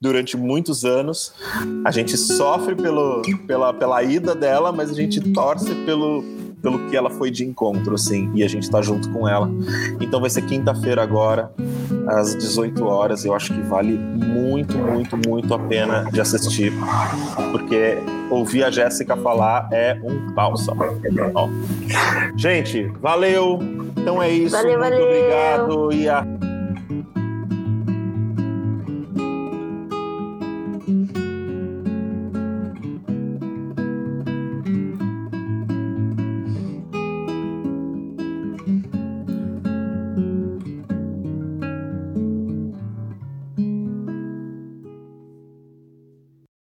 [0.00, 1.34] durante muitos anos.
[1.84, 6.24] A gente sofre pelo, pela, pela ida dela, mas a gente torce pelo,
[6.62, 9.50] pelo que ela foi de encontro, assim, e a gente tá junto com ela.
[10.00, 11.52] Então vai ser quinta-feira agora,
[12.06, 13.24] às 18 horas.
[13.24, 16.72] Eu acho que vale muito, muito, muito a pena de assistir,
[17.50, 17.98] porque
[18.30, 20.82] ouvir a Jéssica falar é um bálsamo.
[22.36, 23.58] Gente, valeu!
[23.96, 24.56] Então é isso.
[24.56, 25.06] Valeu, muito valeu.
[25.06, 26.24] obrigado e a